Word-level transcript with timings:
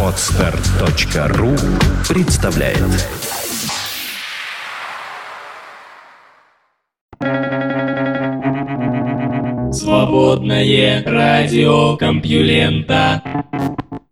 Отстар.ру 0.00 1.50
представляет 2.08 2.78
Свободное 9.72 11.02
радио 11.04 11.96
Компьюлента 11.96 13.22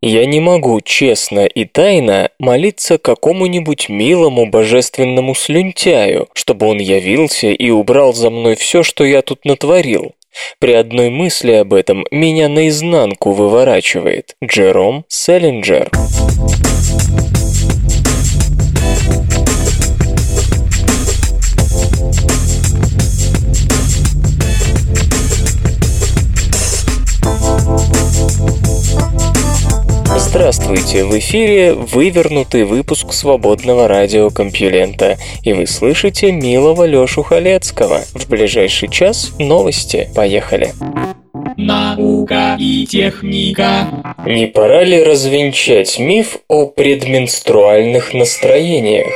Я 0.01 0.27
не 0.27 0.41
могу 0.41 0.81
честно 0.81 1.47
и 1.47 1.65
тайно 1.65 2.31
молиться 2.41 2.99
какому-нибудь 2.99 3.89
милому 3.89 4.51
божественному 4.51 5.37
слюнтяю, 5.37 6.27
чтобы 6.35 6.67
он 6.67 6.79
явился 6.79 7.47
и 7.49 7.71
убрал 7.71 8.13
за 8.13 8.31
мной 8.31 8.57
все, 8.57 8.83
что 8.83 9.05
я 9.05 9.23
тут 9.23 9.45
натворил. 9.45 10.15
При 10.59 10.73
одной 10.73 11.11
мысли 11.11 11.53
об 11.53 11.75
этом 11.75 12.05
меня 12.11 12.49
наизнанку 12.49 13.33
выворачивает. 13.33 14.37
Джером 14.43 15.05
Селлинджер. 15.09 15.91
Здравствуйте, 30.35 31.05
в 31.05 31.19
эфире 31.19 31.75
вывернутый 31.75 32.65
выпуск 32.65 33.13
свободного 33.13 33.87
радиокомпьюлента, 33.87 35.19
и 35.43 35.53
вы 35.53 35.67
слышите 35.67 36.33
милого 36.33 36.87
Лёшу 36.87 37.23
Халецкого. 37.23 38.01
В 38.15 38.31
ближайший 38.31 38.89
час 38.89 39.33
новости. 39.39 40.09
Поехали. 40.17 40.73
Наука 41.59 42.57
и 42.59 42.87
техника. 42.87 43.89
Не 44.25 44.47
пора 44.47 44.85
ли 44.85 45.05
развенчать 45.05 45.99
миф 45.99 46.39
о 46.49 46.65
предменструальных 46.65 48.15
настроениях? 48.15 49.09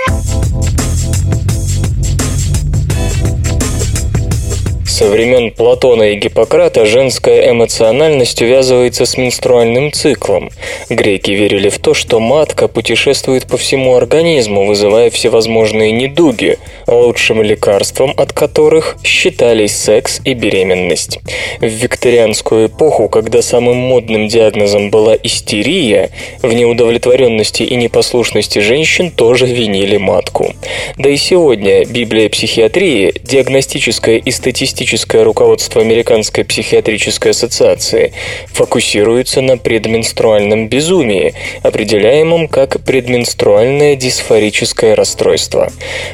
Со 4.97 5.09
времен 5.09 5.51
Платона 5.51 6.05
и 6.05 6.15
Гиппократа 6.15 6.87
женская 6.87 7.51
эмоциональность 7.51 8.41
увязывается 8.41 9.05
с 9.05 9.19
менструальным 9.19 9.93
циклом. 9.93 10.49
Греки 10.89 11.33
верили 11.33 11.69
в 11.69 11.79
то, 11.79 11.93
что 11.93 12.19
матка 12.19 12.67
путешествует 12.67 13.47
по 13.47 13.59
всему 13.59 13.95
организму, 13.95 14.65
вызывая 14.65 15.11
всевозможные 15.11 15.93
недуги, 15.93 16.59
лучшим 16.87 17.43
лекарством 17.43 18.15
от 18.17 18.33
которых 18.33 18.97
считались 19.05 19.77
секс 19.77 20.23
и 20.25 20.33
беременность. 20.33 21.19
В 21.61 21.67
викторианскую 21.67 22.69
эпоху, 22.69 23.11
когда 23.11 23.43
самым 23.43 23.77
модным 23.77 24.29
диагнозом 24.29 24.89
была 24.89 25.15
истерия, 25.23 26.09
в 26.41 26.51
неудовлетворенности 26.51 27.65
и 27.65 27.77
непослушности 27.77 28.61
женщин 28.61 29.11
тоже 29.11 29.45
винили 29.45 29.99
матку. 29.99 30.55
Да 30.97 31.11
и 31.11 31.19
сегодня 31.19 31.85
Библия 31.85 32.31
психиатрии, 32.31 33.13
диагностическая 33.23 34.17
и 34.17 34.31
статистическая 34.31 34.86
Диагностическое 34.87 35.25
руководство 35.25 35.83
Американской 35.83 36.45
психиатрической 36.45 37.33
ассоциации 37.33 38.13
фокусируется 38.53 39.41
на 39.41 39.59
предменструальном 39.59 40.69
безумии, 40.69 41.35
определяемом 41.65 42.47
как 42.47 42.81
предменструальное 42.85 43.97
дисфорическое 43.97 44.95
расстройство. 44.95 45.73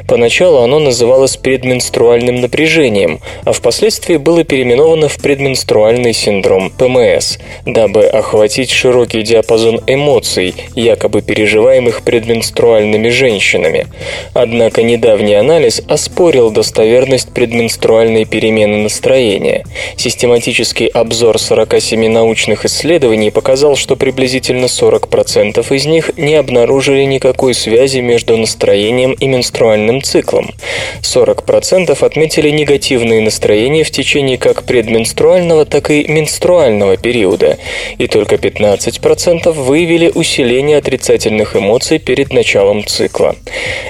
Поначалу 0.08 0.62
оно 0.62 0.78
называлось 0.78 1.36
предменструальным 1.36 2.40
напряжением, 2.40 3.20
а 3.44 3.52
впоследствии 3.52 4.16
было 4.16 4.42
переименовано 4.42 5.08
в 5.08 5.18
предменструальный 5.18 6.14
синдром 6.14 6.70
ПМС, 6.70 7.36
дабы 7.66 8.06
охватить 8.06 8.70
широкий 8.70 9.20
диапазон 9.20 9.82
эмоций, 9.86 10.54
якобы 10.74 11.20
переживаемых 11.20 12.00
предменструальными 12.04 13.10
женщинами. 13.10 13.86
Однако 14.32 14.82
недавний 14.82 15.34
анализ 15.34 15.82
оспорил 15.86 16.50
достоверность 16.50 17.34
предменструальной 17.34 18.24
перемены 18.24 18.61
перемены 18.62 18.82
настроения. 18.82 19.64
Систематический 19.96 20.86
обзор 20.86 21.38
47 21.38 22.08
научных 22.08 22.64
исследований 22.64 23.30
показал, 23.30 23.76
что 23.76 23.96
приблизительно 23.96 24.66
40% 24.66 25.74
из 25.74 25.86
них 25.86 26.10
не 26.16 26.34
обнаружили 26.34 27.04
никакой 27.04 27.54
связи 27.54 27.98
между 27.98 28.36
настроением 28.36 29.12
и 29.12 29.26
менструальным 29.26 30.02
циклом. 30.02 30.54
40% 31.02 32.04
отметили 32.04 32.50
негативные 32.50 33.20
настроения 33.20 33.84
в 33.84 33.90
течение 33.90 34.38
как 34.38 34.64
предменструального, 34.64 35.64
так 35.64 35.90
и 35.90 36.06
менструального 36.08 36.96
периода, 36.96 37.58
и 37.98 38.06
только 38.06 38.36
15% 38.36 39.52
выявили 39.52 40.10
усиление 40.14 40.78
отрицательных 40.78 41.56
эмоций 41.56 41.98
перед 41.98 42.32
началом 42.32 42.86
цикла. 42.86 43.34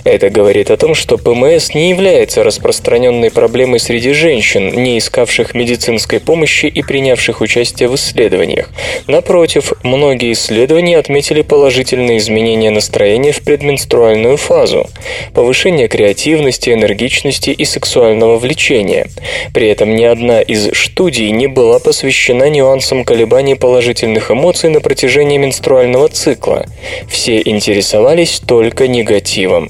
Это 0.04 0.30
говорит 0.30 0.70
о 0.70 0.76
том, 0.76 0.94
что 0.94 1.18
ПМС 1.18 1.74
не 1.74 1.90
является 1.90 2.42
распространенной 2.42 3.30
проблемой 3.30 3.78
среди 3.78 4.12
женщин, 4.12 4.61
женщин, 4.62 4.82
не 4.82 4.98
искавших 4.98 5.54
медицинской 5.54 6.20
помощи 6.20 6.66
и 6.66 6.82
принявших 6.82 7.40
участие 7.40 7.88
в 7.88 7.94
исследованиях. 7.94 8.70
Напротив, 9.06 9.72
многие 9.82 10.32
исследования 10.32 10.98
отметили 10.98 11.42
положительные 11.42 12.18
изменения 12.18 12.70
настроения 12.70 13.32
в 13.32 13.42
предменструальную 13.42 14.36
фазу, 14.36 14.88
повышение 15.34 15.88
креативности, 15.88 16.70
энергичности 16.70 17.50
и 17.50 17.64
сексуального 17.64 18.38
влечения. 18.38 19.06
При 19.54 19.68
этом 19.68 19.94
ни 19.96 20.04
одна 20.04 20.40
из 20.40 20.70
студий 20.74 21.30
не 21.30 21.46
была 21.46 21.78
посвящена 21.78 22.48
нюансам 22.48 23.04
колебаний 23.04 23.56
положительных 23.56 24.30
эмоций 24.30 24.70
на 24.70 24.80
протяжении 24.80 25.38
менструального 25.38 26.08
цикла. 26.08 26.66
Все 27.08 27.40
интересовались 27.44 28.40
только 28.46 28.88
негативом. 28.88 29.68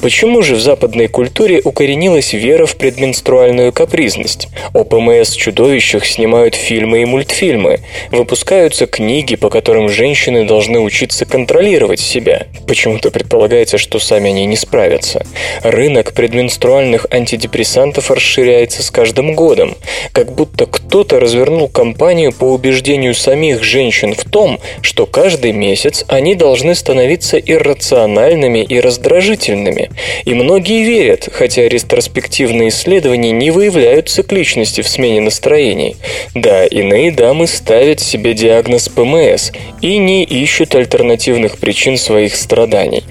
Почему 0.00 0.42
же 0.42 0.54
в 0.54 0.60
западной 0.60 1.08
культуре 1.08 1.60
укоренилась 1.64 2.32
вера 2.32 2.66
в 2.66 2.76
предменструальную 2.76 3.72
капризность? 3.72 4.31
Реальность. 4.32 4.48
О 4.72 4.84
ПМС-чудовищах 4.84 6.06
снимают 6.06 6.54
фильмы 6.54 7.02
и 7.02 7.04
мультфильмы. 7.04 7.80
Выпускаются 8.10 8.86
книги, 8.86 9.36
по 9.36 9.50
которым 9.50 9.88
женщины 9.88 10.44
должны 10.44 10.80
учиться 10.80 11.24
контролировать 11.24 12.00
себя. 12.00 12.46
Почему-то 12.66 13.10
предполагается, 13.10 13.78
что 13.78 13.98
сами 13.98 14.30
они 14.30 14.46
не 14.46 14.56
справятся. 14.56 15.24
Рынок 15.62 16.12
предменструальных 16.14 17.06
антидепрессантов 17.10 18.10
расширяется 18.10 18.82
с 18.82 18.90
каждым 18.90 19.34
годом. 19.34 19.76
Как 20.12 20.32
будто 20.32 20.66
кто-то 20.66 21.20
развернул 21.20 21.68
кампанию 21.68 22.32
по 22.32 22.44
убеждению 22.44 23.14
самих 23.14 23.62
женщин 23.62 24.14
в 24.14 24.24
том, 24.24 24.58
что 24.80 25.06
каждый 25.06 25.52
месяц 25.52 26.04
они 26.08 26.34
должны 26.34 26.74
становиться 26.74 27.38
иррациональными 27.38 28.60
и 28.60 28.80
раздражительными. 28.80 29.90
И 30.24 30.34
многие 30.34 30.84
верят, 30.84 31.28
хотя 31.32 31.68
ретроспективные 31.68 32.68
исследования 32.68 33.32
не 33.32 33.50
выявляют 33.50 34.08
цикличности 34.22 34.80
в 34.82 34.88
смене 34.88 35.20
настроений. 35.20 35.96
Да, 36.34 36.64
иные 36.64 37.10
дамы 37.10 37.46
ставят 37.46 38.00
себе 38.00 38.34
диагноз 38.34 38.88
ПМС 38.88 39.50
и 39.80 39.98
не 39.98 40.22
ищут 40.22 40.74
альтернативных 40.74 41.58
причин 41.58 41.96
своих 41.96 42.36
страданий. 42.36 43.02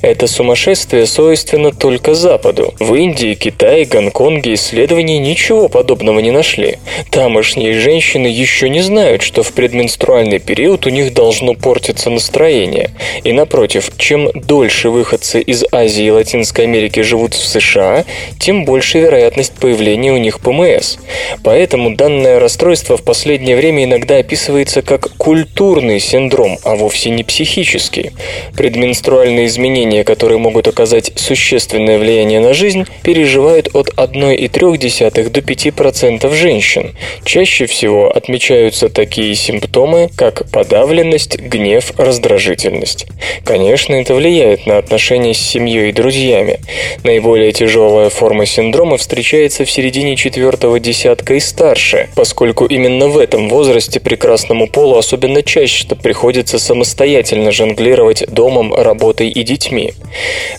Это 0.00 0.26
сумасшествие 0.26 1.06
свойственно 1.06 1.72
только 1.72 2.14
Западу. 2.14 2.72
В 2.78 2.94
Индии, 2.94 3.34
Китае, 3.34 3.84
Гонконге 3.84 4.54
исследования 4.54 5.18
ничего 5.18 5.68
подобного 5.68 6.20
не 6.20 6.30
нашли. 6.30 6.78
Тамошние 7.10 7.74
женщины 7.74 8.28
еще 8.28 8.68
не 8.68 8.80
знают, 8.80 9.22
что 9.22 9.42
в 9.42 9.52
предменструальный 9.52 10.38
период 10.38 10.86
у 10.86 10.90
них 10.90 11.12
должно 11.12 11.54
портиться 11.54 12.10
настроение. 12.10 12.90
И 13.24 13.32
напротив, 13.32 13.90
чем 13.96 14.30
дольше 14.34 14.90
выходцы 14.90 15.40
из 15.40 15.64
Азии 15.72 16.04
и 16.04 16.10
Латинской 16.10 16.64
Америки 16.64 17.00
живут 17.00 17.34
в 17.34 17.44
США, 17.44 18.04
тем 18.38 18.64
больше 18.64 18.98
вероятность 19.00 19.52
появления 19.54 20.12
у 20.12 20.16
них 20.16 20.38
ПМС 20.40 20.59
ПМС. 20.60 20.96
Поэтому 21.42 21.94
данное 21.94 22.38
расстройство 22.38 22.96
в 22.96 23.02
последнее 23.02 23.56
время 23.56 23.84
иногда 23.84 24.16
описывается 24.16 24.82
как 24.82 25.16
культурный 25.16 26.00
синдром, 26.00 26.58
а 26.64 26.76
вовсе 26.76 27.10
не 27.10 27.24
психический. 27.24 28.12
Предменструальные 28.56 29.46
изменения, 29.46 30.04
которые 30.04 30.38
могут 30.38 30.68
оказать 30.68 31.12
существенное 31.16 31.98
влияние 31.98 32.40
на 32.40 32.52
жизнь, 32.52 32.84
переживают 33.02 33.70
от 33.74 33.90
1,3 33.96 35.30
до 35.30 35.40
5% 35.40 36.34
женщин. 36.34 36.94
Чаще 37.24 37.66
всего 37.66 38.10
отмечаются 38.10 38.88
такие 38.88 39.34
симптомы, 39.34 40.10
как 40.16 40.50
подавленность, 40.50 41.38
гнев, 41.38 41.92
раздражительность. 41.96 43.06
Конечно, 43.44 43.94
это 43.94 44.14
влияет 44.14 44.66
на 44.66 44.78
отношения 44.78 45.34
с 45.34 45.38
семьей 45.38 45.90
и 45.90 45.92
друзьями. 45.92 46.60
Наиболее 47.04 47.52
тяжелая 47.52 48.10
форма 48.10 48.46
синдрома 48.46 48.96
встречается 48.96 49.64
в 49.64 49.70
середине 49.70 50.16
4 50.16 50.39
четвертого 50.40 50.80
десятка 50.80 51.34
и 51.34 51.40
старше, 51.40 52.08
поскольку 52.14 52.64
именно 52.64 53.08
в 53.08 53.18
этом 53.18 53.50
возрасте 53.50 54.00
прекрасному 54.00 54.68
полу 54.68 54.96
особенно 54.96 55.42
чаще 55.42 55.86
приходится 56.02 56.58
самостоятельно 56.58 57.52
жонглировать 57.52 58.24
домом, 58.26 58.72
работой 58.72 59.28
и 59.28 59.42
детьми. 59.42 59.92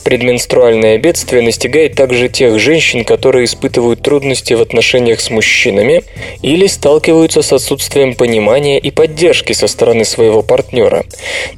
Предменструальное 0.03 0.99
бедствие 0.99 1.41
настигает 1.41 1.95
также 1.95 2.29
тех 2.29 2.59
женщин, 2.59 3.03
которые 3.03 3.45
испытывают 3.45 4.03
трудности 4.03 4.53
в 4.53 4.61
отношениях 4.61 5.19
с 5.19 5.31
мужчинами 5.31 6.03
или 6.43 6.67
сталкиваются 6.67 7.41
с 7.41 7.51
отсутствием 7.51 8.13
понимания 8.13 8.77
и 8.77 8.91
поддержки 8.91 9.53
со 9.53 9.65
стороны 9.65 10.05
своего 10.05 10.43
партнера. 10.43 11.05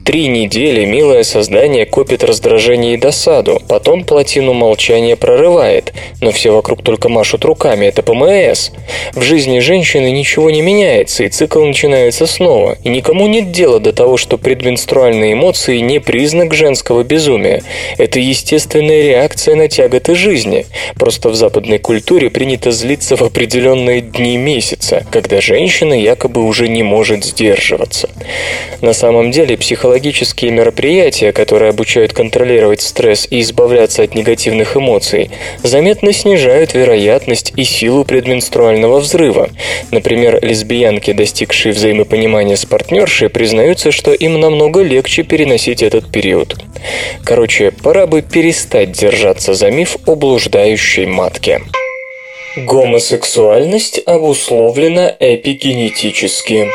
Три 0.05 0.27
недели 0.27 0.85
милое 0.85 1.23
создание 1.23 1.85
копит 1.85 2.23
раздражение 2.23 2.93
и 2.93 2.97
досаду, 2.97 3.61
потом 3.67 4.05
плотину 4.05 4.53
молчания 4.53 5.17
прорывает, 5.17 5.91
но 6.21 6.31
все 6.31 6.51
вокруг 6.51 6.83
только 6.83 7.09
машут 7.09 7.43
руками, 7.43 7.87
это 7.87 8.01
ПМС. 8.13 8.71
В 9.13 9.21
жизни 9.21 9.59
женщины 9.59 10.11
ничего 10.11 10.49
не 10.49 10.61
меняется, 10.61 11.23
и 11.23 11.29
цикл 11.29 11.63
начинается 11.63 12.25
снова, 12.25 12.77
и 12.83 12.89
никому 12.89 13.27
нет 13.27 13.51
дела 13.51 13.79
до 13.79 13.93
того, 13.93 14.17
что 14.17 14.37
предменструальные 14.37 15.33
эмоции 15.33 15.79
не 15.79 15.99
признак 15.99 16.53
женского 16.53 17.03
безумия. 17.03 17.61
Это 17.97 18.19
естественная 18.19 19.03
реакция 19.03 19.55
на 19.55 19.67
тяготы 19.67 20.15
жизни. 20.15 20.65
Просто 20.95 21.29
в 21.29 21.35
западной 21.35 21.79
культуре 21.79 22.29
принято 22.29 22.71
злиться 22.71 23.15
в 23.15 23.21
определенные 23.21 24.01
дни 24.01 24.37
месяца, 24.37 25.05
когда 25.11 25.41
женщина 25.41 25.93
якобы 25.93 26.43
уже 26.43 26.67
не 26.67 26.83
может 26.83 27.25
сдерживаться. 27.25 28.09
На 28.81 28.93
самом 28.93 29.31
деле 29.31 29.57
психологические 29.57 30.51
мероприятия, 30.51 31.31
которые 31.31 31.69
обучают 31.69 32.13
контролировать 32.13 32.81
стресс 32.81 33.27
и 33.29 33.41
избавляться 33.41 34.03
от 34.03 34.15
негативных 34.15 34.75
эмоций, 34.77 35.31
заметно 35.63 36.13
снижают 36.13 36.73
вероятность 36.73 37.53
и 37.55 37.63
силу 37.63 38.02
предменструального 38.03 38.99
взрыва. 38.99 39.49
Например, 39.91 40.39
лесбиянки, 40.41 41.13
достигшие 41.13 41.73
взаимопонимания 41.73 42.55
с 42.55 42.65
партнершей, 42.65 43.29
признаются, 43.29 43.91
что 43.91 44.13
им 44.13 44.39
намного 44.39 44.81
легче 44.81 45.23
переносить 45.23 45.81
этот 45.83 46.11
период. 46.11 46.55
Короче, 47.23 47.71
пора 47.71 48.07
бы 48.07 48.21
перестать 48.21 48.91
держаться 48.91 49.53
за 49.53 49.71
миф 49.71 49.97
о 50.05 50.15
блуждающей 50.15 51.05
матке. 51.05 51.61
Гомосексуальность 52.55 53.99
обусловлена 54.05 55.15
эпигенетически. 55.19 56.69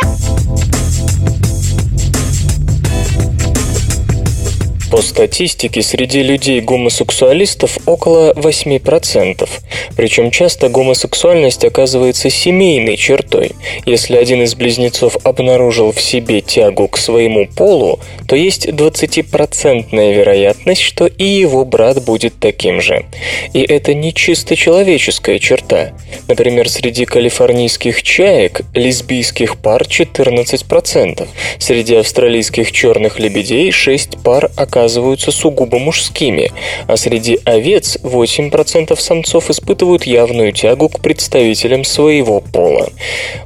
По 4.90 5.02
статистике, 5.02 5.82
среди 5.82 6.23
людей-гомосексуалистов 6.23 7.76
около 7.85 8.32
8%. 8.32 9.46
Причем 9.94 10.31
часто 10.31 10.70
гомосексуальность 10.70 11.62
оказывается 11.62 12.31
семейной 12.31 12.96
чертой. 12.96 13.52
Если 13.85 14.17
один 14.17 14.43
из 14.43 14.55
близнецов 14.55 15.19
обнаружил 15.25 15.93
в 15.93 16.00
себе 16.00 16.40
тягу 16.40 16.88
к 16.88 16.96
своему 16.96 17.46
полу, 17.46 18.00
то 18.26 18.35
есть 18.35 18.67
20% 18.67 20.14
вероятность, 20.14 20.81
что 20.81 21.06
и 21.06 21.25
его 21.25 21.67
брат 21.67 22.02
будет 22.02 22.40
таким 22.40 22.81
же. 22.81 23.05
И 23.52 23.61
это 23.61 23.93
не 23.93 24.14
чисто 24.14 24.56
человеческая 24.56 25.38
черта. 25.38 25.93
Например, 26.29 26.67
среди 26.67 27.05
калифорнийских 27.05 28.02
чаек 28.02 28.62
лесбийских 28.73 29.58
пар 29.58 29.82
14%. 29.82 31.29
Среди 31.58 31.96
австралийских 31.96 32.73
черных 32.73 33.19
лебедей 33.19 33.70
6 33.70 34.23
пар 34.23 34.50
оказываются 34.56 34.77
оказываются 34.78 35.32
сугубо 35.32 35.78
мужскими, 35.78 36.52
а 36.86 36.96
среди 36.96 37.40
овец 37.44 37.98
8% 38.02 38.98
самцов 38.98 39.50
испытывают 39.50 40.04
явную 40.04 40.52
тягу 40.52 40.88
к 40.88 41.00
представителям 41.00 41.84
своего 41.84 42.40
пола. 42.40 42.90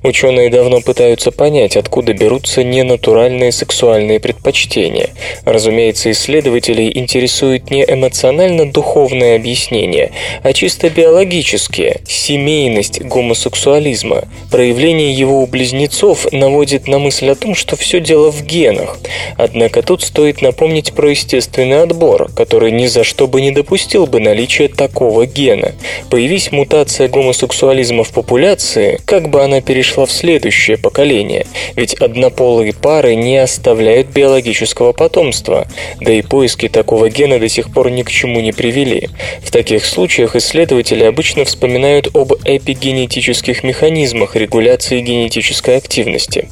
Ученые 0.03 0.51
давно 0.51 0.81
пытаются 0.81 1.33
понять, 1.33 1.77
откуда 1.77 2.13
берутся 2.13 2.63
ненатуральные 2.63 3.51
сексуальные 3.51 4.21
предпочтения. 4.21 5.09
Разумеется, 5.45 6.11
исследователей 6.11 6.93
интересует 6.95 7.71
не 7.71 7.83
эмоционально-духовное 7.83 9.37
объяснение, 9.37 10.13
а 10.43 10.53
чисто 10.53 10.91
биологические– 10.91 12.03
семейность 12.07 13.01
гомосексуализма. 13.01 14.25
Проявление 14.51 15.13
его 15.13 15.43
у 15.43 15.47
близнецов 15.47 16.31
наводит 16.31 16.89
на 16.89 16.99
мысль 16.99 17.31
о 17.31 17.35
том, 17.35 17.55
что 17.55 17.77
все 17.77 18.01
дело 18.01 18.31
в 18.31 18.45
генах. 18.45 18.99
Однако 19.39 19.83
тут 19.83 20.03
стоит 20.03 20.43
напомнить 20.43 20.93
про 20.93 21.13
естественный 21.23 21.83
отбор, 21.83 22.31
который 22.35 22.73
ни 22.73 22.87
за 22.87 23.05
что 23.05 23.29
бы 23.29 23.41
не 23.41 23.53
допустил 23.53 24.07
бы 24.07 24.21
наличия 24.21 24.69
такого 24.69 25.25
гена. 25.25 25.73
Появись 26.11 26.51
мутация 26.51 27.09
гомосексуализма 27.09 28.03
в 28.03 28.11
популяции, 28.11 29.01
как 29.05 29.29
бы 29.29 29.43
она 29.43 29.61
перешла 29.61 30.07
в 30.07 30.11
следующее 30.11 30.77
поколение, 30.77 31.47
ведь 31.77 31.95
однополые 31.95 32.73
пары 32.73 33.15
не 33.15 33.39
оставляют 33.39 34.09
биологического 34.09 34.93
потомства, 34.93 35.67
да 36.01 36.13
и 36.13 36.23
поиски 36.23 36.69
такого 36.69 37.09
гена 37.09 37.39
до 37.39 37.49
сих 37.49 37.73
пор 37.73 37.91
ни 37.91 38.03
к 38.03 38.11
чему 38.11 38.41
не 38.41 38.53
привели. 38.53 39.09
В 39.43 39.51
таких 39.51 39.85
случаях 39.85 40.35
исследователи 40.35 41.05
обычно 41.05 41.45
вспоминают 41.45 42.09
об 42.17 42.33
эпигенетических 42.45 43.63
механизмах 43.63 44.35
регуляции 44.35 45.01
генетической 45.01 45.77
активности. 45.77 46.49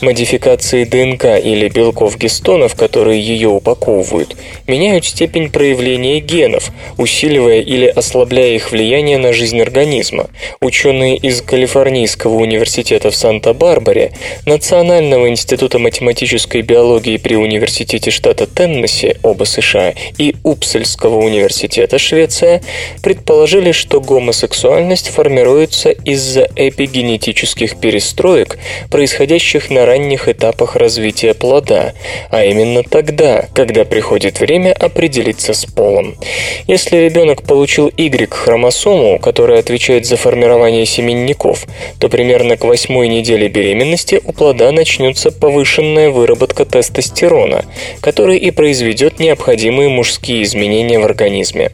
Модификации 0.00 0.84
ДНК 0.84 1.24
или 1.42 1.68
белков 1.68 2.18
гистонов, 2.18 2.74
которые 2.74 3.20
ее 3.20 3.48
упаковывают, 3.48 4.07
формируют, 4.08 4.36
меняют 4.66 5.04
степень 5.04 5.50
проявления 5.50 6.20
генов, 6.20 6.70
усиливая 6.96 7.60
или 7.60 7.86
ослабляя 7.86 8.54
их 8.54 8.70
влияние 8.70 9.18
на 9.18 9.32
жизнь 9.32 9.60
организма. 9.60 10.28
Ученые 10.60 11.16
из 11.16 11.42
Калифорнийского 11.42 12.34
университета 12.34 13.10
в 13.10 13.16
Санта-Барбаре, 13.16 14.12
Национального 14.46 15.28
института 15.28 15.78
математической 15.78 16.62
биологии 16.62 17.16
при 17.16 17.36
университете 17.36 18.10
штата 18.10 18.46
Теннесси, 18.46 19.16
оба 19.22 19.44
США, 19.44 19.94
и 20.18 20.34
Упсельского 20.42 21.18
университета, 21.18 21.98
Швеция, 21.98 22.62
предположили, 23.02 23.72
что 23.72 24.00
гомосексуальность 24.00 25.08
формируется 25.08 25.90
из-за 25.90 26.48
эпигенетических 26.56 27.78
перестроек, 27.80 28.58
происходящих 28.90 29.70
на 29.70 29.86
ранних 29.86 30.28
этапах 30.28 30.76
развития 30.76 31.34
плода, 31.34 31.94
а 32.30 32.44
именно 32.44 32.82
тогда, 32.82 33.46
когда 33.54 33.84
при 33.84 33.97
приходит 33.98 34.38
время 34.38 34.72
определиться 34.74 35.52
с 35.52 35.66
полом. 35.66 36.14
Если 36.68 36.98
ребенок 36.98 37.42
получил 37.42 37.90
Y-хромосому, 37.96 39.18
которая 39.18 39.58
отвечает 39.58 40.06
за 40.06 40.16
формирование 40.16 40.86
семенников, 40.86 41.66
то 41.98 42.08
примерно 42.08 42.56
к 42.56 42.62
восьмой 42.62 43.08
неделе 43.08 43.48
беременности 43.48 44.20
у 44.24 44.32
плода 44.32 44.70
начнется 44.70 45.32
повышенная 45.32 46.10
выработка 46.10 46.64
тестостерона, 46.64 47.64
который 48.00 48.38
и 48.38 48.52
произведет 48.52 49.18
необходимые 49.18 49.88
мужские 49.88 50.44
изменения 50.44 51.00
в 51.00 51.04
организме. 51.04 51.72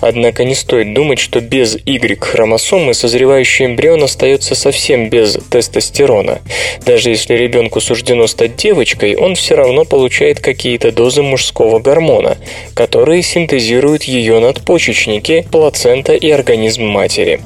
Однако 0.00 0.44
не 0.44 0.54
стоит 0.54 0.94
думать, 0.94 1.18
что 1.18 1.40
без 1.40 1.74
Y-хромосомы 1.74 2.94
созревающий 2.94 3.66
эмбрион 3.66 4.04
остается 4.04 4.54
совсем 4.54 5.08
без 5.08 5.38
тестостерона. 5.50 6.40
Даже 6.86 7.10
если 7.10 7.34
ребенку 7.34 7.80
суждено 7.80 8.28
стать 8.28 8.54
девочкой, 8.54 9.16
он 9.16 9.34
все 9.34 9.56
равно 9.56 9.84
получает 9.84 10.38
какие-то 10.38 10.92
дозы 10.92 11.22
мужского 11.22 11.63
мужского 11.64 11.78
гормона, 11.78 12.36
которые 12.74 13.22
синтезируют 13.22 14.04
ее 14.04 14.38
надпочечники, 14.38 15.46
плацента 15.50 16.12
и 16.12 16.30
организм 16.30 16.84
матери. 16.84 17.40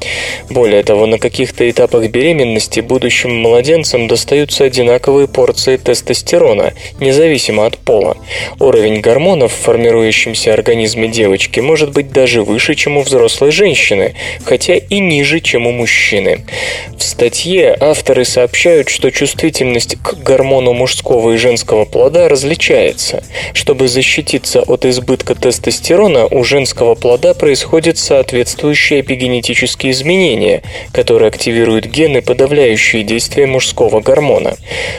Более 0.50 0.82
того, 0.82 1.06
на 1.06 1.18
каких-то 1.18 1.68
этапах 1.68 2.08
беременности 2.10 2.80
будущим 2.80 3.34
младенцам 3.40 4.08
достаются 4.08 4.64
одинаковые 4.64 5.28
порции 5.28 5.76
тестостерона, 5.76 6.72
независимо 7.00 7.66
от 7.66 7.78
пола. 7.78 8.16
Уровень 8.58 9.00
гормонов 9.00 9.52
в 9.52 9.62
формирующемся 9.64 10.52
организме 10.52 11.08
девочки 11.08 11.60
может 11.60 11.92
быть 11.92 12.10
даже 12.12 12.42
выше, 12.42 12.75
чем 12.75 12.96
у 12.96 13.02
взрослой 13.02 13.52
женщины, 13.52 14.14
хотя 14.44 14.75
и 14.75 14.98
ниже, 14.98 15.40
чем 15.40 15.66
у 15.66 15.72
мужчины. 15.72 16.40
В 16.96 17.02
статье 17.02 17.76
авторы 17.78 18.25
сообщают, 18.25 18.88
что 18.88 19.10
чувствительность 19.10 19.96
к 19.96 20.14
гормону 20.14 20.72
мужского 20.72 21.32
и 21.32 21.37
женского 21.37 21.84
плода 21.84 22.28
различается. 22.28 23.22
Чтобы 23.52 23.88
защитить 23.88 24.07
защититься 24.08 24.62
от 24.62 24.86
избытка 24.86 25.34
тестостерона, 25.34 26.26
у 26.26 26.42
женского 26.42 26.94
плода 26.94 27.34
происходят 27.34 27.98
соответствующие 27.98 29.02
эпигенетические 29.02 29.92
изменения, 29.92 30.62
которые 30.92 31.28
активируют 31.28 31.84
гены, 31.84 32.22
подавляющие 32.22 33.02
действие 33.02 33.46
мужского 33.46 34.00
гормона. 34.00 34.56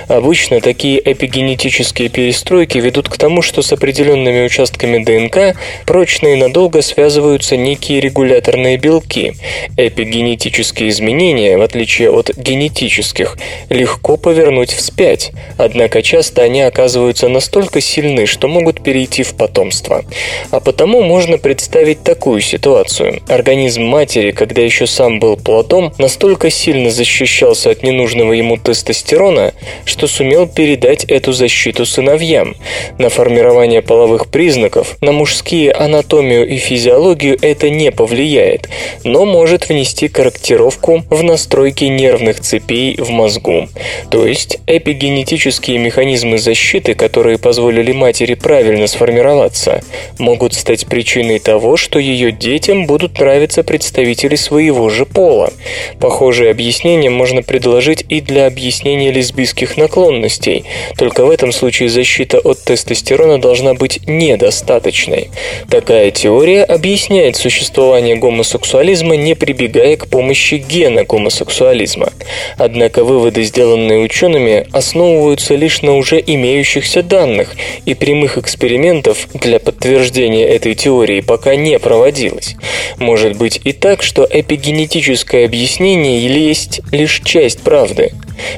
Обычно 0.08 0.62
такие 0.62 1.02
эпигенетические 1.04 2.10
перестройки 2.10 2.78
ведут 2.78 3.10
к 3.10 3.18
тому, 3.18 3.42
что 3.42 3.64
с 3.64 3.74
определенными 3.74 4.46
участками 4.46 5.04
ДНК 5.04 5.58
прочно 5.88 6.28
и 6.28 6.36
надолго 6.36 6.84
связываются 6.84 7.58
некие 7.58 8.02
регуляторные 8.02 8.78
белки. 8.78 9.34
Эпигенетические 9.76 10.90
изменения, 10.90 11.58
в 11.58 11.64
отличие 11.64 12.12
от 12.12 12.38
генетических, 12.38 13.40
легко 13.70 14.18
повернуть 14.18 14.72
вспять, 14.72 15.32
однако 15.58 16.04
часто 16.04 16.44
они 16.44 16.62
оказываются 16.62 17.28
настолько 17.28 17.82
сильны, 17.82 18.28
что 18.28 18.48
могут 18.48 18.84
перейти 18.84 18.99
перейти 19.00 19.24
в 19.24 19.34
потомство. 19.36 20.04
А 20.52 20.60
потому 20.60 21.02
можно 21.02 21.38
представить 21.38 22.04
такую 22.04 22.42
ситуацию. 22.42 23.22
Организм 23.30 23.84
матери, 23.84 24.32
когда 24.32 24.62
еще 24.62 24.88
сам 24.88 25.20
был 25.20 25.38
плодом, 25.38 25.94
настолько 25.98 26.50
сильно 26.50 26.90
защищался 26.90 27.70
от 27.70 27.84
ненужного 27.84 28.34
ему 28.34 28.58
тестостерона, 28.58 29.54
что 29.86 30.08
сумел 30.08 30.48
передать 30.48 31.06
эту 31.06 31.32
защиту 31.32 31.86
сыновьям. 31.86 32.56
На 32.98 33.10
формирование 33.10 33.82
половых 33.82 34.28
признаков, 34.28 34.98
на 35.00 35.14
мужские 35.14 35.72
анатомию 35.72 36.46
и 36.46 36.58
физиологию 36.58 37.38
это 37.42 37.70
не 37.70 37.92
повлияет, 37.92 38.68
но 39.06 39.26
может 39.26 39.70
внести 39.70 40.10
корректировку 40.10 41.04
в 41.10 41.24
настройки 41.24 41.86
нервных 41.86 42.42
цепей 42.42 42.98
в 42.98 43.10
мозгу. 43.12 43.70
То 44.12 44.28
есть 44.28 44.60
эпигенетические 44.68 45.78
механизмы 45.78 46.38
защиты, 46.38 46.96
которые 46.96 47.38
позволили 47.38 47.94
матери 47.94 48.34
правильно 48.34 48.79
сформироваться, 48.88 49.82
могут 50.18 50.54
стать 50.54 50.88
причиной 50.88 51.40
того, 51.40 51.78
что 51.78 52.00
ее 52.00 52.32
детям 52.32 52.86
будут 52.86 53.20
нравиться 53.20 53.64
представители 53.64 54.36
своего 54.36 54.90
же 54.90 55.06
пола. 55.06 55.52
Похожее 56.00 56.52
объяснение 56.52 57.10
можно 57.10 57.44
предложить 57.44 58.06
и 58.10 58.22
для 58.22 58.48
объяснения 58.48 59.12
лесбийских 59.12 59.78
наклонностей, 59.78 60.66
только 60.98 61.26
в 61.26 61.30
этом 61.30 61.52
случае 61.52 61.90
защита 61.90 62.40
от 62.40 62.64
тестостерона 62.64 63.40
должна 63.40 63.74
быть 63.74 64.08
недостаточной. 64.08 65.30
Такая 65.70 66.12
теория 66.12 66.64
объясняет 66.64 67.36
существование 67.36 68.16
гомосексуализма, 68.16 69.16
не 69.16 69.36
прибегая 69.36 69.98
к 69.98 70.08
помощи 70.08 70.56
гена 70.56 71.04
гомосексуализма. 71.04 72.12
Однако 72.58 73.04
выводы, 73.04 73.44
сделанные 73.44 74.00
учеными, 74.00 74.68
основываются 74.72 75.56
лишь 75.56 75.82
на 75.82 75.96
уже 75.96 76.22
имеющихся 76.26 77.04
данных, 77.04 77.56
и 77.86 77.94
прямых 77.94 78.38
экспериментов 78.70 79.28
для 79.34 79.60
подтверждения 79.60 80.46
этой 80.46 80.76
теории 80.76 81.22
пока 81.22 81.56
не 81.56 81.80
проводилось. 81.80 82.56
Может 82.98 83.36
быть 83.36 83.60
и 83.64 83.74
так, 83.74 84.04
что 84.04 84.28
эпигенетическое 84.30 85.46
объяснение 85.46 86.20
есть 86.20 86.82
лишь 86.92 87.22
часть 87.24 87.62
правды. 87.62 88.12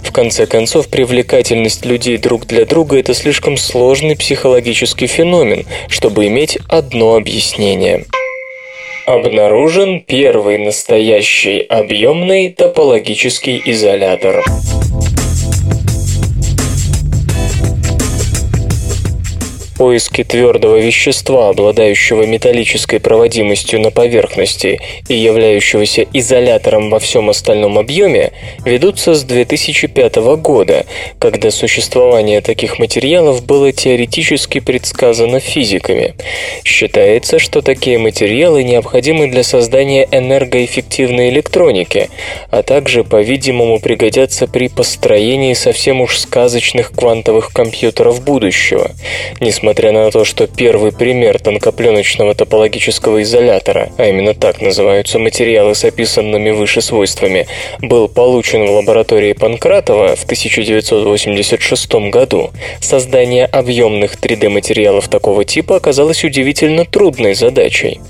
В 0.04 0.12
конце 0.12 0.48
концов, 0.48 0.90
привлекательность 0.90 1.86
людей 1.86 2.18
друг 2.18 2.46
для 2.46 2.66
друга– 2.66 2.98
это 3.00 3.14
слишком 3.14 3.56
сложный 3.56 4.18
психологический 4.18 5.08
феномен, 5.08 5.66
чтобы 5.88 6.28
иметь 6.28 6.58
одно 6.68 7.16
объяснение. 7.16 8.06
Обнаружен 9.06 10.02
первый 10.02 10.58
настоящий 10.58 11.62
объемный 11.62 12.50
топологический 12.50 13.62
изолятор. 13.66 14.44
Поиске 19.82 20.24
твердого 20.24 20.76
вещества, 20.76 21.50
обладающего 21.50 22.28
металлической 22.28 23.00
проводимостью 23.00 23.80
на 23.80 23.90
поверхности 23.90 24.80
и 25.08 25.16
являющегося 25.16 26.06
изолятором 26.14 26.92
во 26.92 27.00
всем 27.00 27.32
остальном 27.32 27.80
объеме, 27.80 28.32
ведутся 28.64 29.16
с 29.16 29.24
2005 29.24 30.18
года, 30.38 30.86
когда 31.18 31.50
существование 31.50 32.42
таких 32.42 32.78
материалов 32.78 33.44
было 33.44 33.72
теоретически 33.72 34.60
предсказано 34.60 35.40
физиками. 35.40 36.14
Считается, 36.64 37.40
что 37.40 37.64
такие 37.64 37.98
материалы 37.98 38.64
необходимы 38.64 39.32
для 39.32 39.42
создания 39.42 40.08
энергоэффективной 40.12 41.30
электроники, 41.30 42.12
а 42.52 42.62
также, 42.62 43.04
по-видимому, 43.04 43.80
пригодятся 43.80 44.46
при 44.46 44.68
построении 44.68 45.56
совсем 45.56 46.02
уж 46.02 46.20
сказочных 46.20 46.92
квантовых 46.92 47.52
компьютеров 47.52 48.24
будущего. 48.24 48.92
Несмотря 49.40 49.71
Несмотря 49.72 49.94
на 49.94 50.12
то, 50.12 50.26
что 50.26 50.48
первый 50.48 50.92
пример 50.92 51.40
тонкопленочного 51.40 52.36
топологического 52.36 53.22
изолятора, 53.22 53.90
а 53.98 54.06
именно 54.06 54.34
так 54.34 54.60
называются 54.60 55.18
материалы 55.18 55.76
с 55.76 55.86
описанными 55.86 56.50
выше 56.50 56.82
свойствами, 56.82 57.48
был 57.82 58.10
получен 58.10 58.66
в 58.66 58.72
лаборатории 58.72 59.32
Панкратова 59.32 60.18
в 60.18 60.26
1986 60.26 61.94
году, 62.12 62.52
создание 62.82 63.46
объемных 63.46 64.16
3D-материалов 64.16 65.08
такого 65.08 65.46
типа 65.46 65.78
оказалось 65.78 66.26
удивительно 66.26 66.84
трудной 66.84 67.34
задачей. 67.34 68.02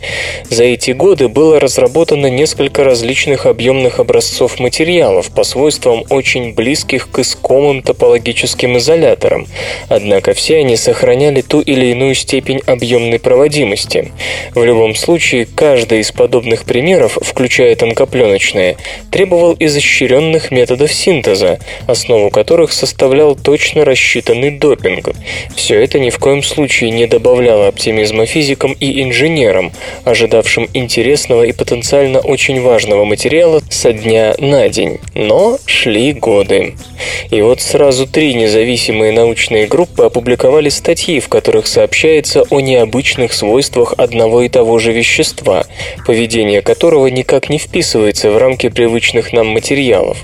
За 0.49 0.63
эти 0.63 0.89
годы 0.89 1.27
было 1.27 1.59
разработано 1.59 2.25
несколько 2.25 2.83
различных 2.83 3.45
объемных 3.45 3.99
образцов 3.99 4.59
материалов 4.59 5.29
по 5.29 5.43
свойствам 5.43 6.05
очень 6.09 6.55
близких 6.55 7.11
к 7.11 7.19
искомым 7.19 7.83
топологическим 7.83 8.79
изоляторам, 8.79 9.45
однако 9.89 10.33
все 10.33 10.57
они 10.57 10.75
сохраняли 10.75 11.41
ту 11.51 11.59
или 11.59 11.87
иную 11.87 12.15
степень 12.15 12.61
объемной 12.65 13.19
проводимости. 13.19 14.13
В 14.55 14.63
любом 14.63 14.95
случае, 14.95 15.45
каждый 15.45 15.99
из 15.99 16.09
подобных 16.13 16.63
примеров, 16.63 17.17
включая 17.21 17.75
тонкопленочные, 17.75 18.77
требовал 19.11 19.57
изощренных 19.59 20.51
методов 20.51 20.93
синтеза, 20.93 21.59
основу 21.87 22.29
которых 22.29 22.71
составлял 22.71 23.35
точно 23.35 23.83
рассчитанный 23.83 24.51
допинг. 24.51 25.09
Все 25.53 25.83
это 25.83 25.99
ни 25.99 26.09
в 26.09 26.19
коем 26.19 26.41
случае 26.41 26.89
не 26.91 27.05
добавляло 27.05 27.67
оптимизма 27.67 28.25
физикам 28.25 28.71
и 28.79 29.03
инженерам, 29.03 29.73
ожидавшим 30.05 30.69
интересного 30.73 31.43
и 31.43 31.51
потенциально 31.51 32.19
очень 32.19 32.61
важного 32.61 33.03
материала 33.03 33.61
со 33.69 33.91
дня 33.91 34.35
на 34.37 34.69
день. 34.69 34.99
Но 35.15 35.57
шли 35.65 36.13
годы. 36.13 36.75
И 37.29 37.41
вот 37.41 37.59
сразу 37.59 38.07
три 38.07 38.35
независимые 38.35 39.11
научные 39.11 39.67
группы 39.67 40.05
опубликовали 40.05 40.69
статьи, 40.69 41.19
в 41.19 41.27
которых 41.27 41.40
которых 41.41 41.65
сообщается 41.65 42.43
о 42.51 42.59
необычных 42.59 43.33
свойствах 43.33 43.95
одного 43.97 44.43
и 44.43 44.47
того 44.47 44.77
же 44.77 44.91
вещества, 44.91 45.65
поведение 46.05 46.61
которого 46.61 47.07
никак 47.07 47.49
не 47.49 47.57
вписывается 47.57 48.29
в 48.29 48.37
рамки 48.37 48.69
привычных 48.69 49.33
нам 49.33 49.47
материалов. 49.47 50.23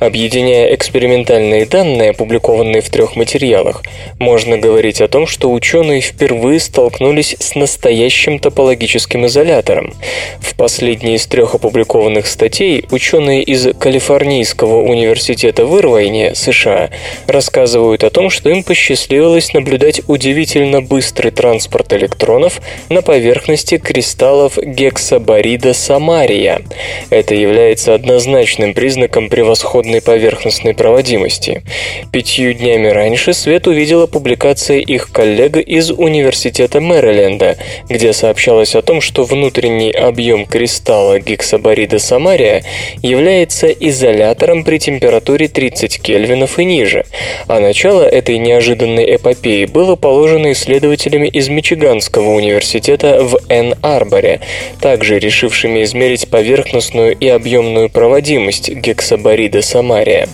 Объединяя 0.00 0.74
экспериментальные 0.74 1.64
данные, 1.64 2.10
опубликованные 2.10 2.82
в 2.82 2.90
трех 2.90 3.16
материалах, 3.16 3.82
можно 4.18 4.58
говорить 4.58 5.00
о 5.00 5.08
том, 5.08 5.26
что 5.26 5.50
ученые 5.50 6.02
впервые 6.02 6.60
столкнулись 6.60 7.36
с 7.38 7.54
настоящим 7.54 8.38
топологическим 8.38 9.24
изолятором. 9.24 9.94
В 10.40 10.54
последней 10.56 11.14
из 11.14 11.26
трех 11.26 11.54
опубликованных 11.54 12.26
статей 12.26 12.84
ученые 12.90 13.42
из 13.42 13.66
Калифорнийского 13.78 14.82
университета 14.82 15.64
в 15.64 15.78
Ирвайне, 15.78 16.34
США, 16.34 16.90
рассказывают 17.26 18.04
о 18.04 18.10
том, 18.10 18.28
что 18.28 18.50
им 18.50 18.62
посчастливилось 18.62 19.54
наблюдать 19.54 20.02
удивительные 20.06 20.39
удивительно 20.40 20.80
быстрый 20.80 21.30
транспорт 21.32 21.92
электронов 21.92 22.62
на 22.88 23.02
поверхности 23.02 23.76
кристаллов 23.76 24.56
гексаборида 24.56 25.74
самария. 25.74 26.62
Это 27.10 27.34
является 27.34 27.92
однозначным 27.92 28.72
признаком 28.72 29.28
превосходной 29.28 30.00
поверхностной 30.00 30.72
проводимости. 30.72 31.62
Пятью 32.10 32.54
днями 32.54 32.88
раньше 32.88 33.34
Свет 33.34 33.66
увидела 33.66 34.06
публикация 34.06 34.78
их 34.78 35.12
коллег 35.12 35.58
из 35.58 35.90
Университета 35.90 36.80
Мэриленда, 36.80 37.58
где 37.90 38.14
сообщалось 38.14 38.74
о 38.74 38.80
том, 38.80 39.02
что 39.02 39.24
внутренний 39.24 39.90
объем 39.90 40.46
кристалла 40.46 41.20
гексаборида 41.20 41.98
самария 41.98 42.64
является 43.02 43.68
изолятором 43.68 44.64
при 44.64 44.78
температуре 44.78 45.48
30 45.48 46.00
кельвинов 46.00 46.58
и 46.58 46.64
ниже, 46.64 47.04
а 47.46 47.60
начало 47.60 48.04
этой 48.04 48.38
неожиданной 48.38 49.16
эпопеи 49.16 49.66
было 49.66 49.96
положено 49.96 50.29
обнаружены 50.30 50.52
исследователями 50.52 51.26
из 51.26 51.48
Мичиганского 51.48 52.30
университета 52.30 53.22
в 53.22 53.38
Энн-Арборе, 53.48 54.40
также 54.80 55.18
решившими 55.18 55.82
измерить 55.82 56.28
поверхностную 56.28 57.16
и 57.16 57.28
объемную 57.28 57.90
проводимость 57.90 58.68
гексаборида 58.68 59.62
самария. 59.62 60.28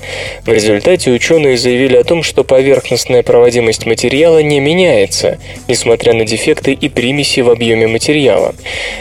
В 0.45 0.53
результате 0.53 1.11
ученые 1.11 1.57
заявили 1.57 1.97
о 1.97 2.05
том, 2.05 2.23
что 2.23 2.45
поверхностная 2.45 3.23
проводимость 3.23 3.87
материала 3.87 4.43
не 4.43 4.61
меняется, 4.61 5.39
несмотря 5.67 6.13
на 6.13 6.25
дефекты 6.27 6.73
и 6.73 6.89
примеси 6.89 7.41
в 7.41 7.51
объеме 7.51 7.87
материала. 7.87 8.55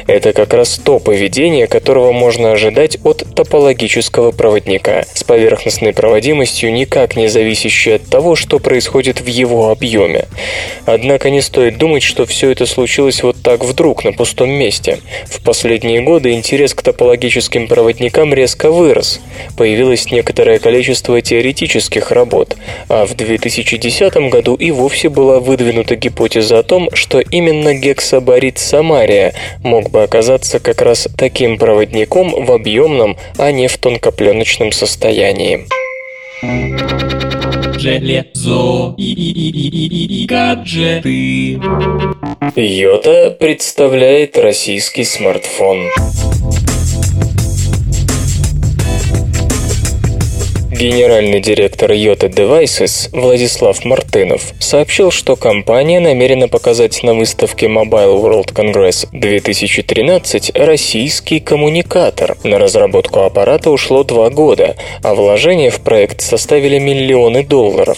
Это 0.07 0.31
как 0.31 0.53
раз 0.53 0.79
то 0.83 0.99
поведение, 0.99 1.67
которого 1.67 2.13
можно 2.13 2.53
ожидать 2.53 2.97
от 3.03 3.25
топологического 3.35 4.31
проводника, 4.31 5.03
с 5.13 5.23
поверхностной 5.23 5.93
проводимостью 5.93 6.71
никак 6.71 7.17
не 7.17 7.27
зависящей 7.27 7.95
от 7.95 8.05
того, 8.05 8.35
что 8.35 8.59
происходит 8.59 9.19
в 9.19 9.27
его 9.27 9.71
объеме. 9.71 10.25
Однако 10.85 11.29
не 11.29 11.41
стоит 11.41 11.77
думать, 11.77 12.03
что 12.03 12.25
все 12.25 12.51
это 12.51 12.65
случилось 12.65 13.23
вот 13.23 13.37
так 13.41 13.63
вдруг, 13.63 14.03
на 14.03 14.13
пустом 14.13 14.49
месте. 14.49 14.99
В 15.25 15.43
последние 15.43 16.01
годы 16.01 16.33
интерес 16.33 16.73
к 16.73 16.81
топологическим 16.81 17.67
проводникам 17.67 18.33
резко 18.33 18.71
вырос. 18.71 19.19
Появилось 19.57 20.11
некоторое 20.11 20.59
количество 20.59 21.21
теоретических 21.21 22.11
работ, 22.11 22.55
а 22.87 23.05
в 23.05 23.15
2010 23.15 24.15
году 24.29 24.55
и 24.55 24.71
вовсе 24.71 25.09
была 25.09 25.39
выдвинута 25.39 25.95
гипотеза 25.95 26.59
о 26.59 26.63
том, 26.63 26.89
что 26.93 27.19
именно 27.19 27.73
гексаборид 27.73 28.59
Самария 28.59 29.33
мог 29.63 29.89
бы 29.89 30.03
оказаться 30.03 30.59
как 30.59 30.81
раз 30.81 31.07
таким 31.17 31.57
проводником 31.57 32.45
в 32.45 32.51
объемном, 32.51 33.17
а 33.37 33.51
не 33.51 33.67
в 33.67 33.77
тонкопленочном 33.77 34.71
состоянии. 34.71 35.65
железо 36.41 37.17
и, 37.21 37.24
и, 38.97 40.23
и 40.23 40.25
гаджеты. 40.25 41.59
Йота 42.55 43.29
представляет 43.39 44.37
российский 44.37 45.03
смартфон. 45.03 45.85
Генеральный 50.77 51.39
директор 51.39 51.89
Yota 51.93 52.27
Devices 52.27 53.07
Владислав 53.13 53.85
Мартынов 53.85 54.51
сообщил, 54.59 55.09
что 55.09 55.37
компания 55.37 56.01
намерена 56.01 56.49
показать 56.49 57.01
на 57.01 57.13
выставке 57.13 57.67
Mobile 57.67 58.21
World 58.21 58.53
Congress 58.53 59.07
2013 59.13 60.51
российский 60.53 61.39
коммуникатор. 61.39 62.35
На 62.43 62.59
разработку 62.59 63.21
аппарата 63.21 63.71
ушло 63.71 64.03
два 64.03 64.29
года, 64.29 64.75
а 65.01 65.15
вложения 65.15 65.69
в 65.69 65.79
проект 65.79 66.19
составили 66.19 66.77
миллионы 66.77 67.45
долларов. 67.45 67.97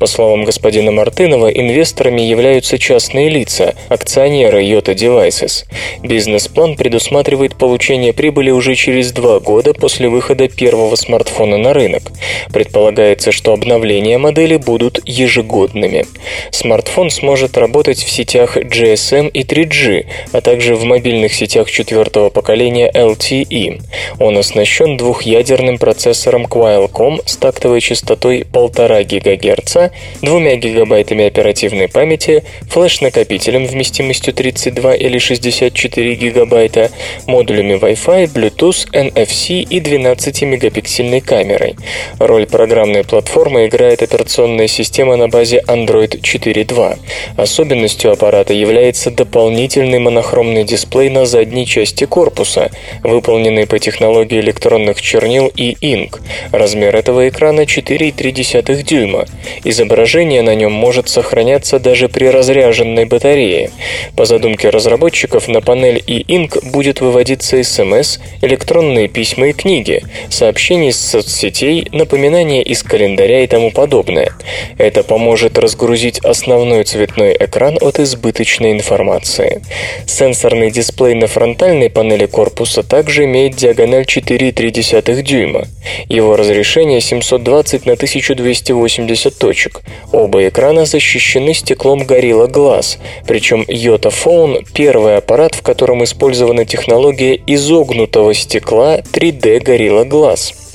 По 0.00 0.06
словам 0.06 0.44
господина 0.44 0.90
Мартынова, 0.90 1.46
инвесторами 1.46 2.22
являются 2.22 2.76
частные 2.76 3.28
лица, 3.28 3.76
акционеры 3.88 4.64
Yota 4.64 4.96
Devices. 4.96 5.64
Бизнес-план 6.02 6.74
предусматривает 6.74 7.56
получение 7.56 8.12
прибыли 8.12 8.50
уже 8.50 8.74
через 8.74 9.12
два 9.12 9.38
года 9.38 9.74
после 9.74 10.08
выхода 10.08 10.48
первого 10.48 10.96
смартфона 10.96 11.56
на 11.56 11.72
рынок. 11.72 12.10
Предполагается, 12.52 13.32
что 13.32 13.52
обновления 13.52 14.18
модели 14.18 14.56
будут 14.56 15.00
ежегодными. 15.04 16.06
Смартфон 16.50 17.10
сможет 17.10 17.56
работать 17.56 17.98
в 17.98 18.10
сетях 18.10 18.56
GSM 18.56 19.28
и 19.28 19.42
3G, 19.42 20.06
а 20.32 20.40
также 20.40 20.74
в 20.76 20.84
мобильных 20.84 21.34
сетях 21.34 21.70
четвертого 21.70 22.30
поколения 22.30 22.90
LTE. 22.90 23.82
Он 24.18 24.38
оснащен 24.38 24.96
двухъядерным 24.96 25.78
процессором 25.78 26.46
Qualcomm 26.46 27.20
с 27.26 27.36
тактовой 27.36 27.80
частотой 27.80 28.40
1,5 28.40 29.04
ГГц, 29.04 29.76
2 30.22 30.56
ГБ 30.56 31.26
оперативной 31.26 31.88
памяти, 31.88 32.44
флеш-накопителем 32.70 33.66
вместимостью 33.66 34.32
32 34.32 34.94
или 34.94 35.18
64 35.18 36.14
ГБ, 36.14 36.90
модулями 37.26 37.74
Wi-Fi, 37.74 38.32
Bluetooth, 38.32 38.90
NFC 38.92 39.62
и 39.62 39.80
12-мегапиксельной 39.80 41.20
камерой. 41.20 41.76
Роль 42.18 42.46
программной 42.46 43.04
платформы 43.04 43.66
играет 43.66 44.02
операционная 44.02 44.68
система 44.68 45.16
на 45.16 45.28
базе 45.28 45.62
Android 45.66 46.20
4.2. 46.20 46.98
Особенностью 47.36 48.12
аппарата 48.12 48.52
является 48.52 49.10
дополнительный 49.10 49.98
монохромный 49.98 50.64
дисплей 50.64 51.10
на 51.10 51.26
задней 51.26 51.66
части 51.66 52.04
корпуса, 52.04 52.70
выполненный 53.02 53.66
по 53.66 53.78
технологии 53.78 54.40
электронных 54.40 55.00
чернил 55.00 55.52
и 55.54 55.76
Ink. 55.80 56.20
Размер 56.52 56.96
этого 56.96 57.28
экрана 57.28 57.62
4,3 57.62 58.82
дюйма. 58.82 59.26
Изображение 59.64 60.42
на 60.42 60.54
нем 60.54 60.72
может 60.72 61.08
сохраняться 61.08 61.78
даже 61.78 62.08
при 62.08 62.26
разряженной 62.26 63.04
батарее. 63.04 63.70
По 64.16 64.24
задумке 64.24 64.70
разработчиков 64.70 65.48
на 65.48 65.60
панель 65.60 66.02
и 66.06 66.22
Ink 66.22 66.70
будет 66.70 67.00
выводиться 67.00 67.62
смс, 67.62 68.18
электронные 68.42 69.08
письма 69.08 69.48
и 69.48 69.52
книги, 69.52 70.02
сообщения 70.30 70.90
из 70.90 71.00
соцсетей, 71.00 71.88
напоминания 71.96 72.62
из 72.62 72.82
календаря 72.82 73.42
и 73.42 73.46
тому 73.46 73.70
подобное. 73.70 74.32
Это 74.78 75.02
поможет 75.02 75.58
разгрузить 75.58 76.18
основной 76.20 76.84
цветной 76.84 77.36
экран 77.38 77.78
от 77.80 77.98
избыточной 77.98 78.72
информации. 78.72 79.62
Сенсорный 80.06 80.70
дисплей 80.70 81.14
на 81.14 81.26
фронтальной 81.26 81.90
панели 81.90 82.26
корпуса 82.26 82.82
также 82.82 83.24
имеет 83.24 83.56
диагональ 83.56 84.04
4,3 84.04 85.22
дюйма. 85.22 85.64
Его 86.08 86.36
разрешение 86.36 87.00
720 87.00 87.86
на 87.86 87.92
1280 87.94 89.38
точек. 89.38 89.82
Оба 90.12 90.48
экрана 90.48 90.84
защищены 90.84 91.54
стеклом 91.54 92.02
Gorilla 92.02 92.48
Glass, 92.50 92.98
причем 93.26 93.62
Yota 93.62 94.12
Phone– 94.12 94.64
первый 94.74 95.16
аппарат, 95.16 95.54
в 95.54 95.62
котором 95.62 96.04
использована 96.04 96.64
технология 96.64 97.40
изогнутого 97.46 98.34
стекла 98.34 98.98
3D 98.98 99.62
Gorilla 99.62 100.08
Glass. 100.08 100.65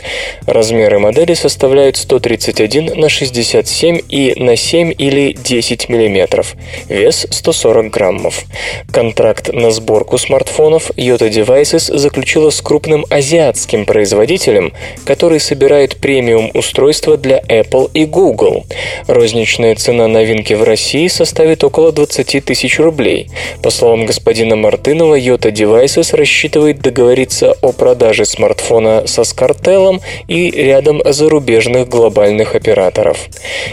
Размеры 0.45 0.99
модели 0.99 1.33
составляют 1.33 1.97
131 1.97 2.99
на 2.99 3.09
67 3.09 3.99
и 4.09 4.33
на 4.37 4.55
7 4.55 4.93
или 4.97 5.33
10 5.33 5.89
мм. 5.89 6.45
Вес 6.87 7.27
140 7.29 7.89
граммов. 7.89 8.45
Контракт 8.91 9.53
на 9.53 9.71
сборку 9.71 10.17
смартфонов 10.17 10.91
Yota 10.91 11.29
Devices 11.29 11.95
заключила 11.95 12.49
с 12.49 12.61
крупным 12.61 13.05
азиатским 13.09 13.85
производителем, 13.85 14.73
который 15.05 15.39
собирает 15.39 15.97
премиум 15.97 16.51
устройства 16.53 17.17
для 17.17 17.39
Apple 17.39 17.89
и 17.93 18.05
Google. 18.05 18.65
Розничная 19.07 19.75
цена 19.75 20.07
новинки 20.07 20.53
в 20.53 20.63
России 20.63 21.07
составит 21.07 21.63
около 21.63 21.91
20 21.91 22.43
тысяч 22.45 22.79
рублей. 22.79 23.29
По 23.61 23.69
словам 23.69 24.05
господина 24.05 24.55
Мартынова, 24.55 25.19
Yota 25.19 25.51
Devices 25.51 26.15
рассчитывает 26.15 26.79
договориться 26.81 27.55
о 27.61 27.71
продаже 27.71 28.25
смартфона 28.25 29.07
со 29.07 29.23
Скартеллом 29.23 29.90
и 30.27 30.51
рядом 30.51 31.01
зарубежных 31.03 31.89
глобальных 31.89 32.55
операторов. 32.55 33.17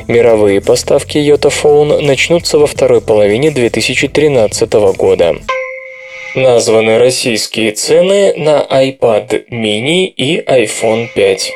Мировые 0.08 0.60
поставки 0.60 1.18
Yotaphone 1.18 2.00
начнутся 2.00 2.58
во 2.58 2.66
второй 2.66 3.00
половине 3.00 3.50
2013 3.50 4.72
года. 4.96 5.36
Названы 6.34 6.98
российские 6.98 7.72
цены 7.72 8.34
на 8.36 8.66
iPad 8.70 9.48
mini 9.50 10.06
и 10.06 10.40
iPhone 10.40 11.08
5. 11.14 11.52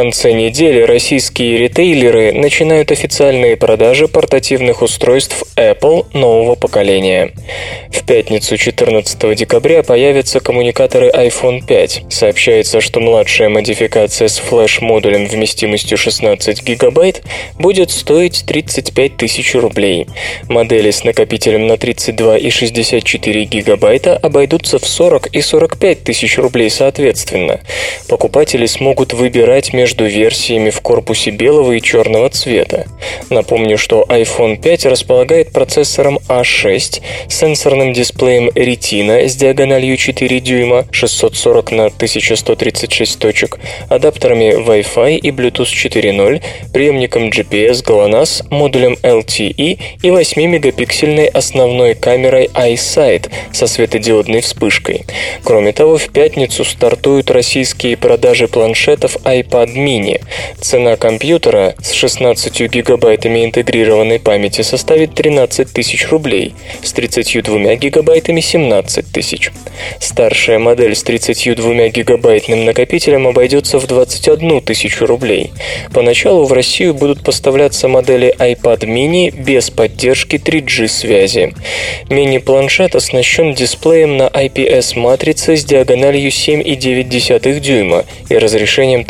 Конце 0.00 0.32
недели 0.32 0.80
российские 0.80 1.58
ритейлеры 1.58 2.32
начинают 2.32 2.90
официальные 2.90 3.58
продажи 3.58 4.08
портативных 4.08 4.80
устройств 4.80 5.44
Apple 5.56 6.06
нового 6.14 6.54
поколения. 6.54 7.32
В 7.92 8.06
пятницу 8.06 8.56
14 8.56 9.36
декабря 9.36 9.82
появятся 9.82 10.40
коммуникаторы 10.40 11.10
iPhone 11.10 11.66
5. 11.66 12.04
Сообщается, 12.08 12.80
что 12.80 13.00
младшая 13.00 13.50
модификация 13.50 14.28
с 14.28 14.38
флеш-модулем 14.38 15.26
вместимостью 15.26 15.98
16 15.98 16.62
гигабайт 16.62 17.22
будет 17.58 17.90
стоить 17.90 18.44
35 18.46 19.18
тысяч 19.18 19.54
рублей. 19.54 20.06
Модели 20.48 20.92
с 20.92 21.04
накопителем 21.04 21.66
на 21.66 21.76
32 21.76 22.38
и 22.38 22.48
64 22.48 23.44
гигабайта 23.44 24.16
обойдутся 24.16 24.78
в 24.78 24.88
40 24.88 25.26
и 25.26 25.42
45 25.42 26.04
тысяч 26.04 26.38
рублей 26.38 26.70
соответственно. 26.70 27.60
Покупатели 28.08 28.64
смогут 28.64 29.12
выбирать 29.12 29.74
между 29.74 29.89
версиями 29.98 30.70
в 30.70 30.80
корпусе 30.80 31.30
белого 31.30 31.72
и 31.72 31.80
черного 31.80 32.30
цвета. 32.30 32.86
Напомню, 33.30 33.78
что 33.78 34.04
iPhone 34.08 34.60
5 34.60 34.86
располагает 34.86 35.52
процессором 35.52 36.18
A6, 36.28 37.02
сенсорным 37.28 37.92
дисплеем 37.92 38.48
Retina 38.48 39.26
с 39.28 39.34
диагональю 39.36 39.96
4 39.96 40.40
дюйма, 40.40 40.86
640 40.90 41.72
на 41.72 41.86
1136 41.86 43.18
точек, 43.18 43.58
адаптерами 43.88 44.54
Wi-Fi 44.56 45.16
и 45.16 45.30
Bluetooth 45.30 45.64
4.0, 45.64 46.42
преемником 46.72 47.28
GPS 47.28 47.84
GLONASS, 47.84 48.46
модулем 48.50 48.96
LTE 49.02 49.52
и 50.02 50.08
8-мегапиксельной 50.08 51.26
основной 51.26 51.94
камерой 51.94 52.50
iSight 52.54 53.30
со 53.52 53.66
светодиодной 53.66 54.40
вспышкой. 54.40 55.04
Кроме 55.44 55.72
того, 55.72 55.98
в 55.98 56.08
пятницу 56.08 56.64
стартуют 56.64 57.30
российские 57.30 57.96
продажи 57.96 58.48
планшетов 58.48 59.16
iPad 59.24 59.72
mini. 59.84 60.20
Цена 60.60 60.96
компьютера 60.96 61.74
с 61.82 61.92
16 61.92 62.60
гигабайтами 62.70 63.44
интегрированной 63.44 64.20
памяти 64.20 64.62
составит 64.62 65.14
13 65.14 65.72
тысяч 65.72 66.08
рублей, 66.08 66.54
с 66.82 66.92
32 66.92 67.76
гигабайтами 67.76 68.40
17 68.40 69.06
тысяч. 69.12 69.50
Старшая 69.98 70.58
модель 70.58 70.94
с 70.94 71.02
32 71.02 71.88
гигабайтным 71.88 72.64
накопителем 72.64 73.26
обойдется 73.26 73.78
в 73.78 73.86
21 73.86 74.60
тысячу 74.60 75.06
рублей. 75.06 75.50
Поначалу 75.92 76.44
в 76.44 76.52
Россию 76.52 76.94
будут 76.94 77.24
поставляться 77.24 77.88
модели 77.88 78.34
iPad 78.38 78.80
mini 78.80 79.30
без 79.30 79.70
поддержки 79.70 80.36
3G 80.36 80.88
связи. 80.88 81.54
Мини-планшет 82.08 82.94
оснащен 82.94 83.54
дисплеем 83.54 84.16
на 84.16 84.28
IPS-матрице 84.28 85.56
с 85.56 85.64
диагональю 85.64 86.30
7,9 86.30 87.60
дюйма 87.60 88.04
и 88.28 88.36
разрешением 88.36 89.04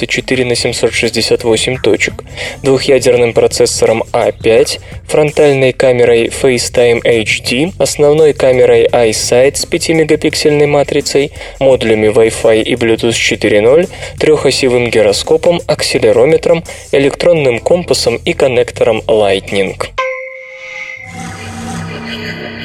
1024 0.00 0.44
на 0.44 0.54
768 0.54 1.76
точек, 1.82 2.24
двухъядерным 2.62 3.32
процессором 3.32 4.02
A5, 4.12 4.80
фронтальной 5.06 5.72
камерой 5.72 6.28
FaceTime 6.28 7.02
HD, 7.02 7.72
основной 7.78 8.32
камерой 8.32 8.86
iSight 8.86 9.56
с 9.56 9.66
5-мегапиксельной 9.66 10.66
матрицей, 10.66 11.32
модулями 11.58 12.08
Wi-Fi 12.08 12.62
и 12.62 12.74
Bluetooth 12.74 13.10
4.0, 13.10 13.88
трехосевым 14.18 14.90
гироскопом, 14.90 15.60
акселерометром, 15.66 16.64
электронным 16.92 17.60
компасом 17.60 18.16
и 18.24 18.32
коннектором 18.32 19.00
Lightning. 19.06 19.76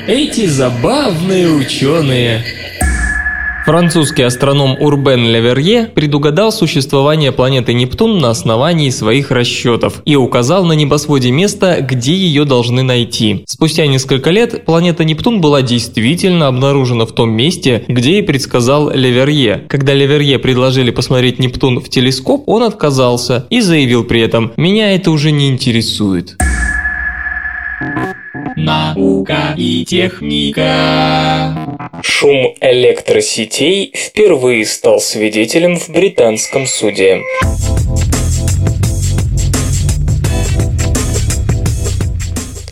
Эти 0.08 0.45
забавные 0.45 1.48
ученые 1.48 2.43
Французский 3.65 4.21
астроном 4.21 4.78
Урбен 4.80 5.25
Леверье 5.25 5.88
предугадал 5.88 6.51
существование 6.51 7.32
планеты 7.32 7.73
Нептун 7.73 8.19
на 8.19 8.30
основании 8.30 8.91
своих 8.91 9.32
расчетов 9.32 10.04
и 10.06 10.15
указал 10.15 10.65
на 10.65 10.73
небосводе 10.73 11.32
место, 11.32 11.82
где 11.82 12.13
ее 12.13 12.45
должны 12.45 12.84
найти. 12.84 13.43
Спустя 13.47 13.88
несколько 13.88 14.30
лет 14.30 14.65
планета 14.65 15.04
Нептун 15.04 15.41
была 15.41 15.63
действительно 15.63 16.45
обнаружена 16.45 17.08
в 17.08 17.12
том 17.13 17.32
месте, 17.32 17.84
где 17.88 18.19
и 18.19 18.21
предсказал 18.21 18.91
Леверье. 18.91 19.63
Когда 19.67 19.95
Леверье 19.95 20.38
предложили 20.38 20.91
посмотреть 20.91 21.39
Нептун 21.39 21.80
в 21.80 21.89
телескоп, 21.89 22.47
он 22.47 22.62
отказался 22.62 23.47
и 23.49 23.62
заявил 23.62 24.04
при 24.04 24.21
этом 24.21 24.51
«Меня 24.58 24.93
это 24.93 25.10
уже 25.10 25.32
не 25.32 25.49
интересует». 25.49 26.38
Наука 28.65 29.54
и 29.56 29.86
техника. 29.86 31.78
Шум 32.01 32.56
электросетей 32.60 33.93
впервые 33.95 34.65
стал 34.65 34.99
свидетелем 34.99 35.78
в 35.78 35.89
британском 35.89 36.65
суде. 36.65 37.21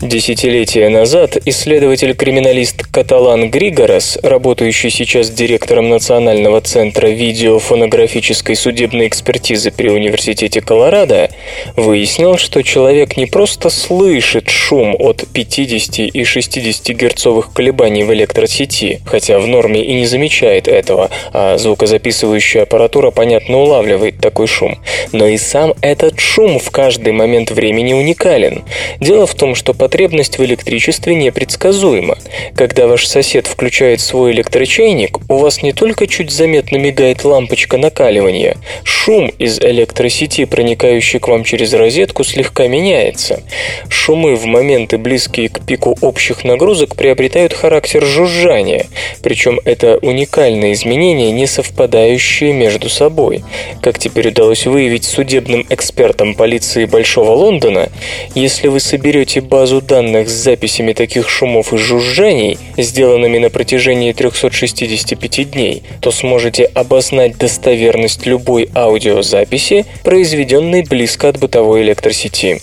Десятилетия 0.04 0.90
назад 0.90 1.38
исследователь-криминалист 1.46 2.82
Каталан 2.92 3.48
Григорос, 3.48 4.18
работающий 4.22 4.90
сейчас 4.90 5.30
директором 5.30 5.88
Национального 5.88 6.60
центра 6.60 7.06
видеофонографической 7.06 8.54
судебной 8.54 9.08
экспертизы 9.08 9.70
при 9.70 9.88
Университете 9.88 10.60
Колорадо, 10.60 11.30
выяснил, 11.74 12.36
что 12.36 12.62
человек 12.62 13.16
не 13.16 13.24
просто 13.24 13.70
слышит 13.70 14.50
шум 14.50 14.94
от 14.98 15.24
50 15.32 16.00
и 16.00 16.22
60 16.22 16.94
герцовых 16.94 17.54
колебаний 17.54 18.04
в 18.04 18.12
электросети, 18.12 19.00
хотя 19.06 19.38
в 19.38 19.46
норме 19.46 19.82
и 19.82 19.94
не 19.94 20.04
замечает 20.04 20.68
этого, 20.68 21.08
а 21.32 21.56
звукозаписывающая 21.56 22.64
аппаратура 22.64 23.10
понятно 23.10 23.56
улавливает 23.56 24.18
такой 24.18 24.48
шум, 24.48 24.76
но 25.12 25.26
и 25.26 25.38
сам 25.38 25.72
этот 25.80 26.20
шум 26.20 26.58
в 26.58 26.70
каждый 26.70 27.14
момент 27.14 27.50
времени 27.50 27.94
уникален. 27.94 28.64
Дело 29.00 29.26
в 29.26 29.34
том, 29.34 29.54
что 29.54 29.72
под 29.72 29.93
потребность 29.94 30.38
в 30.38 30.44
электричестве 30.44 31.14
непредсказуема. 31.14 32.18
Когда 32.56 32.88
ваш 32.88 33.06
сосед 33.06 33.46
включает 33.46 34.00
свой 34.00 34.32
электрочайник, 34.32 35.20
у 35.30 35.36
вас 35.36 35.62
не 35.62 35.72
только 35.72 36.08
чуть 36.08 36.32
заметно 36.32 36.78
мигает 36.78 37.24
лампочка 37.24 37.76
накаливания, 37.76 38.56
шум 38.82 39.30
из 39.38 39.60
электросети, 39.60 40.46
проникающий 40.46 41.20
к 41.20 41.28
вам 41.28 41.44
через 41.44 41.72
розетку, 41.74 42.24
слегка 42.24 42.66
меняется. 42.66 43.44
Шумы 43.88 44.34
в 44.34 44.46
моменты, 44.46 44.98
близкие 44.98 45.48
к 45.48 45.64
пику 45.64 45.96
общих 46.00 46.42
нагрузок, 46.42 46.96
приобретают 46.96 47.52
характер 47.52 48.04
жужжания, 48.04 48.86
причем 49.22 49.60
это 49.64 49.98
уникальные 49.98 50.72
изменения, 50.72 51.30
не 51.30 51.46
совпадающие 51.46 52.52
между 52.52 52.88
собой. 52.88 53.44
Как 53.80 54.00
теперь 54.00 54.30
удалось 54.30 54.66
выявить 54.66 55.04
судебным 55.04 55.64
экспертам 55.70 56.34
полиции 56.34 56.84
Большого 56.84 57.30
Лондона, 57.30 57.90
если 58.34 58.66
вы 58.66 58.80
соберете 58.80 59.40
базу 59.40 59.83
данных 59.86 60.28
с 60.28 60.32
записями 60.32 60.92
таких 60.92 61.28
шумов 61.28 61.72
и 61.72 61.76
жужжаний, 61.76 62.58
сделанными 62.76 63.38
на 63.38 63.50
протяжении 63.50 64.12
365 64.12 65.50
дней, 65.50 65.82
то 66.00 66.10
сможете 66.10 66.64
обознать 66.64 67.36
достоверность 67.38 68.26
любой 68.26 68.68
аудиозаписи, 68.74 69.86
произведенной 70.02 70.82
близко 70.82 71.28
от 71.28 71.38
бытовой 71.38 71.82
электросети. 71.82 72.60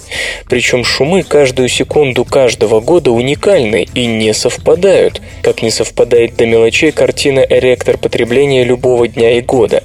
Причем 0.49 0.83
шумы 0.83 1.23
каждую 1.23 1.69
секунду 1.69 2.25
каждого 2.25 2.79
года 2.79 3.11
уникальны 3.11 3.87
и 3.93 4.05
не 4.05 4.33
совпадают, 4.33 5.21
как 5.41 5.61
не 5.61 5.71
совпадает 5.71 6.35
до 6.35 6.45
мелочей 6.45 6.91
картина 6.91 7.39
эректор 7.39 7.97
потребления 7.97 8.63
любого 8.63 9.07
дня 9.07 9.37
и 9.37 9.41
года. 9.41 9.83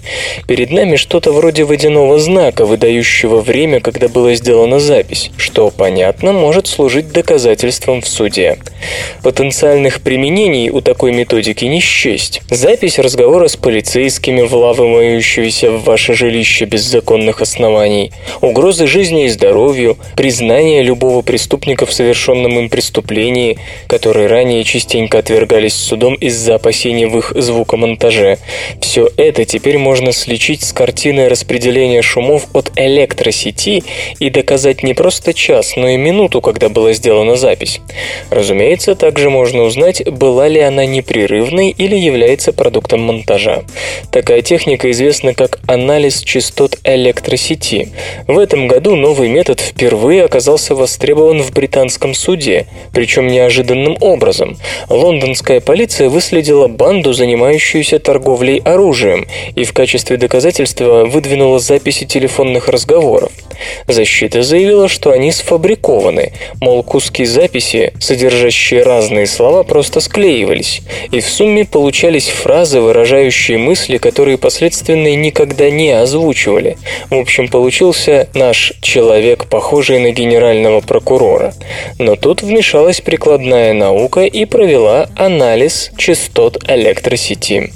Перед 0.48 0.70
нами 0.70 0.96
что-то 0.96 1.32
вроде 1.32 1.64
водяного 1.64 2.18
знака, 2.18 2.64
выдающего 2.64 3.40
время, 3.40 3.80
когда 3.80 4.08
была 4.08 4.34
сделана 4.34 4.80
запись, 4.80 5.30
что, 5.36 5.70
понятно, 5.70 6.32
может 6.32 6.66
служить 6.66 7.12
доказательством 7.12 7.25
доказательством 7.26 8.02
в 8.02 8.08
суде. 8.08 8.56
Потенциальных 9.22 10.00
применений 10.00 10.70
у 10.70 10.80
такой 10.80 11.10
методики 11.10 11.64
не 11.64 11.80
счесть. 11.80 12.40
Запись 12.50 13.00
разговора 13.00 13.48
с 13.48 13.56
полицейскими, 13.56 14.42
вламывающегося 14.42 15.72
в 15.72 15.82
ваше 15.82 16.14
жилище 16.14 16.66
без 16.66 16.82
законных 16.82 17.42
оснований, 17.42 18.12
угрозы 18.40 18.86
жизни 18.86 19.24
и 19.24 19.28
здоровью, 19.28 19.96
признание 20.14 20.84
любого 20.84 21.22
преступника 21.22 21.84
в 21.84 21.92
совершенном 21.92 22.60
им 22.60 22.68
преступлении, 22.68 23.58
которые 23.88 24.28
ранее 24.28 24.62
частенько 24.62 25.18
отвергались 25.18 25.74
судом 25.74 26.14
из-за 26.14 26.54
опасений 26.54 27.06
в 27.06 27.18
их 27.18 27.32
звукомонтаже. 27.34 28.38
Все 28.80 29.10
это 29.16 29.44
теперь 29.44 29.78
можно 29.78 30.12
сличить 30.12 30.62
с 30.62 30.72
картиной 30.72 31.26
распределения 31.26 32.02
шумов 32.02 32.46
от 32.52 32.70
электросети 32.76 33.82
и 34.20 34.30
доказать 34.30 34.84
не 34.84 34.94
просто 34.94 35.34
час, 35.34 35.74
но 35.74 35.88
и 35.88 35.96
минуту, 35.96 36.40
когда 36.40 36.68
было 36.68 36.92
сделано 36.92 37.15
сделана 37.16 37.36
запись. 37.36 37.80
Разумеется, 38.30 38.94
также 38.94 39.30
можно 39.30 39.62
узнать, 39.62 40.04
была 40.06 40.48
ли 40.48 40.60
она 40.60 40.84
непрерывной 40.84 41.70
или 41.70 41.96
является 41.96 42.52
продуктом 42.52 43.00
монтажа. 43.00 43.62
Такая 44.10 44.42
техника 44.42 44.90
известна 44.90 45.32
как 45.32 45.60
анализ 45.66 46.20
частот 46.20 46.78
электросети. 46.84 47.92
В 48.26 48.38
этом 48.38 48.68
году 48.68 48.96
новый 48.96 49.28
метод 49.28 49.60
впервые 49.60 50.24
оказался 50.24 50.74
востребован 50.74 51.42
в 51.42 51.52
британском 51.52 52.14
суде, 52.14 52.66
причем 52.92 53.28
неожиданным 53.28 53.96
образом. 54.00 54.58
Лондонская 54.90 55.60
полиция 55.60 56.10
выследила 56.10 56.68
банду, 56.68 57.14
занимающуюся 57.14 57.98
торговлей 57.98 58.58
оружием, 58.58 59.26
и 59.54 59.64
в 59.64 59.72
качестве 59.72 60.18
доказательства 60.18 61.06
выдвинула 61.06 61.58
записи 61.60 62.04
телефонных 62.04 62.68
разговоров. 62.68 63.32
Защита 63.88 64.42
заявила, 64.42 64.88
что 64.88 65.12
они 65.12 65.32
сфабрикованы, 65.32 66.32
мол, 66.60 66.82
кус 66.82 67.05
куски 67.06 67.24
записи, 67.24 67.92
содержащие 68.00 68.82
разные 68.82 69.26
слова, 69.26 69.62
просто 69.62 70.00
склеивались, 70.00 70.82
и 71.12 71.20
в 71.20 71.28
сумме 71.28 71.64
получались 71.64 72.28
фразы, 72.28 72.80
выражающие 72.80 73.58
мысли, 73.58 73.98
которые 73.98 74.38
последственные 74.38 75.14
никогда 75.14 75.70
не 75.70 75.92
озвучивали. 75.92 76.76
В 77.08 77.14
общем, 77.14 77.48
получился 77.48 78.28
наш 78.34 78.72
человек, 78.80 79.46
похожий 79.46 80.00
на 80.00 80.10
генерального 80.10 80.80
прокурора. 80.80 81.54
Но 82.00 82.16
тут 82.16 82.42
вмешалась 82.42 83.00
прикладная 83.00 83.72
наука 83.72 84.22
и 84.22 84.44
провела 84.44 85.08
анализ 85.16 85.92
частот 85.96 86.58
электросети. 86.68 87.70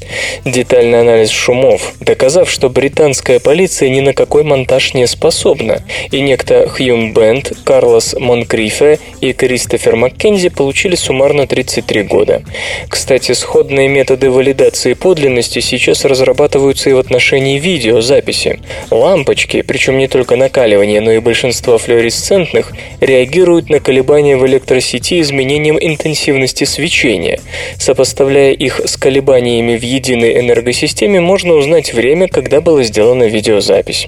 Детальный 0.45 1.03
анализ 1.03 1.31
шумов, 1.31 1.95
доказав, 2.01 2.51
что 2.51 2.69
британская 2.69 3.39
полиция 3.39 3.91
ни 3.91 4.01
на 4.01 4.13
какой 4.13 4.43
монтаж 4.43 4.95
не 4.95 5.07
способна, 5.07 5.83
и 6.11 6.21
некто 6.21 6.69
Хьюм 6.69 7.15
Бенд, 7.15 7.53
Карлос 7.65 8.17
Монкрифе 8.19 8.99
и 9.21 9.33
Кристофер 9.33 9.97
Маккензи 9.97 10.49
получили 10.49 10.95
суммарно 10.95 11.47
33 11.47 12.03
года. 12.05 12.43
Кстати, 12.89 13.33
сходные 13.33 13.89
методы 13.89 14.31
валидации 14.31 14.95
подлинности 14.95 15.61
сейчас 15.61 16.05
разрабатываются 16.05 16.91
и 16.91 16.93
в 16.95 16.99
отношении 16.99 17.59
видеозаписи. 17.59 18.61
Лампочки, 18.91 19.63
причем 19.63 19.99
не 19.99 20.09
только 20.09 20.37
накаливание, 20.37 21.01
но 21.01 21.13
и 21.13 21.19
большинство 21.19 21.79
флуоресцентных, 21.79 22.73
реагируют 23.01 23.69
на 23.69 23.81
колебания 23.81 24.37
в 24.37 24.47
электросети 24.47 25.21
изменением 25.21 25.79
интенсивности 25.81 26.65
свечения. 26.65 27.41
Сопоставляя 27.79 28.53
их 28.53 28.81
с 28.85 28.97
колебаниями 28.97 29.77
в 29.77 29.83
единой 29.83 30.41
энергосистеме, 30.41 31.21
можно 31.21 31.55
узнать 31.55 31.93
время, 31.93 32.29
когда 32.29 32.61
была 32.61 32.83
сделана 32.83 33.25
видеозапись. 33.25 34.07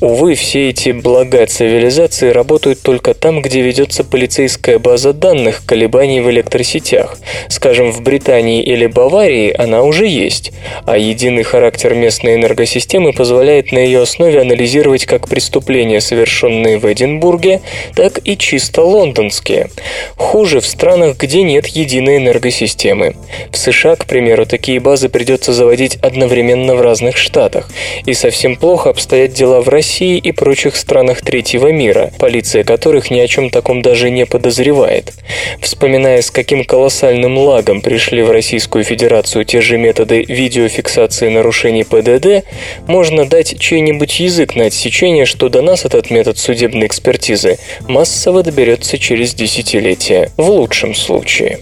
Увы, 0.00 0.34
все 0.34 0.70
эти 0.70 0.90
блага 0.90 1.46
цивилизации 1.46 2.30
работают 2.30 2.82
только 2.82 3.14
там, 3.14 3.42
где 3.42 3.62
ведется 3.62 4.04
полицейская 4.04 4.39
полицейская 4.40 4.78
база 4.78 5.12
данных 5.12 5.60
колебаний 5.66 6.20
в 6.20 6.30
электросетях. 6.30 7.18
Скажем, 7.50 7.92
в 7.92 8.00
Британии 8.00 8.62
или 8.62 8.86
Баварии 8.86 9.54
она 9.54 9.82
уже 9.82 10.06
есть, 10.06 10.52
а 10.86 10.96
единый 10.96 11.42
характер 11.42 11.92
местной 11.92 12.36
энергосистемы 12.36 13.12
позволяет 13.12 13.70
на 13.70 13.78
ее 13.78 14.00
основе 14.00 14.40
анализировать 14.40 15.04
как 15.04 15.28
преступления, 15.28 16.00
совершенные 16.00 16.78
в 16.78 16.90
Эдинбурге, 16.90 17.60
так 17.94 18.20
и 18.24 18.38
чисто 18.38 18.80
лондонские. 18.80 19.68
Хуже 20.16 20.60
в 20.60 20.66
странах, 20.66 21.18
где 21.18 21.42
нет 21.42 21.66
единой 21.66 22.16
энергосистемы. 22.16 23.16
В 23.52 23.58
США, 23.58 23.96
к 23.96 24.06
примеру, 24.06 24.46
такие 24.46 24.80
базы 24.80 25.10
придется 25.10 25.52
заводить 25.52 25.96
одновременно 25.96 26.76
в 26.76 26.80
разных 26.80 27.18
штатах. 27.18 27.68
И 28.06 28.14
совсем 28.14 28.56
плохо 28.56 28.88
обстоят 28.88 29.34
дела 29.34 29.60
в 29.60 29.68
России 29.68 30.16
и 30.16 30.32
прочих 30.32 30.76
странах 30.76 31.20
третьего 31.20 31.70
мира, 31.70 32.10
полиция 32.18 32.64
которых 32.64 33.10
ни 33.10 33.20
о 33.20 33.26
чем 33.26 33.50
таком 33.50 33.82
даже 33.82 34.08
не 34.08 34.24
подозревает. 34.30 35.12
Вспоминая, 35.60 36.22
с 36.22 36.30
каким 36.30 36.64
колоссальным 36.64 37.36
лагом 37.36 37.82
пришли 37.82 38.22
в 38.22 38.30
Российскую 38.30 38.84
Федерацию 38.84 39.44
те 39.44 39.60
же 39.60 39.76
методы 39.76 40.22
видеофиксации 40.22 41.28
нарушений 41.28 41.84
ПДД, 41.84 42.46
можно 42.86 43.26
дать 43.26 43.58
чей-нибудь 43.58 44.20
язык 44.20 44.54
на 44.54 44.66
отсечение, 44.66 45.26
что 45.26 45.48
до 45.48 45.60
нас 45.60 45.84
этот 45.84 46.10
метод 46.10 46.38
судебной 46.38 46.86
экспертизы 46.86 47.58
массово 47.88 48.42
доберется 48.42 48.96
через 48.96 49.34
десятилетия, 49.34 50.30
в 50.36 50.48
лучшем 50.48 50.94
случае. 50.94 51.58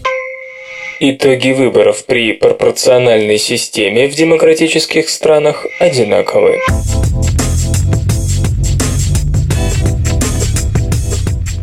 Итоги 1.00 1.52
выборов 1.52 2.04
при 2.07 2.33
пропорциональной 2.33 3.38
системе 3.38 4.09
в 4.09 4.14
демократических 4.14 5.09
странах 5.09 5.64
одинаковы. 5.78 6.59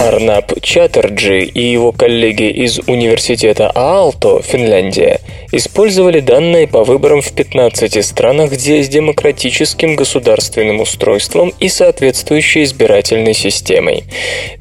Арнаб 0.06 0.52
Чаттерджи 0.62 1.46
и 1.46 1.64
его 1.64 1.92
коллеги 1.92 2.48
из 2.48 2.78
Университета 2.88 3.72
Аалто, 3.74 4.40
Финляндия, 4.44 5.20
использовали 5.56 6.20
данные 6.20 6.68
по 6.68 6.84
выборам 6.84 7.22
в 7.22 7.32
15 7.32 8.06
странах, 8.06 8.52
где 8.52 8.84
с 8.84 8.90
демократическим 8.90 9.96
государственным 9.96 10.82
устройством 10.82 11.54
и 11.60 11.70
соответствующей 11.70 12.64
избирательной 12.64 13.34
системой. 13.34 14.04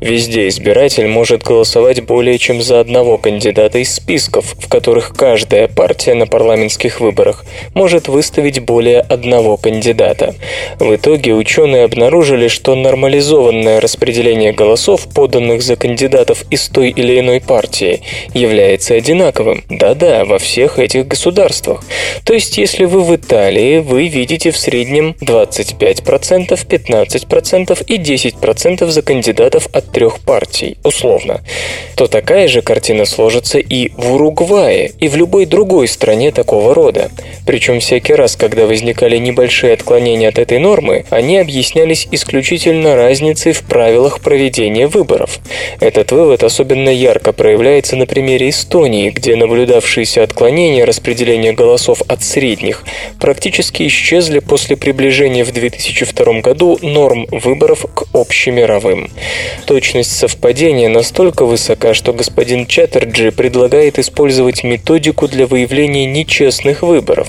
Везде 0.00 0.46
избиратель 0.48 1.08
может 1.08 1.42
голосовать 1.42 2.02
более 2.04 2.38
чем 2.38 2.62
за 2.62 2.78
одного 2.78 3.18
кандидата 3.18 3.78
из 3.78 3.92
списков, 3.92 4.54
в 4.58 4.68
которых 4.68 5.14
каждая 5.16 5.66
партия 5.66 6.14
на 6.14 6.26
парламентских 6.26 7.00
выборах 7.00 7.44
может 7.74 8.06
выставить 8.06 8.60
более 8.60 9.00
одного 9.00 9.56
кандидата. 9.56 10.36
В 10.78 10.94
итоге 10.94 11.34
ученые 11.34 11.84
обнаружили, 11.84 12.46
что 12.46 12.76
нормализованное 12.76 13.80
распределение 13.80 14.52
голосов, 14.52 15.08
поданных 15.12 15.62
за 15.62 15.74
кандидатов 15.74 16.44
из 16.50 16.68
той 16.68 16.90
или 16.90 17.18
иной 17.18 17.40
партии, 17.40 18.02
является 18.32 18.94
одинаковым. 18.94 19.64
Да-да, 19.68 20.24
во 20.24 20.38
всех 20.38 20.78
этих 20.84 21.08
государствах. 21.08 21.82
То 22.24 22.34
есть, 22.34 22.58
если 22.58 22.84
вы 22.84 23.02
в 23.02 23.14
Италии, 23.14 23.78
вы 23.78 24.08
видите 24.08 24.50
в 24.50 24.58
среднем 24.58 25.16
25%, 25.20 26.66
15% 26.66 27.84
и 27.86 27.98
10% 27.98 28.86
за 28.86 29.02
кандидатов 29.02 29.68
от 29.72 29.90
трех 29.90 30.20
партий, 30.20 30.78
условно, 30.84 31.42
то 31.96 32.06
такая 32.06 32.48
же 32.48 32.62
картина 32.62 33.04
сложится 33.04 33.58
и 33.58 33.90
в 33.96 34.14
Уругвае, 34.14 34.92
и 35.00 35.08
в 35.08 35.16
любой 35.16 35.46
другой 35.46 35.88
стране 35.88 36.30
такого 36.30 36.74
рода. 36.74 37.10
Причем 37.46 37.80
всякий 37.80 38.14
раз, 38.14 38.36
когда 38.36 38.66
возникали 38.66 39.18
небольшие 39.18 39.72
отклонения 39.74 40.28
от 40.28 40.38
этой 40.38 40.58
нормы, 40.58 41.04
они 41.10 41.38
объяснялись 41.38 42.08
исключительно 42.10 42.96
разницей 42.96 43.52
в 43.52 43.62
правилах 43.62 44.20
проведения 44.20 44.86
выборов. 44.86 45.38
Этот 45.80 46.12
вывод 46.12 46.42
особенно 46.42 46.88
ярко 46.88 47.32
проявляется 47.32 47.96
на 47.96 48.06
примере 48.06 48.50
Эстонии, 48.50 49.10
где 49.10 49.36
наблюдавшиеся 49.36 50.22
отклонения 50.22 50.63
изменения 50.64 50.84
распределения 50.84 51.52
голосов 51.52 52.00
от 52.08 52.22
средних 52.22 52.84
практически 53.20 53.86
исчезли 53.86 54.38
после 54.38 54.76
приближения 54.76 55.44
в 55.44 55.52
2002 55.52 56.40
году 56.40 56.78
норм 56.80 57.26
выборов 57.30 57.84
к 57.94 58.04
общемировым. 58.14 59.10
Точность 59.66 60.16
совпадения 60.16 60.88
настолько 60.88 61.44
высока, 61.44 61.92
что 61.92 62.14
господин 62.14 62.66
Чаттерджи 62.66 63.30
предлагает 63.30 63.98
использовать 63.98 64.64
методику 64.64 65.28
для 65.28 65.46
выявления 65.46 66.06
нечестных 66.06 66.82
выборов. 66.82 67.28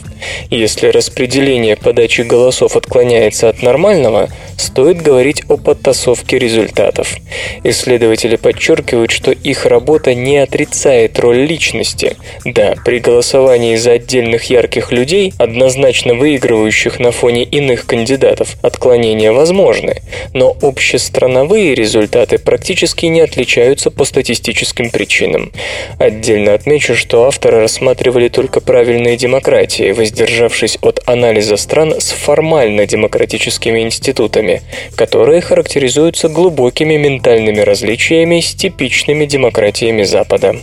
Если 0.49 0.87
распределение 0.87 1.75
подачи 1.75 2.21
голосов 2.21 2.77
отклоняется 2.77 3.49
от 3.49 3.61
нормального, 3.61 4.29
стоит 4.57 5.01
говорить 5.01 5.43
о 5.49 5.57
подтасовке 5.57 6.39
результатов. 6.39 7.15
Исследователи 7.63 8.37
подчеркивают, 8.37 9.11
что 9.11 9.31
их 9.31 9.65
работа 9.65 10.13
не 10.13 10.37
отрицает 10.37 11.19
роль 11.19 11.45
личности. 11.45 12.15
Да, 12.45 12.75
при 12.85 12.99
голосовании 12.99 13.24
голосовании 13.25 13.75
за 13.75 13.93
отдельных 13.93 14.51
ярких 14.51 14.91
людей, 14.91 15.33
однозначно 15.39 16.13
выигрывающих 16.13 16.99
на 16.99 17.11
фоне 17.11 17.43
иных 17.43 17.87
кандидатов, 17.87 18.55
отклонения 18.61 19.31
возможны, 19.31 20.03
но 20.33 20.55
общестрановые 20.61 21.73
результаты 21.73 22.37
практически 22.37 23.07
не 23.07 23.21
отличаются 23.21 23.89
по 23.89 24.05
статистическим 24.05 24.91
причинам. 24.91 25.51
Отдельно 25.97 26.53
отмечу, 26.53 26.95
что 26.95 27.25
авторы 27.25 27.61
рассматривали 27.61 28.29
только 28.29 28.61
правильные 28.61 29.17
демократии, 29.17 29.91
воздержавшись 29.91 30.77
от 30.81 31.01
анализа 31.07 31.57
стран 31.57 31.95
с 31.99 32.11
формально 32.11 32.85
демократическими 32.85 33.81
институтами, 33.81 34.61
которые 34.95 35.41
характеризуются 35.41 36.29
глубокими 36.29 36.95
ментальными 36.95 37.61
различиями 37.61 38.39
с 38.39 38.53
типичными 38.53 39.25
демократиями 39.25 40.03
Запада. 40.03 40.57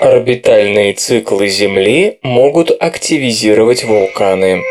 Орбитальные 0.00 0.94
циклы 0.94 1.48
Земли 1.48 2.18
могут 2.22 2.70
активизировать 2.70 3.84
вулканы. 3.84 4.62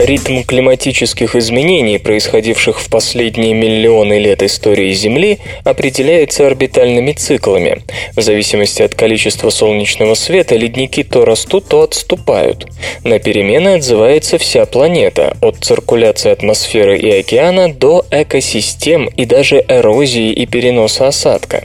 Ритм 0.00 0.42
климатических 0.44 1.34
изменений, 1.34 1.98
происходивших 1.98 2.80
в 2.80 2.88
последние 2.88 3.52
миллионы 3.52 4.20
лет 4.20 4.44
истории 4.44 4.92
Земли, 4.92 5.38
определяется 5.64 6.46
орбитальными 6.46 7.10
циклами. 7.12 7.82
В 8.14 8.22
зависимости 8.22 8.80
от 8.82 8.94
количества 8.94 9.50
солнечного 9.50 10.14
света 10.14 10.54
ледники 10.54 11.02
то 11.02 11.24
растут, 11.24 11.66
то 11.66 11.82
отступают. 11.82 12.68
На 13.02 13.18
перемены 13.18 13.74
отзывается 13.74 14.38
вся 14.38 14.66
планета, 14.66 15.36
от 15.40 15.56
циркуляции 15.64 16.30
атмосферы 16.30 16.96
и 16.96 17.10
океана 17.10 17.72
до 17.72 18.06
экосистем 18.12 19.06
и 19.06 19.24
даже 19.24 19.64
эрозии 19.66 20.30
и 20.30 20.46
переноса 20.46 21.08
осадка. 21.08 21.64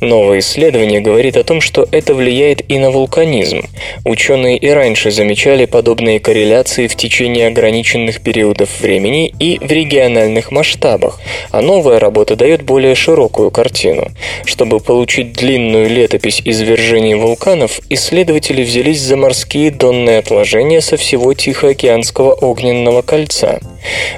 Новое 0.00 0.38
исследование 0.38 1.00
говорит 1.00 1.36
о 1.36 1.42
том, 1.42 1.60
что 1.60 1.88
это 1.90 2.14
влияет 2.14 2.62
и 2.70 2.78
на 2.78 2.92
вулканизм. 2.92 3.62
Ученые 4.04 4.56
и 4.56 4.68
раньше 4.68 5.10
замечали 5.10 5.64
подобные 5.64 6.20
корреляции 6.20 6.86
в 6.86 6.94
течение 6.94 7.48
ограниченных 7.48 7.71
ограниченных 7.72 8.20
периодов 8.20 8.80
времени 8.80 9.32
и 9.38 9.58
в 9.58 9.70
региональных 9.70 10.50
масштабах, 10.50 11.18
а 11.50 11.62
новая 11.62 11.98
работа 11.98 12.36
дает 12.36 12.62
более 12.62 12.94
широкую 12.94 13.50
картину. 13.50 14.08
Чтобы 14.44 14.78
получить 14.78 15.32
длинную 15.32 15.88
летопись 15.88 16.42
извержений 16.44 17.14
вулканов, 17.14 17.80
исследователи 17.88 18.62
взялись 18.62 19.00
за 19.00 19.16
морские 19.16 19.70
донные 19.70 20.18
отложения 20.18 20.82
со 20.82 20.96
всего 20.98 21.32
Тихоокеанского 21.32 22.32
огненного 22.34 23.00
кольца. 23.00 23.60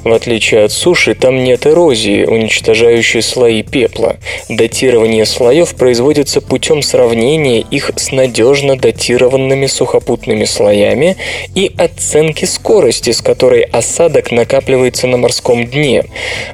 В 0.03 0.13
отличие 0.13 0.65
от 0.65 0.73
суши, 0.73 1.15
там 1.15 1.43
нет 1.43 1.67
эрозии, 1.67 2.25
уничтожающей 2.25 3.23
слои 3.23 3.63
пепла. 3.63 4.17
Датирование 4.49 5.25
слоев 5.25 5.75
производится 5.75 6.41
путем 6.41 6.83
сравнения 6.83 7.61
их 7.61 7.91
с 7.97 8.13
надежно 8.13 8.77
датированными 8.77 9.67
сухопутными 9.67 10.45
слоями 10.45 11.17
и 11.55 11.73
оценки 11.79 12.45
скорости, 12.45 13.11
с 13.11 13.21
которой 13.21 13.44
осадок 13.53 14.31
накапливается 14.31 15.07
на 15.07 15.17
морском 15.17 15.67
дне. 15.67 16.05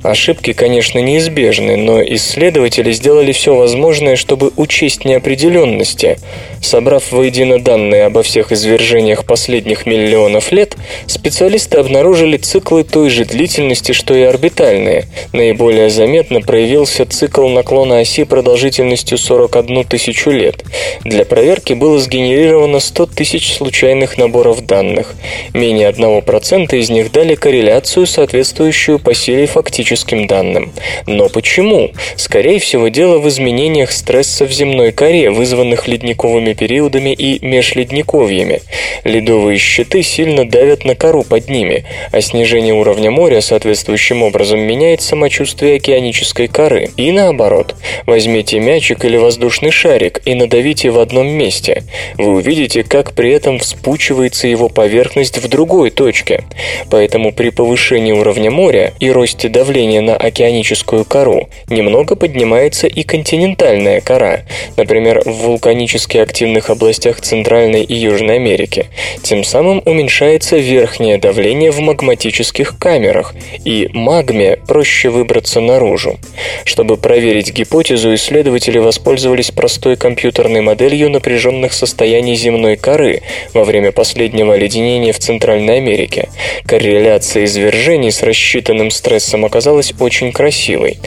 Ошибки, 0.02 0.52
конечно, 0.52 0.98
неизбежны, 0.98 1.76
но 1.76 2.02
исследователи 2.02 2.92
сделали 2.92 3.32
все 3.32 3.54
возможное, 3.54 4.16
чтобы 4.16 4.52
учесть 4.56 5.04
неопределенности. 5.04 6.18
Собрав 6.60 7.12
воедино 7.12 7.58
данные 7.58 8.04
обо 8.04 8.22
всех 8.22 8.52
извержениях 8.52 9.24
последних 9.24 9.86
миллионов 9.86 10.52
лет, 10.52 10.76
специалисты 11.06 11.78
обнаружили 11.78 12.36
циклы 12.36 12.84
той 12.84 13.10
же 13.10 13.24
длительности, 13.24 13.92
что 13.92 14.14
и 14.14 14.22
орбитальные. 14.22 15.06
Наиболее 15.32 15.90
заметно 15.90 16.40
проявился 16.40 17.06
цикл 17.06 17.48
наклона 17.48 18.00
оси 18.00 18.24
продолжительностью 18.24 19.18
41 19.18 19.84
тысячу 19.84 20.30
лет. 20.30 20.64
Для 21.04 21.24
проверки 21.24 21.72
было 21.72 21.98
сгенерировано 21.98 22.80
100 22.80 23.06
тысяч 23.06 23.54
случайных 23.54 24.18
наборов 24.18 24.66
данных. 24.66 25.14
Менее 25.54 25.90
1% 25.90 26.79
из 26.80 26.90
них 26.90 27.12
дали 27.12 27.34
корреляцию, 27.34 28.06
соответствующую 28.06 28.98
по 28.98 29.14
силе 29.14 29.46
фактическим 29.46 30.26
данным. 30.26 30.72
Но 31.06 31.28
почему? 31.28 31.90
Скорее 32.16 32.58
всего, 32.58 32.88
дело 32.88 33.18
в 33.18 33.28
изменениях 33.28 33.92
стресса 33.92 34.46
в 34.46 34.52
земной 34.52 34.92
коре, 34.92 35.30
вызванных 35.30 35.86
ледниковыми 35.86 36.54
периодами 36.54 37.10
и 37.10 37.44
межледниковьями. 37.44 38.62
Ледовые 39.04 39.58
щиты 39.58 40.02
сильно 40.02 40.48
давят 40.48 40.84
на 40.84 40.94
кору 40.94 41.22
под 41.22 41.48
ними, 41.48 41.84
а 42.12 42.20
снижение 42.20 42.74
уровня 42.74 43.10
моря 43.10 43.40
соответствующим 43.40 44.22
образом 44.22 44.60
меняет 44.60 45.02
самочувствие 45.02 45.76
океанической 45.76 46.48
коры. 46.48 46.90
И 46.96 47.12
наоборот. 47.12 47.74
Возьмите 48.06 48.58
мячик 48.58 49.04
или 49.04 49.16
воздушный 49.16 49.70
шарик 49.70 50.20
и 50.24 50.34
надавите 50.34 50.90
в 50.90 50.98
одном 50.98 51.28
месте. 51.28 51.84
Вы 52.16 52.32
увидите, 52.32 52.82
как 52.82 53.12
при 53.12 53.32
этом 53.32 53.58
вспучивается 53.58 54.48
его 54.48 54.68
поверхность 54.68 55.38
в 55.38 55.48
другой 55.48 55.90
точке. 55.90 56.44
Поэтому 56.90 57.32
при 57.32 57.50
повышении 57.50 58.12
уровня 58.12 58.50
моря 58.50 58.92
и 59.00 59.10
росте 59.10 59.48
давления 59.48 60.00
на 60.00 60.16
океаническую 60.16 61.04
кору 61.04 61.48
немного 61.68 62.16
поднимается 62.16 62.86
и 62.86 63.02
континентальная 63.02 64.00
кора, 64.00 64.40
например, 64.76 65.22
в 65.24 65.30
вулканически 65.30 66.18
активных 66.18 66.70
областях 66.70 67.20
Центральной 67.20 67.82
и 67.82 67.94
Южной 67.94 68.36
Америки. 68.36 68.86
Тем 69.22 69.44
самым 69.44 69.82
уменьшается 69.84 70.56
верхнее 70.56 71.18
давление 71.18 71.70
в 71.70 71.80
магматических 71.80 72.78
камерах, 72.78 73.34
и 73.64 73.88
магме 73.92 74.56
проще 74.66 75.10
выбраться 75.10 75.60
наружу. 75.60 76.18
Чтобы 76.64 76.96
проверить 76.96 77.52
гипотезу, 77.52 78.14
исследователи 78.14 78.78
воспользовались 78.78 79.50
простой 79.50 79.96
компьютерной 79.96 80.60
моделью 80.60 81.10
напряженных 81.10 81.72
состояний 81.72 82.34
земной 82.34 82.76
коры 82.76 83.22
во 83.54 83.64
время 83.64 83.92
последнего 83.92 84.54
оледенения 84.54 85.12
в 85.12 85.18
Центральной 85.18 85.78
Америке. 85.78 86.28
Корреляция 86.66 87.44
извержений 87.44 88.12
с 88.12 88.22
рассчитанным 88.22 88.90
стрессом 88.90 89.44
оказалась 89.44 89.92
очень 89.98 90.32
красивой. 90.32 90.98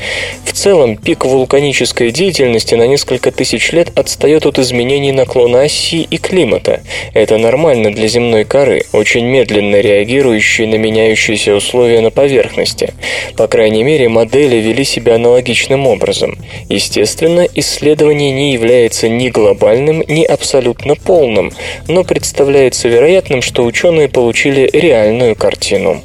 В 0.46 0.52
целом, 0.54 0.98
пик 0.98 1.26
вулканической 1.26 2.12
деятельности 2.12 2.76
на 2.76 2.88
несколько 2.88 3.32
тысяч 3.32 3.72
лет 3.72 3.98
отстает 3.98 4.46
от 4.46 4.60
изменений 4.60 5.12
наклона 5.12 5.62
оси 5.64 6.02
и 6.04 6.18
климата. 6.18 6.82
Это 7.14 7.38
нормально 7.38 7.92
для 7.92 8.08
земной 8.08 8.44
коры, 8.44 8.86
очень 8.94 9.26
медленно 9.26 9.80
реагирующей 9.80 10.66
на 10.66 10.76
меняющиеся 10.76 11.56
условия 11.56 12.02
на 12.02 12.12
поверхности. 12.12 12.94
По 13.38 13.48
крайней 13.48 13.84
мере, 13.84 14.10
модели 14.10 14.58
вели 14.58 14.84
себя 14.84 15.16
аналогичным 15.16 15.88
образом. 15.88 16.38
Естественно, 16.70 17.48
исследование 17.56 18.32
не 18.32 18.54
является 18.54 19.10
ни 19.10 19.30
глобальным, 19.30 20.04
ни 20.08 20.24
абсолютно 20.24 20.96
полным, 20.96 21.52
но 21.88 22.04
представляется 22.04 22.88
вероятным, 22.88 23.42
что 23.42 23.66
ученые 23.66 24.08
получили 24.08 24.70
реальную 24.72 25.33
картину. 25.36 26.02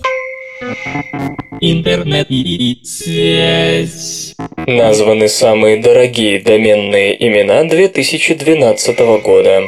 Интернет 1.60 2.26
и 2.30 2.78
связь. 2.84 4.34
Названы 4.66 5.28
самые 5.28 5.78
дорогие 5.78 6.40
доменные 6.40 7.16
имена 7.26 7.64
2012 7.64 8.98
года. 9.22 9.62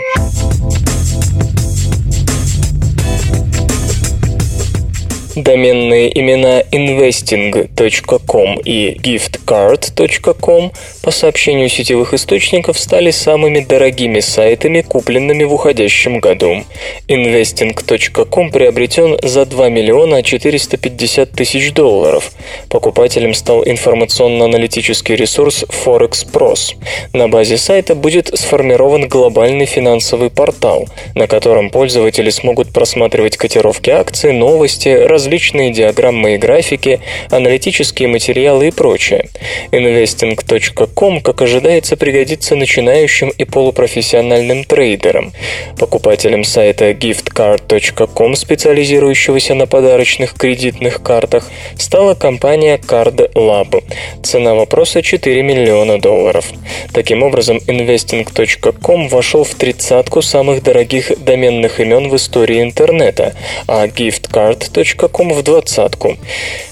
Доменные 5.37 6.19
имена 6.19 6.63
investing.com 6.73 8.59
и 8.65 8.97
giftcard.com 9.01 10.73
по 11.03 11.11
сообщению 11.13 11.69
сетевых 11.69 12.15
источников 12.15 12.79
стали 12.79 13.13
самыми 13.13 13.61
дорогими 13.61 14.19
сайтами, 14.21 14.81
купленными 14.81 15.45
в 15.45 15.55
уходящем 15.55 16.19
году. 16.19 16.65
Investing.com 17.09 18.51
приобретен 18.51 19.19
за 19.23 19.47
2 19.47 19.69
миллиона 19.69 20.25
450 20.25 21.31
тысяч 21.31 21.73
долларов. 21.73 22.33
Покупателем 22.69 23.33
стал 23.33 23.63
информационно-аналитический 23.65 25.15
ресурс 25.15 25.65
ForexPros. 25.65 26.75
На 27.13 27.29
базе 27.29 27.57
сайта 27.57 27.95
будет 27.95 28.37
сформирован 28.37 29.09
глобальный 29.09 29.67
финансовый 29.67 30.31
портал, 30.31 30.89
на 31.15 31.29
котором 31.29 31.71
пользователи 31.71 32.31
смогут 32.31 32.73
просматривать 32.73 33.37
котировки 33.37 33.91
акций, 33.91 34.33
новости, 34.33 34.89
различные 35.31 35.71
диаграммы 35.71 36.35
и 36.35 36.39
графики, 36.39 37.01
аналитические 37.31 38.09
материалы 38.09 38.67
и 38.67 38.71
прочее. 38.73 39.29
Investing.com, 39.71 41.21
как 41.21 41.43
ожидается, 41.43 41.97
пригодится 41.97 42.57
начинающим 42.57 43.29
и 43.29 43.45
полупрофессиональным 43.45 44.65
трейдерам. 44.65 45.33
Покупателям 45.79 46.43
сайта 46.43 46.91
giftcard.com, 46.91 48.35
специализирующегося 48.35 49.55
на 49.55 49.67
подарочных 49.69 50.35
кредитных 50.35 51.01
картах, 51.01 51.49
стала 51.79 52.15
компания 52.15 52.77
Card 52.79 53.33
Lab. 53.35 53.85
Цена 54.25 54.55
вопроса 54.55 55.01
4 55.01 55.43
миллиона 55.45 56.01
долларов. 56.01 56.47
Таким 56.93 57.23
образом, 57.23 57.59
investing.com 57.69 59.07
вошел 59.07 59.45
в 59.45 59.55
тридцатку 59.55 60.23
самых 60.23 60.65
дорогих 60.65 61.13
доменных 61.23 61.79
имен 61.79 62.09
в 62.09 62.17
истории 62.17 62.63
интернета, 62.63 63.37
а 63.69 63.87
giftcard.com 63.87 65.10
в 65.13 65.43
двадцатку. 65.43 66.17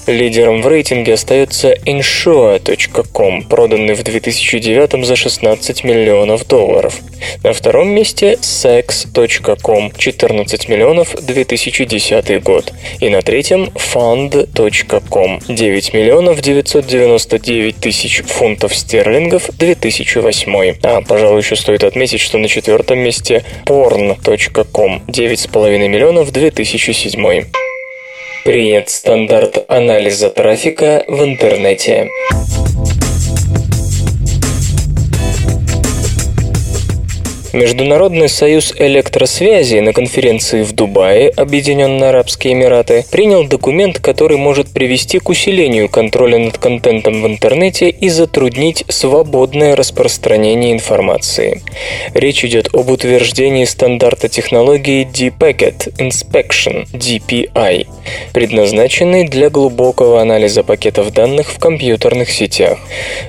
Лидером 0.07 0.61
в 0.61 0.67
рейтинге 0.67 1.13
остается 1.13 1.73
Insure.com, 1.73 3.43
проданный 3.43 3.93
в 3.93 4.03
2009 4.03 5.05
за 5.05 5.15
16 5.15 5.83
миллионов 5.83 6.47
долларов. 6.47 6.99
На 7.43 7.53
втором 7.53 7.89
месте 7.89 8.37
Sex.com, 8.41 9.91
14 9.95 10.69
миллионов 10.69 11.15
2010 11.21 12.43
год. 12.43 12.73
И 12.99 13.09
на 13.09 13.21
третьем 13.21 13.71
Fund.com, 13.75 15.39
9 15.47 15.93
миллионов 15.93 16.41
999 16.41 17.75
тысяч 17.75 18.23
фунтов 18.23 18.75
стерлингов 18.75 19.49
2008. 19.57 20.75
А, 20.83 21.01
пожалуй, 21.01 21.41
еще 21.41 21.55
стоит 21.55 21.83
отметить, 21.83 22.19
что 22.19 22.37
на 22.37 22.47
четвертом 22.47 22.99
месте 22.99 23.43
Porn.com, 23.65 25.03
9,5 25.07 25.87
миллионов 25.87 26.31
2007. 26.31 27.68
Принят 28.45 28.89
стандарт 28.89 29.65
анализа 29.67 30.29
трафика 30.29 31.03
в 31.07 31.23
интернете. 31.23 32.09
Международный 37.53 38.29
союз 38.29 38.75
электросвязи 38.77 39.79
на 39.79 39.91
конференции 39.91 40.61
в 40.61 40.73
Дубае, 40.73 41.29
Объединенные 41.29 42.09
Арабские 42.09 42.53
Эмираты, 42.53 43.05
принял 43.09 43.43
документ, 43.43 43.97
который 43.99 44.37
может 44.37 44.71
привести 44.71 45.17
к 45.17 45.29
усилению 45.29 45.89
контроля 45.89 46.37
над 46.37 46.59
контентом 46.59 47.23
в 47.23 47.27
интернете 47.27 47.89
и 47.89 48.09
затруднить 48.09 48.85
свободное 48.87 49.75
распространение 49.75 50.73
информации. 50.73 51.63
Речь 52.13 52.45
идет 52.45 52.69
об 52.71 52.91
утверждении 52.91 53.65
стандарта 53.65 54.29
технологии 54.29 55.05
D-Packet 55.05 55.95
Inspection 55.97 56.85
DPI, 56.93 57.87
предназначенной 58.31 59.27
для 59.27 59.49
глубокого 59.49 60.21
анализа 60.21 60.61
пакетов 60.63 61.11
данных 61.13 61.49
в 61.49 61.57
компьютерных 61.57 62.29
сетях. 62.29 62.77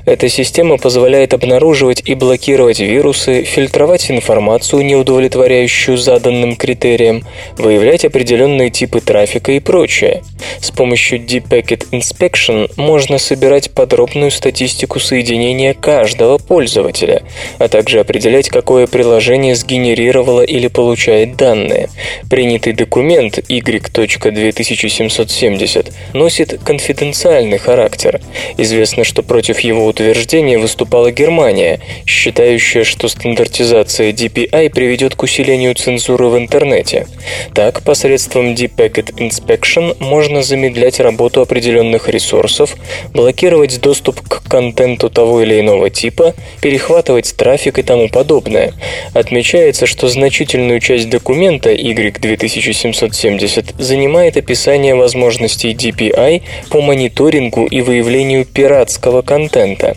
Эта 0.05 0.29
система 0.29 0.77
позволяет 0.77 1.33
обнаруживать 1.33 2.03
и 2.05 2.15
блокировать 2.15 2.81
вирусы, 2.81 3.45
фильтровать 3.45 4.10
информацию, 4.11 4.85
не 4.85 4.97
удовлетворяющую 4.97 5.97
заданным 5.97 6.57
критериям, 6.57 7.23
выявлять 7.57 8.05
определенные 8.05 8.69
типы 8.71 9.01
трафика 9.01 9.53
и 9.53 9.61
прочее. 9.61 10.23
С 10.61 10.71
помощью 10.71 11.21
Deep 11.21 11.49
Packet 11.49 11.87
Inspection 11.93 12.71
можно 12.77 13.17
собирать 13.19 13.71
подробную 13.71 14.31
статистику 14.31 15.01
соединения 15.01 15.75
каждого 15.75 16.39
пользователя, 16.39 17.23
а 17.59 17.69
также 17.69 18.01
определять, 18.01 18.49
какое 18.49 18.87
приложение 18.87 19.55
сгенерировало 19.55 20.41
или 20.43 20.69
получает 20.69 21.37
данные. 21.37 21.91
Принятый 22.29 22.73
документ 22.73 23.39
Y.2770 23.49 25.93
носит 26.15 26.59
конфиденциальный 26.65 27.59
характер. 27.59 28.21
Известно, 28.57 29.05
что 29.05 29.23
против 29.23 29.61
его 29.61 29.87
утверждения 29.87 30.59
выступала 30.59 31.13
Германия, 31.13 31.81
считающая, 32.07 32.85
что 32.85 33.09
стандартизация 33.09 34.00
Интеграция 34.01 34.13
DPI 34.13 34.71
приведет 34.71 35.15
к 35.15 35.23
усилению 35.23 35.75
цензуры 35.75 36.29
в 36.29 36.39
интернете. 36.39 37.07
Так, 37.55 37.83
посредством 37.83 38.55
Deep 38.55 38.75
Packet 38.75 39.15
Inspection 39.17 39.95
можно 40.01 40.43
замедлять 40.43 41.01
работу 41.01 41.43
определенных 41.43 42.09
ресурсов, 42.09 42.77
блокировать 43.13 43.79
доступ 43.81 44.21
к 44.21 44.43
контенту 44.49 45.11
того 45.11 45.43
или 45.43 45.61
иного 45.61 45.91
типа, 45.91 46.35
перехватывать 46.63 47.37
трафик 47.37 47.79
и 47.79 47.83
тому 47.83 48.09
подобное. 48.09 48.73
Отмечается, 49.13 49.85
что 49.87 50.09
значительную 50.09 50.81
часть 50.81 51.11
документа 51.11 51.71
Y2770 51.71 53.75
занимает 53.79 54.39
описание 54.39 54.95
возможностей 54.95 55.75
DPI 55.75 56.43
по 56.71 56.81
мониторингу 56.81 57.67
и 57.67 57.83
выявлению 57.83 58.47
пиратского 58.47 59.21
контента. 59.23 59.97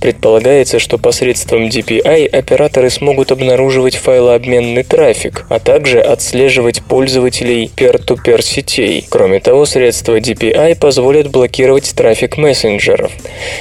Предполагается, 0.00 0.80
что 0.80 0.98
посредством 0.98 1.68
DPI 1.68 2.26
операторы 2.26 2.90
смогут 2.90 3.30
обнаружить 3.30 3.43
обнаруживать 3.44 3.96
файлообменный 3.96 4.84
трафик, 4.84 5.44
а 5.50 5.58
также 5.58 6.00
отслеживать 6.00 6.82
пользователей 6.82 7.70
peer-to-peer 7.76 8.42
сетей. 8.42 9.04
Кроме 9.10 9.38
того, 9.38 9.66
средства 9.66 10.18
DPI 10.18 10.76
позволят 10.76 11.30
блокировать 11.30 11.92
трафик 11.94 12.38
мессенджеров. 12.38 13.12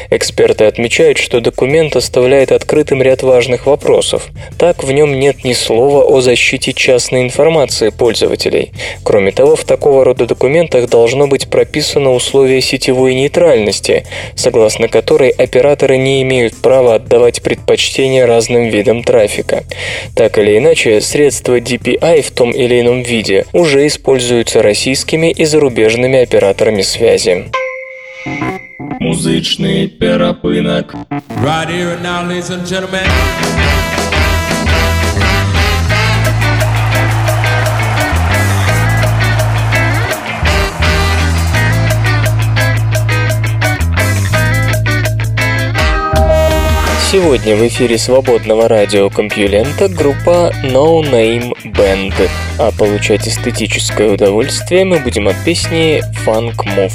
Эксперты 0.10 0.64
отмечают, 0.66 1.18
что 1.18 1.42
документ 1.42 1.98
оставляет 1.98 2.54
открытым 2.54 3.02
ряд 3.02 3.24
важных 3.24 3.66
вопросов. 3.66 4.30
Так, 4.58 4.84
в 4.86 4.92
нем 4.94 5.20
нет 5.20 5.44
ни 5.44 5.52
слова 5.52 6.06
о 6.06 6.22
защите 6.22 6.72
частной 6.72 7.24
информации 7.24 7.90
пользователей. 7.90 8.72
Кроме 9.04 9.34
того, 9.34 9.58
в 9.58 9.66
такого 9.66 10.06
рода 10.06 10.26
документах 10.26 10.90
должно 10.90 11.28
быть 11.28 11.50
прописано 11.50 12.14
условие 12.14 12.62
сетевой 12.62 13.16
нейтральности, 13.16 14.06
согласно 14.36 14.88
которой 14.88 15.30
операторы 15.30 15.98
не 15.98 16.22
имеют 16.22 16.56
права 16.56 16.96
отдавать 16.96 17.42
предпочтение 17.42 18.24
разным 18.24 18.70
видам 18.70 19.04
трафика. 19.04 19.64
Так 20.16 20.38
или 20.38 20.58
иначе, 20.58 21.02
средства 21.02 21.60
DPI 21.60 22.22
в 22.22 22.32
том 22.32 22.52
или 22.52 22.82
ином 22.82 23.04
виде 23.04 23.46
уже 23.54 23.88
используются 23.88 24.62
российскими 24.62 25.32
и 25.32 25.46
зарубежными 25.46 26.20
операторами 26.20 26.82
связи. 26.82 27.52
Музычный 29.00 29.88
перапынок. 29.88 30.94
Right 31.44 31.70
here 31.70 31.92
and 31.92 32.04
now, 32.04 32.24
ladies 32.28 32.50
and 32.50 32.66
gentlemen. 32.66 34.13
Сегодня 47.14 47.56
в 47.56 47.68
эфире 47.68 48.00
свободного 48.00 48.68
радиокомпьюлента 48.68 49.88
группа 49.88 50.52
No 50.64 51.00
Name 51.04 51.54
Band, 51.64 52.16
а 52.58 52.72
получать 52.72 53.28
эстетическое 53.28 54.10
удовольствие 54.10 54.84
мы 54.84 54.98
будем 54.98 55.28
от 55.28 55.36
песни 55.46 56.02
Funk 56.26 56.56
Move. 56.76 56.92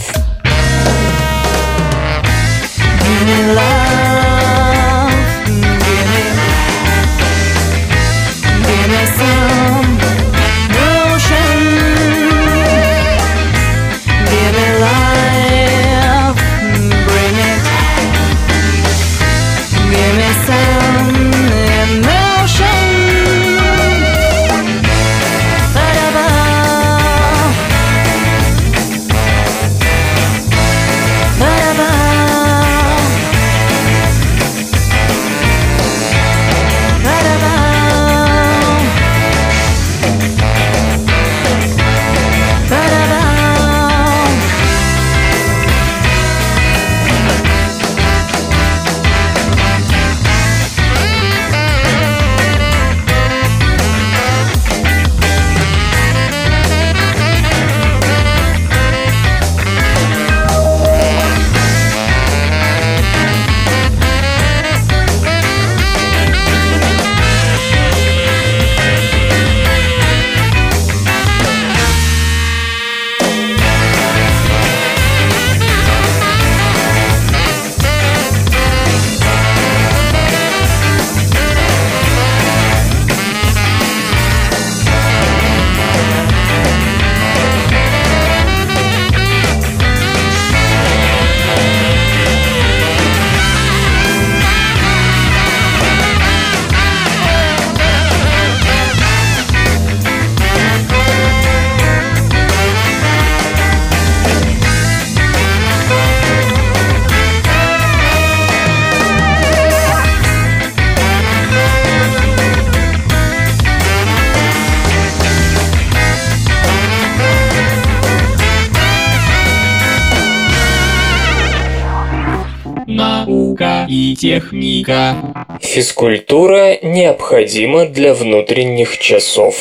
Физкультура 125.60 126.78
необходима 126.82 127.86
для 127.86 128.14
внутренних 128.14 128.98
часов. 128.98 129.54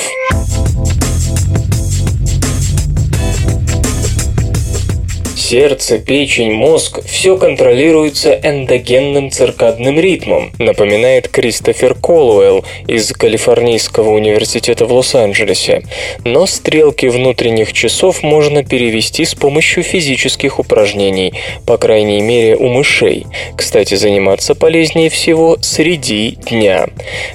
Сердце, 5.49 5.97
печень, 5.97 6.51
мозг– 6.51 6.99
все 7.05 7.37
контролируется 7.37 8.37
эндогенным 8.43 9.31
циркадным 9.31 9.97
ритмом, 9.97 10.51
напоминает 10.59 11.29
Кристофер 11.29 11.93
Колуэлл 11.93 12.65
из 12.85 13.13
Калифорнийского 13.13 14.09
университета 14.09 14.85
в 14.85 14.91
Лос-Анджелесе. 14.91 15.83
Но 16.25 16.47
стрелки 16.47 17.05
внутренних 17.05 17.71
часов 17.71 18.23
можно 18.23 18.65
перевести 18.65 19.23
с 19.23 19.35
помощью 19.35 19.83
физических 19.83 20.59
упражнений, 20.59 21.33
по 21.65 21.77
крайней 21.77 22.19
мере 22.19 22.57
у 22.57 22.67
мышей. 22.67 23.25
Кстати, 23.55 23.95
заниматься 23.95 24.53
полезнее 24.53 25.09
всего 25.09 25.57
среди 25.61 26.31
дня. 26.31 26.87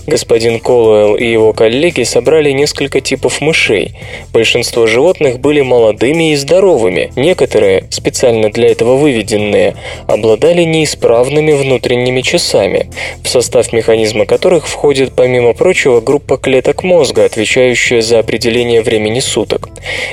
Господин 0.07 0.61
Колуэлл 0.61 1.15
и 1.15 1.25
его 1.25 1.55
коллеги 1.55 2.03
собрали 2.03 2.51
несколько 2.51 3.01
типов 3.01 3.41
мышей. 3.41 3.97
Большинство 4.35 4.87
животных 4.87 5.41
были 5.41 5.63
молодыми 5.63 6.33
и 6.33 6.37
здоровыми, 6.37 7.11
некоторые 7.17 7.87
специально 8.03 8.50
для 8.50 8.68
этого 8.72 8.96
выведенные, 8.96 9.76
обладали 10.09 10.62
неисправными 10.62 11.53
внутренними 11.53 12.20
часами, 12.20 12.90
в 13.22 13.28
состав 13.28 13.72
механизма 13.72 14.26
которых 14.26 14.66
входит, 14.66 15.12
помимо 15.14 15.53
прочего, 15.53 16.00
группа 16.00 16.36
клеток 16.36 16.82
мозга, 16.82 17.24
отвечающая 17.24 18.03
за 18.03 18.18
определение 18.18 18.82
времени 18.82 19.20
суток. 19.20 19.68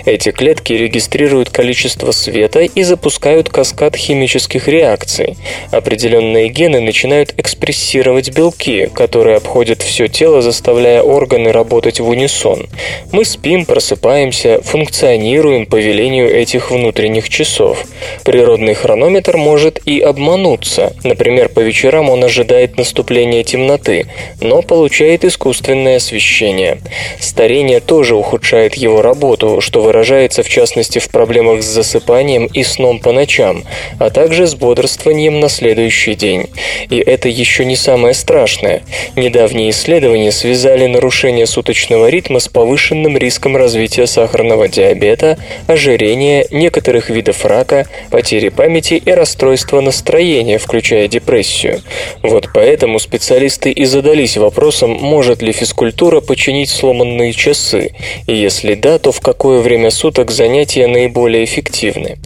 Эти 0.05 0.29
клетки 0.29 0.73
регистрируют 0.73 1.49
количество 1.49 2.11
света 2.11 2.59
и 2.59 2.83
запускают 2.83 3.49
каскад 3.49 3.95
химических 3.95 4.67
реакций. 4.67 5.35
Определенные 5.71 6.49
гены 6.49 6.81
начинают 6.81 7.33
экспрессировать 7.37 8.29
белки, 8.35 8.87
которые 8.93 9.37
обходят 9.37 9.81
все 9.81 10.07
тело, 10.07 10.43
заставляя 10.43 11.01
органы 11.01 11.51
работать 11.51 11.99
в 11.99 12.07
унисон. 12.07 12.67
Мы 13.11 13.25
спим, 13.25 13.65
просыпаемся, 13.65 14.61
функционируем 14.61 15.65
по 15.65 15.77
велению 15.77 16.29
этих 16.31 16.69
внутренних 16.69 17.29
часов. 17.29 17.78
Природный 18.23 18.73
хронометр 18.73 19.37
может 19.37 19.79
и 19.85 19.99
обмануться. 19.99 20.93
Например, 21.03 21.49
по 21.49 21.59
вечерам 21.61 22.09
он 22.09 22.23
ожидает 22.23 22.77
наступления 22.77 23.43
темноты, 23.43 24.07
но 24.41 24.61
получает 24.61 25.25
искусственное 25.25 25.97
освещение. 25.97 26.79
Старение 27.19 27.79
тоже 27.79 28.15
ухудшает 28.15 28.75
его 28.75 29.01
работу, 29.01 29.61
что 29.61 29.81
выражается 29.81 30.43
в 30.43 30.49
частности 30.49 30.99
в 30.99 31.09
проблемах 31.09 31.63
с 31.63 31.65
засыпанием 31.65 32.45
и 32.45 32.63
сном 32.63 32.99
по 32.99 33.11
ночам, 33.11 33.63
а 33.99 34.09
также 34.09 34.47
с 34.47 34.55
бодрствованием 34.55 35.39
на 35.39 35.49
следующий 35.49 36.15
день. 36.15 36.47
И 36.89 36.97
это 36.97 37.29
еще 37.29 37.65
не 37.65 37.75
самое 37.75 38.13
страшное. 38.13 38.83
Недавние 39.15 39.69
исследования 39.69 40.31
связали 40.31 40.85
нарушение 40.85 41.45
суточного 41.45 42.09
ритма 42.09 42.39
с 42.39 42.47
повышенным 42.47 43.17
риском 43.17 43.55
развития 43.55 44.07
сахарного 44.07 44.67
диабета, 44.67 45.37
ожирения, 45.67 46.45
некоторых 46.51 47.09
видов 47.09 47.45
рака, 47.45 47.68
потери 48.09 48.49
памяти 48.49 49.01
и 49.05 49.11
расстройства 49.11 49.81
настроения, 49.81 50.57
включая 50.57 51.07
депрессию. 51.07 51.81
Вот 52.23 52.49
поэтому 52.53 52.99
специалисты 52.99 53.71
и 53.71 53.85
задались 53.85 54.37
вопросом, 54.37 54.91
может 54.91 55.41
ли 55.41 55.51
физкультура 55.51 56.21
починить 56.21 56.69
сломанные 56.69 57.33
часы, 57.33 57.91
и 58.27 58.35
если 58.35 58.73
да, 58.73 58.99
то 58.99 59.11
в 59.11 59.21
какое 59.21 59.61
время 59.61 59.91
суток 59.91 60.31
занятия 60.31 60.87
наиболее 60.87 61.43
эффективны. 61.43 62.17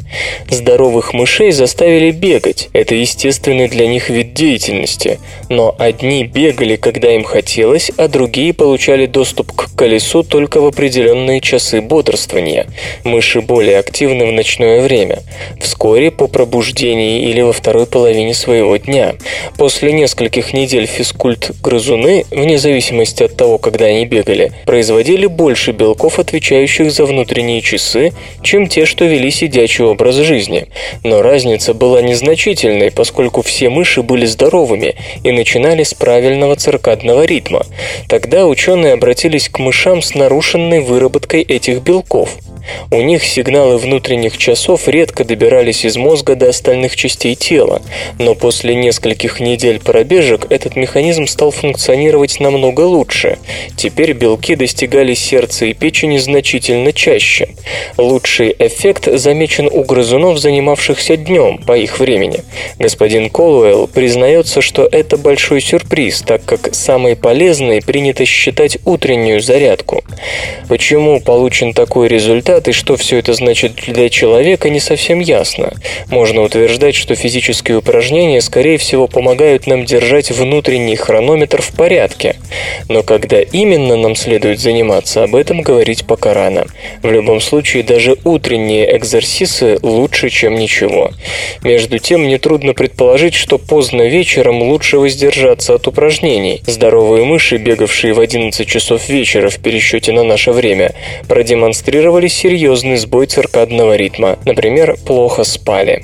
Здоровых 0.49 1.13
мышей 1.13 1.51
заставили 1.51 2.11
бегать, 2.11 2.69
это 2.73 2.95
естественный 2.95 3.67
для 3.67 3.87
них 3.87 4.09
вид 4.09 4.33
деятельности, 4.33 5.19
но 5.49 5.75
одни 5.77 6.23
бегали, 6.23 6.75
когда 6.75 7.13
им 7.13 7.23
хотелось, 7.23 7.91
а 7.97 8.07
другие 8.07 8.53
получали 8.53 9.05
доступ 9.05 9.51
к 9.51 9.75
колесу 9.75 10.23
только 10.23 10.61
в 10.61 10.65
определенные 10.65 11.41
часы 11.41 11.81
бодрствования. 11.81 12.67
Мыши 13.03 13.41
более 13.41 13.79
активны 13.79 14.25
в 14.25 14.31
ночное 14.31 14.81
время 14.81 15.23
вскоре 15.59 16.11
по 16.11 16.27
пробуждении 16.27 17.29
или 17.29 17.41
во 17.41 17.53
второй 17.53 17.85
половине 17.85 18.33
своего 18.33 18.77
дня. 18.77 19.15
После 19.57 19.91
нескольких 19.91 20.53
недель 20.53 20.85
физкульт-грызуны, 20.85 22.25
вне 22.31 22.57
зависимости 22.57 23.23
от 23.23 23.35
того, 23.35 23.57
когда 23.57 23.85
они 23.85 24.05
бегали, 24.05 24.51
производили 24.65 25.25
больше 25.25 25.71
белков, 25.71 26.19
отвечающих 26.19 26.91
за 26.91 27.05
внутренние 27.05 27.61
часы, 27.61 28.13
чем 28.41 28.67
те, 28.67 28.85
что 28.85 29.05
вели 29.05 29.31
сидячий 29.31 29.85
образ 29.85 30.15
жизни. 30.15 30.67
Но 31.03 31.21
разница 31.21 31.73
была 31.73 32.01
незначительной, 32.01 32.91
поскольку 32.91 33.41
все 33.41 33.69
мыши 33.69 34.01
были 34.01 34.25
здоровыми 34.25 34.95
и 35.23 35.31
начинали 35.31 35.83
с 35.83 35.93
правильного 35.93 36.55
циркадного 36.55 37.23
ритма. 37.23 37.65
Тогда 38.07 38.45
ученые 38.47 38.93
обратились 38.93 39.49
к 39.49 39.59
мышам 39.59 40.01
с 40.01 40.15
нарушенной 40.15 40.81
выработкой 40.81 41.41
этих 41.41 41.81
белков. 41.81 42.37
У 42.91 43.01
них 43.01 43.23
сигналы 43.23 43.77
внутренних 43.77 44.37
часов 44.37 44.87
редко 44.87 45.25
добирались 45.25 45.85
из 45.85 45.97
мозга 45.97 46.35
до 46.35 46.49
остальных 46.49 46.95
частей 46.95 47.35
тела, 47.35 47.81
но 48.19 48.35
после 48.35 48.75
нескольких 48.75 49.39
недель 49.39 49.79
пробежек 49.79 50.47
этот 50.49 50.75
механизм 50.75 51.27
стал 51.27 51.51
функционировать 51.51 52.39
намного 52.39 52.81
лучше. 52.81 53.37
Теперь 53.75 54.13
белки 54.13 54.55
достигали 54.55 55.13
сердца 55.13 55.65
и 55.65 55.73
печени 55.73 56.17
значительно 56.17 56.93
чаще. 56.93 57.49
Лучший 57.97 58.55
эффект 58.57 59.07
замечен 59.11 59.67
у 59.71 59.83
грызунов, 59.83 60.37
занимавшихся 60.37 61.17
днем 61.17 61.57
по 61.57 61.77
их 61.77 61.99
времени. 61.99 62.43
Господин 62.79 63.29
Колуэлл 63.29 63.87
признается, 63.87 64.61
что 64.61 64.87
это 64.89 65.17
большой 65.17 65.61
сюрприз, 65.61 66.21
так 66.21 66.45
как 66.45 66.73
самой 66.73 67.15
полезной 67.15 67.81
принято 67.81 68.25
считать 68.25 68.77
утреннюю 68.85 69.41
зарядку. 69.41 70.03
Почему 70.69 71.19
получен 71.19 71.73
такой 71.73 72.07
результат 72.07 72.52
и 72.61 72.71
что 72.71 72.95
все 72.97 73.17
это 73.17 73.33
значит 73.33 73.73
для 73.87 74.09
человека, 74.09 74.69
не 74.69 74.79
совсем 74.79 75.19
ясно. 75.19 75.73
Можно 76.09 76.41
утверждать, 76.41 76.95
что 76.95 77.15
физические 77.15 77.77
упражнения, 77.77 78.41
скорее 78.41 78.77
всего, 78.77 79.07
помогают 79.07 79.67
нам 79.67 79.85
держать 79.85 80.31
внутренний 80.31 80.95
хронометр 80.95 81.61
в 81.61 81.71
порядке. 81.71 82.35
Но 82.89 83.03
когда 83.03 83.41
именно 83.41 83.95
нам 83.97 84.15
следует 84.15 84.59
заниматься, 84.59 85.23
об 85.23 85.35
этом 85.35 85.61
говорить 85.61 86.05
пока 86.05 86.33
рано. 86.33 86.65
В 87.01 87.11
любом 87.11 87.41
случае, 87.41 87.83
даже 87.83 88.17
утренние 88.23 88.95
экзерсисы 88.97 89.79
лучше, 89.81 90.29
чем 90.29 90.55
ничего. 90.55 91.11
Между 91.63 91.99
тем, 91.99 92.27
нетрудно 92.27 92.73
предположить, 92.73 93.33
что 93.33 93.57
поздно 93.57 94.07
вечером 94.07 94.61
лучше 94.61 94.97
воздержаться 94.97 95.75
от 95.75 95.87
упражнений. 95.87 96.61
Здоровые 96.65 97.25
мыши, 97.25 97.57
бегавшие 97.57 98.13
в 98.13 98.19
11 98.19 98.67
часов 98.67 99.09
вечера 99.09 99.49
в 99.49 99.57
пересчете 99.59 100.11
на 100.11 100.23
наше 100.23 100.51
время, 100.51 100.93
продемонстрировали 101.27 102.27
серьезный 102.43 102.97
сбой 102.97 103.27
циркадного 103.27 103.95
ритма, 103.95 104.37
например, 104.43 104.97
плохо 105.07 105.45
спали. 105.45 106.03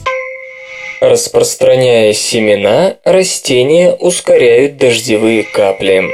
Распространяя 1.02 2.14
семена, 2.14 2.96
растения 3.04 3.92
ускоряют 3.92 4.78
дождевые 4.78 5.44
капли. 5.44 6.06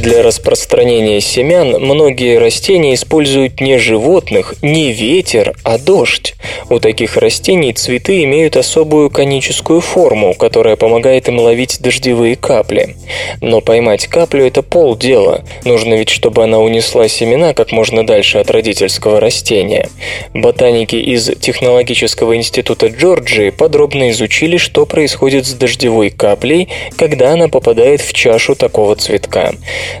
Для 0.00 0.22
распространения 0.22 1.20
семян 1.20 1.72
многие 1.78 2.38
растения 2.38 2.94
используют 2.94 3.60
не 3.60 3.76
животных, 3.76 4.54
не 4.62 4.92
ветер, 4.92 5.54
а 5.62 5.76
дождь. 5.76 6.36
У 6.70 6.78
таких 6.78 7.18
растений 7.18 7.74
цветы 7.74 8.24
имеют 8.24 8.56
особую 8.56 9.10
коническую 9.10 9.82
форму, 9.82 10.32
которая 10.32 10.76
помогает 10.76 11.28
им 11.28 11.38
ловить 11.38 11.82
дождевые 11.82 12.36
капли. 12.36 12.96
Но 13.42 13.60
поймать 13.60 14.06
каплю– 14.06 14.42
это 14.46 14.62
полдела. 14.62 15.44
Нужно 15.66 15.92
ведь, 15.92 16.08
чтобы 16.08 16.44
она 16.44 16.60
унесла 16.60 17.06
семена 17.06 17.52
как 17.52 17.70
можно 17.70 18.06
дальше 18.06 18.38
от 18.38 18.50
родительского 18.50 19.20
растения. 19.20 19.90
Ботаники 20.32 20.96
из 20.96 21.26
Технологического 21.26 22.36
института 22.36 22.86
Джорджии 22.86 23.50
подробно 23.50 24.08
изучили, 24.12 24.56
что 24.56 24.86
происходит 24.86 25.44
с 25.44 25.52
дождевой 25.52 26.08
каплей, 26.08 26.70
когда 26.96 27.34
она 27.34 27.48
попадает 27.48 28.00
в 28.00 28.14
чашу 28.14 28.54
такого 28.54 28.96
цветка. 28.96 29.52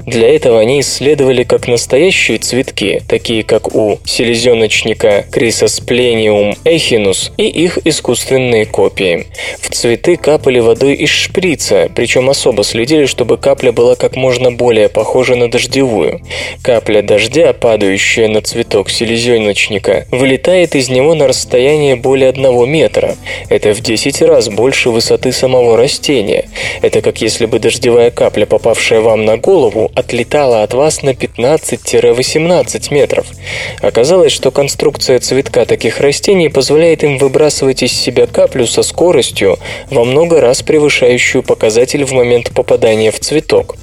Для 0.06 0.28
этого 0.34 0.60
они 0.60 0.80
исследовали 0.80 1.44
как 1.44 1.68
настоящие 1.68 2.38
цветки, 2.38 3.02
такие 3.08 3.42
как 3.42 3.74
у 3.74 3.98
селезеночника 4.04 5.24
Chrysosplenium 5.32 6.56
echinus 6.64 7.32
и 7.36 7.46
их 7.46 7.78
искусственные 7.84 8.66
копии. 8.66 9.26
В 9.60 9.70
цветы 9.70 10.16
капали 10.16 10.58
водой 10.60 10.94
из 10.94 11.10
шприца, 11.10 11.90
причем 11.94 12.30
особо 12.30 12.64
следили, 12.64 13.06
чтобы 13.06 13.36
капля 13.36 13.72
была 13.72 13.94
как 13.94 14.16
можно 14.16 14.52
более 14.52 14.88
похожа 14.88 15.36
на 15.36 15.50
дождевую. 15.50 16.20
Капля 16.62 17.02
дождя, 17.02 17.52
падающая 17.52 18.28
на 18.28 18.42
цветок 18.42 18.90
селезеночника, 18.90 20.06
вылетает 20.10 20.74
из 20.74 20.88
него 20.88 21.14
на 21.14 21.26
расстояние 21.26 21.96
более 21.96 22.28
одного 22.28 22.66
метра. 22.66 23.16
Это 23.48 23.74
в 23.74 23.80
10 23.80 24.22
раз 24.22 24.48
больше 24.48 24.90
высоты 24.90 25.32
самого 25.32 25.76
растения. 25.76 26.48
Это 26.82 27.00
как 27.00 27.20
если 27.20 27.46
бы 27.46 27.58
дождевая 27.58 28.10
капля, 28.10 28.46
попавшая 28.46 29.00
вам 29.00 29.24
на 29.24 29.36
голову, 29.36 29.79
голову 29.80 29.92
отлетала 29.94 30.62
от 30.62 30.74
вас 30.74 31.02
на 31.02 31.10
15-18 31.10 32.94
метров. 32.94 33.26
Оказалось, 33.80 34.32
что 34.32 34.50
конструкция 34.50 35.18
цветка 35.20 35.64
таких 35.64 36.00
растений 36.00 36.48
позволяет 36.48 37.04
им 37.04 37.18
выбрасывать 37.18 37.82
из 37.82 37.92
себя 37.92 38.26
каплю 38.26 38.66
со 38.66 38.82
скоростью, 38.82 39.58
во 39.90 40.04
много 40.04 40.40
раз 40.40 40.62
превышающую 40.62 41.42
показатель 41.42 42.04
в 42.04 42.12
момент 42.12 42.50
попадания 42.54 43.10
в 43.10 43.18
цветок. 43.20 43.76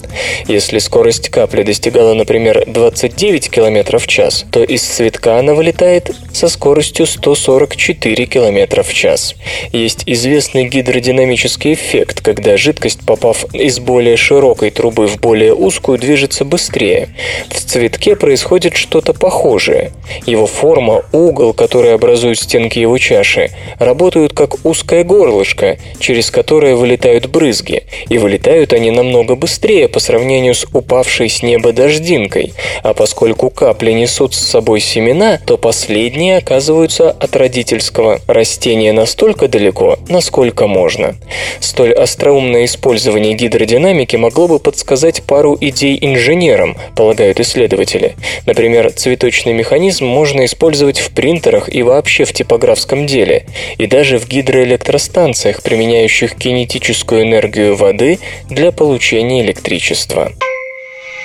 Если 0.47 0.79
скорость 0.79 1.29
капли 1.29 1.63
достигала, 1.63 2.13
например, 2.13 2.63
29 2.67 3.49
км 3.49 3.97
в 3.97 4.07
час, 4.07 4.45
то 4.51 4.63
из 4.63 4.81
цветка 4.81 5.39
она 5.39 5.53
вылетает 5.53 6.11
со 6.33 6.47
скоростью 6.47 7.05
144 7.05 8.25
км 8.25 8.83
в 8.83 8.93
час. 8.93 9.35
Есть 9.73 10.03
известный 10.05 10.65
гидродинамический 10.65 11.73
эффект, 11.73 12.21
когда 12.21 12.57
жидкость, 12.57 13.05
попав 13.05 13.45
из 13.53 13.79
более 13.79 14.17
широкой 14.17 14.71
трубы 14.71 15.07
в 15.07 15.19
более 15.19 15.53
узкую, 15.53 15.86
клетку 15.87 15.97
движется 15.97 16.45
быстрее. 16.45 17.09
В 17.49 17.55
цветке 17.55 18.15
происходит 18.15 18.75
что-то 18.75 19.13
похожее. 19.13 19.91
Его 20.25 20.45
форма, 20.45 21.03
угол, 21.11 21.53
который 21.53 21.93
образуют 21.93 22.39
стенки 22.39 22.79
его 22.79 22.97
чаши, 22.97 23.51
работают 23.79 24.33
как 24.33 24.65
узкое 24.65 25.03
горлышко, 25.03 25.77
через 25.99 26.29
которое 26.31 26.75
вылетают 26.75 27.27
брызги. 27.27 27.83
И 28.09 28.17
вылетают 28.17 28.73
они 28.73 28.91
намного 28.91 29.35
быстрее 29.35 29.87
по 29.87 29.99
сравнению 29.99 30.53
с 30.53 30.65
упавшей 30.73 31.29
с 31.29 31.41
неба 31.43 31.71
дождинкой. 31.71 32.53
А 32.83 32.93
поскольку 32.93 33.49
капли 33.49 33.91
несут 33.91 34.33
с 34.33 34.39
собой 34.39 34.81
семена, 34.81 35.39
то 35.45 35.57
последние 35.57 36.37
оказываются 36.37 37.11
от 37.11 37.35
родительского 37.35 38.19
растения 38.27 38.93
настолько 38.93 39.47
далеко, 39.47 39.97
насколько 40.09 40.67
можно. 40.67 41.15
Столь 41.59 41.93
остроумное 41.93 42.65
использование 42.65 43.33
гидродинамики 43.33 44.17
могло 44.17 44.47
бы 44.47 44.59
подсказать 44.59 45.23
пару 45.23 45.57
идей 45.59 45.76
идей 45.77 45.97
инженерам, 46.01 46.75
полагают 46.95 47.39
исследователи. 47.39 48.15
Например, 48.45 48.91
цветочный 48.91 49.53
механизм 49.53 50.05
можно 50.05 50.45
использовать 50.45 50.99
в 50.99 51.11
принтерах 51.11 51.73
и 51.73 51.83
вообще 51.83 52.25
в 52.25 52.33
типографском 52.33 53.05
деле, 53.05 53.45
и 53.77 53.85
даже 53.85 54.17
в 54.17 54.27
гидроэлектростанциях, 54.27 55.61
применяющих 55.61 56.35
кинетическую 56.35 57.23
энергию 57.23 57.75
воды 57.75 58.19
для 58.49 58.71
получения 58.71 59.41
электричества. 59.41 60.31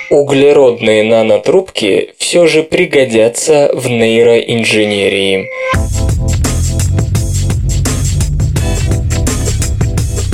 Углеродные 0.09 1.03
нанотрубки 1.03 2.11
все 2.17 2.45
же 2.45 2.61
пригодятся 2.61 3.71
в 3.73 3.89
нейроинженерии. 3.89 5.49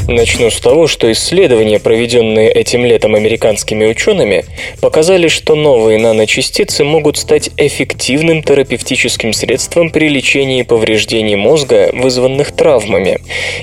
Начну 0.10 0.49
с 0.49 0.60
того, 0.60 0.88
что 0.88 1.12
исследования, 1.12 1.80
проведенные 1.80 2.51
этим 2.51 2.84
летом 2.84 3.14
американскими 3.14 3.86
учеными, 3.86 4.43
показали, 4.82 5.28
что 5.28 5.53
новые 5.53 5.99
наночастицы 5.99 6.84
могут 6.84 7.18
стать 7.18 7.51
эффективным 7.57 8.41
терапевтическим 8.41 9.34
средством 9.34 9.91
при 9.91 10.10
лечении 10.10 10.64
повреждений 10.64 11.36
мозга, 11.36 11.91
вызванных 11.93 12.53
травмами. 12.53 13.20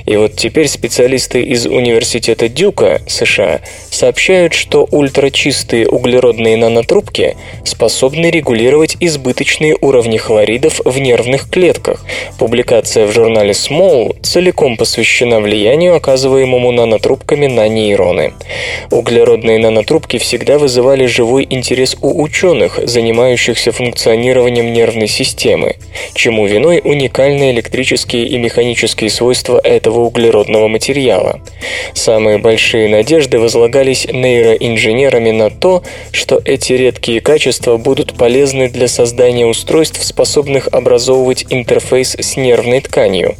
И 0.07 0.17
вот 0.17 0.37
теперь 0.37 0.69
специалисты 0.69 1.43
из 1.43 1.67
Университета 1.67 2.49
Дюка, 2.49 3.01
США, 3.09 3.61
сообщают, 3.91 4.55
что 4.55 4.87
ультрачистые 4.89 5.89
углеродные 5.89 6.57
нанотрубки 6.57 7.37
способны 7.65 8.31
регулировать 8.31 8.97
избыточные 9.01 9.77
уровни 9.81 10.17
хлоридов 10.17 10.81
в 10.85 10.97
нервных 11.01 11.51
клетках. 11.51 12.05
Публикация 12.39 13.09
в 13.09 13.13
журнале 13.13 13.51
Small 13.51 14.17
целиком 14.23 14.77
посвящена 14.77 15.41
влиянию, 15.41 15.97
оказываемому 15.97 16.36
оказываемому 16.37 16.73
нанотрубками 16.73 17.47
на 17.47 17.69
нейроны. 17.69 18.33
Углеродные 18.91 19.59
нанотрубки 19.59 20.19
всегда 20.19 20.59
вызывали 20.59 21.07
живой 21.07 21.47
интерес 21.49 21.97
у 22.03 22.23
ученых, 22.23 22.79
занимающихся 22.83 23.73
функционированием 23.73 24.73
нервной 24.73 25.09
системы, 25.09 25.77
чему 26.15 26.47
виной 26.47 26.81
уникальные 26.85 27.53
электрические 27.53 28.27
и 28.27 28.39
механические 28.39 29.11
свойства 29.11 29.61
этого 29.63 30.01
углеродного 30.01 30.69
материала. 30.69 31.41
Самые 31.95 32.39
большие 32.39 32.89
надежды 32.89 33.39
возлагались 33.39 34.07
нейроинженерами 34.07 35.31
на 35.31 35.51
то, 35.51 35.83
что 36.13 36.41
эти 36.45 36.75
редкие 36.75 37.21
качества 37.21 37.77
будут 37.77 38.15
полезны 38.15 38.69
для 38.69 38.89
создания 38.89 39.47
устройств, 39.47 40.05
способных 40.05 40.69
образовывать 40.69 41.47
интерфейс 41.51 42.17
с 42.19 42.37
нервной 42.37 42.81
тканью. 42.81 43.37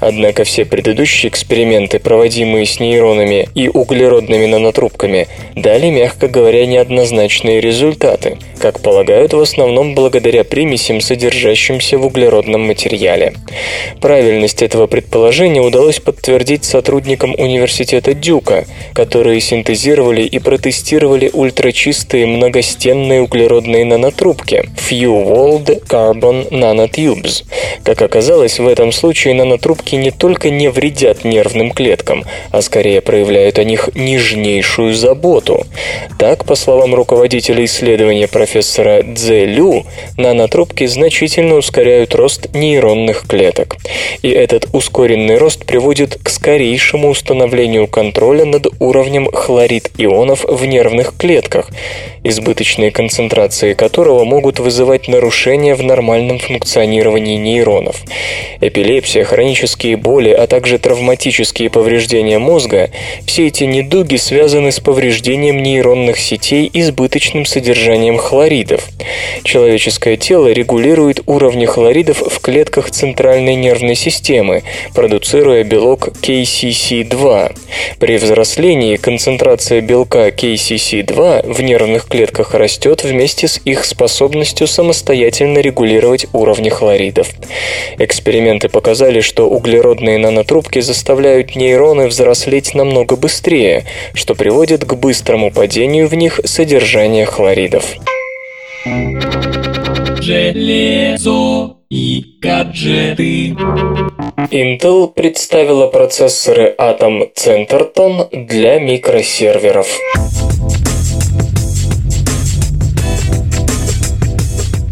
Однако 0.00 0.44
все 0.44 0.64
предыдущие 0.64 1.30
эксперименты, 1.30 1.98
проводимые 1.98 2.39
производимые 2.40 2.66
с 2.66 2.80
нейронами 2.80 3.48
и 3.54 3.68
углеродными 3.68 4.46
нанотрубками, 4.46 5.28
дали, 5.56 5.90
мягко 5.90 6.28
говоря, 6.28 6.66
неоднозначные 6.66 7.60
результаты, 7.60 8.38
как 8.58 8.80
полагают 8.80 9.32
в 9.32 9.40
основном 9.40 9.94
благодаря 9.94 10.44
примесям, 10.44 11.00
содержащимся 11.00 11.98
в 11.98 12.06
углеродном 12.06 12.66
материале. 12.66 13.34
Правильность 14.00 14.62
этого 14.62 14.86
предположения 14.86 15.60
удалось 15.60 16.00
подтвердить 16.00 16.64
сотрудникам 16.64 17.34
университета 17.36 18.14
Дюка, 18.14 18.64
которые 18.94 19.40
синтезировали 19.40 20.22
и 20.22 20.38
протестировали 20.38 21.30
ультрачистые 21.32 22.26
многостенные 22.26 23.22
углеродные 23.22 23.84
нанотрубки 23.84 24.64
Few-Walled 24.90 25.86
Carbon 25.86 26.48
Nanotubes. 26.50 27.44
Как 27.84 28.02
оказалось, 28.02 28.58
в 28.58 28.66
этом 28.66 28.92
случае 28.92 29.34
нанотрубки 29.34 29.96
не 29.96 30.10
только 30.10 30.50
не 30.50 30.70
вредят 30.70 31.24
нервным 31.24 31.70
клеткам, 31.72 32.24
а 32.50 32.62
скорее 32.62 33.00
проявляют 33.00 33.58
о 33.58 33.64
них 33.64 33.90
нежнейшую 33.94 34.94
заботу. 34.94 35.66
Так, 36.18 36.44
по 36.44 36.54
словам 36.54 36.94
руководителя 36.94 37.64
исследования 37.64 38.28
профессора 38.28 39.02
Цзэ 39.02 39.46
Лю, 39.46 39.86
нанотрубки 40.16 40.86
значительно 40.86 41.56
ускоряют 41.56 42.14
рост 42.14 42.54
нейронных 42.54 43.26
клеток. 43.26 43.76
И 44.22 44.28
этот 44.28 44.66
ускоренный 44.72 45.38
рост 45.38 45.64
приводит 45.64 46.18
к 46.22 46.28
скорейшему 46.28 47.08
установлению 47.08 47.86
контроля 47.86 48.44
над 48.44 48.66
уровнем 48.78 49.30
хлорид 49.32 49.90
ионов 49.96 50.44
в 50.44 50.64
нервных 50.66 51.14
клетках, 51.16 51.70
избыточные 52.22 52.90
концентрации 52.90 53.72
которого 53.72 54.24
могут 54.24 54.58
вызывать 54.58 55.08
нарушения 55.08 55.74
в 55.74 55.82
нормальном 55.82 56.38
функционировании 56.38 57.36
нейронов. 57.36 58.02
Эпилепсия, 58.60 59.24
хронические 59.24 59.96
боли, 59.96 60.30
а 60.30 60.46
также 60.46 60.78
травматические 60.78 61.70
повреждения 61.70 62.09
мозга– 62.38 62.90
все 63.26 63.46
эти 63.46 63.64
недуги 63.64 64.16
связаны 64.16 64.72
с 64.72 64.80
повреждением 64.80 65.62
нейронных 65.62 66.18
сетей 66.18 66.68
избыточным 66.72 67.46
содержанием 67.46 68.18
хлоридов. 68.18 68.88
Человеческое 69.44 70.16
тело 70.16 70.48
регулирует 70.48 71.20
уровни 71.26 71.66
хлоридов 71.66 72.20
в 72.20 72.40
клетках 72.40 72.90
центральной 72.90 73.54
нервной 73.54 73.94
системы, 73.94 74.62
продуцируя 74.94 75.62
белок 75.62 76.08
KCC2. 76.08 77.56
При 78.00 78.16
взрослении 78.16 78.96
концентрация 78.96 79.80
белка 79.80 80.28
KCC2 80.28 81.52
в 81.52 81.62
нервных 81.62 82.06
клетках 82.06 82.54
растет 82.54 83.04
вместе 83.04 83.46
с 83.46 83.60
их 83.64 83.84
способностью 83.84 84.66
самостоятельно 84.66 85.58
регулировать 85.58 86.26
уровни 86.32 86.68
хлоридов. 86.68 87.28
Эксперименты 87.98 88.68
показали, 88.68 89.20
что 89.20 89.48
углеродные 89.48 90.18
нанотрубки 90.18 90.80
заставляют 90.80 91.54
нейроны 91.54 91.99
взрослеть 92.08 92.74
намного 92.74 93.16
быстрее, 93.16 93.84
что 94.14 94.34
приводит 94.34 94.84
к 94.84 94.94
быстрому 94.94 95.50
падению 95.50 96.08
в 96.08 96.14
них 96.14 96.40
содержания 96.44 97.26
хлоридов. 97.26 97.96
Железо 100.20 101.76
и 101.90 102.24
гаджеты. 102.40 103.56
Intel 104.50 105.08
представила 105.08 105.86
процессоры 105.88 106.74
Atom 106.78 107.30
Centerton 107.34 108.28
для 108.46 108.78
микросерверов. 108.78 109.88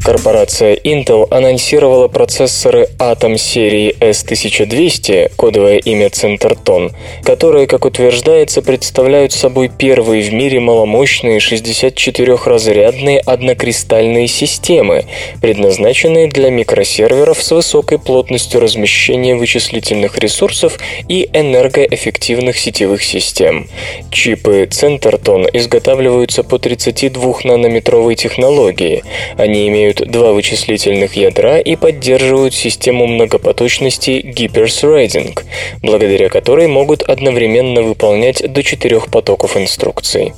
Корпорация 0.08 0.74
Intel 0.74 1.28
анонсировала 1.30 2.08
процессоры 2.08 2.88
Atom 2.98 3.36
серии 3.36 3.94
S1200, 4.00 5.32
кодовое 5.36 5.76
имя 5.76 6.06
Centerton, 6.06 6.92
которые, 7.24 7.66
как 7.66 7.84
утверждается, 7.84 8.62
представляют 8.62 9.32
собой 9.32 9.68
первые 9.68 10.22
в 10.22 10.32
мире 10.32 10.60
маломощные 10.60 11.40
64-разрядные 11.40 13.18
однокристальные 13.18 14.28
системы, 14.28 15.04
предназначенные 15.42 16.28
для 16.28 16.48
микросерверов 16.48 17.42
с 17.42 17.50
высокой 17.50 17.98
плотностью 17.98 18.62
размещения 18.62 19.34
вычислительных 19.34 20.16
ресурсов 20.16 20.78
и 21.06 21.28
энергоэффективных 21.34 22.56
сетевых 22.56 23.02
систем. 23.02 23.68
Чипы 24.10 24.66
Centerton 24.70 25.50
изготавливаются 25.52 26.44
по 26.44 26.54
32-нанометровой 26.54 28.14
технологии. 28.14 29.04
Они 29.36 29.68
имеют 29.68 29.97
два 30.06 30.32
вычислительных 30.32 31.14
ядра 31.14 31.58
и 31.58 31.76
поддерживают 31.76 32.54
систему 32.54 33.06
многопоточности 33.06 34.10
Hyper-Threading, 34.36 35.38
благодаря 35.82 36.28
которой 36.28 36.66
могут 36.66 37.02
одновременно 37.02 37.82
выполнять 37.82 38.52
до 38.52 38.62
четырех 38.62 39.10
потоков 39.10 39.56
инструкций. 39.56 40.32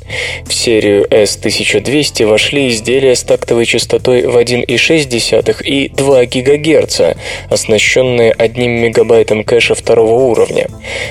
В 0.44 0.52
серию 0.52 1.06
S1200 1.06 2.26
вошли 2.26 2.68
изделия 2.68 3.14
с 3.14 3.22
тактовой 3.22 3.66
частотой 3.66 4.26
в 4.26 4.36
1,6 4.36 5.62
и 5.64 5.88
2 5.88 6.24
ГГц, 6.26 7.00
оснащенные 7.48 8.32
1 8.32 8.70
мегабайтом 8.70 9.44
кэша 9.44 9.74
второго 9.74 10.14
уровня. 10.14 10.68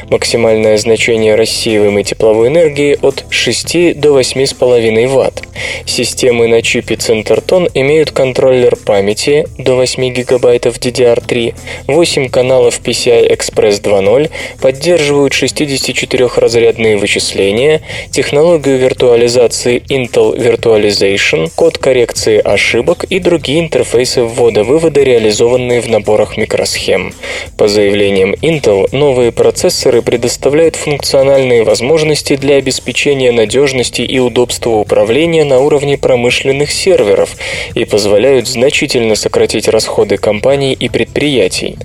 Максимальное 0.10 0.78
значение 0.78 1.36
рассеиваемой 1.36 2.04
тепловой 2.04 2.48
энергии 2.48 2.98
от 3.02 3.26
6 3.30 4.00
до 4.00 4.20
8,5 4.20 5.08
Вт. 5.08 5.44
Системы 5.86 6.48
на 6.48 6.62
чипе 6.62 6.96
Centerton 6.96 7.70
имеют 7.74 8.12
контроллер 8.40 8.78
памяти 8.78 9.46
до 9.58 9.76
8 9.76 10.14
ГБ 10.14 10.56
DDR3, 10.60 11.56
8 11.88 12.30
каналов 12.30 12.80
PCI 12.82 13.30
Express 13.30 13.82
2.0, 13.82 14.30
поддерживают 14.62 15.34
64-разрядные 15.34 16.96
вычисления, 16.96 17.82
технологию 18.12 18.78
виртуализации 18.78 19.84
Intel 19.90 20.38
Virtualization, 20.38 21.52
код 21.54 21.80
коррекции 21.80 22.40
ошибок 22.40 23.04
и 23.04 23.20
другие 23.20 23.60
интерфейсы 23.60 24.24
ввода-вывода, 24.24 25.04
реализованные 25.04 25.82
в 25.82 25.90
наборах 25.90 26.38
микросхем. 26.38 27.14
По 27.58 27.68
заявлениям 27.68 28.36
Intel, 28.36 28.88
новые 28.94 29.34
процессоры 29.34 30.02
предоставляют 30.02 30.78
функциональные 30.78 31.66
возможности 31.66 32.38
для 32.38 32.56
обеспечения 32.56 33.34
надежности 33.34 34.02
и 34.02 34.20
удобства 34.20 34.70
управления 34.70 35.44
на 35.44 35.60
уровне 35.60 35.98
промышленных 35.98 36.72
серверов 36.72 37.36
и 37.76 37.84
позволяют 37.84 38.19
значительно 38.48 39.16
сократить 39.16 39.68
расходы 39.68 40.18
компаний 40.18 40.74
и 40.74 40.90
предприятий. 40.90 41.78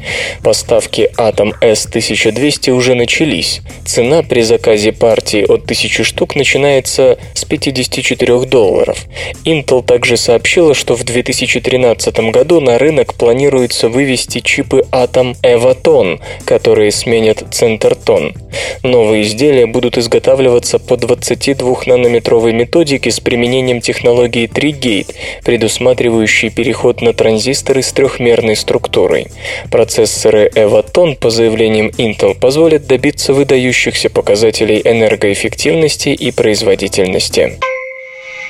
Поставки 0.43 1.11
Atom 1.17 1.53
S1200 1.61 2.71
уже 2.71 2.95
начались. 2.95 3.61
Цена 3.87 4.23
при 4.23 4.43
заказе 4.43 4.93
партии 4.93 5.45
от 5.45 5.63
1000 5.63 6.03
штук 6.03 6.35
начинается 6.35 7.19
с 7.35 7.45
54 7.45 8.41
долларов. 8.47 9.07
Intel 9.45 9.85
также 9.85 10.17
сообщила, 10.17 10.75
что 10.75 10.97
в 10.97 11.05
2013 11.05 12.19
году 12.31 12.61
на 12.61 12.79
рынок 12.79 13.15
планируется 13.15 13.89
вывести 13.89 14.41
чипы 14.41 14.85
Atom 14.91 15.37
Evaton, 15.43 16.21
которые 16.45 16.91
сменят 16.91 17.43
Centerton. 17.53 18.35
Новые 18.83 19.23
изделия 19.23 19.67
будут 19.67 19.99
изготавливаться 19.99 20.79
по 20.79 20.95
22-нанометровой 20.95 22.53
методике 22.53 23.11
с 23.11 23.21
применением 23.21 23.81
технологии 23.81 24.49
3-Gate, 24.49 25.15
предусматривающей 25.45 26.24
переход 26.27 27.01
на 27.01 27.13
транзисторы 27.13 27.83
с 27.83 27.93
трехмерной 27.93 28.57
структурой. 28.57 29.29
Процессоры 29.71 30.51
Evaton, 30.55 31.17
по 31.17 31.31
заявлениям 31.31 31.89
Intel, 31.89 32.35
позволят 32.35 32.87
добиться 32.87 33.33
выдающихся 33.33 34.11
показателей 34.11 34.81
энергоэффективности 34.85 36.09
и 36.09 36.31
производительности. 36.31 37.59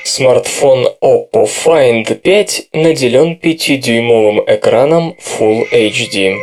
Смартфон 0.04 0.88
Oppo 1.00 1.48
Find 1.48 2.14
5 2.14 2.68
наделен 2.74 3.38
5-дюймовым 3.42 4.44
экраном 4.46 5.16
Full 5.38 5.66
HD. 5.72 6.36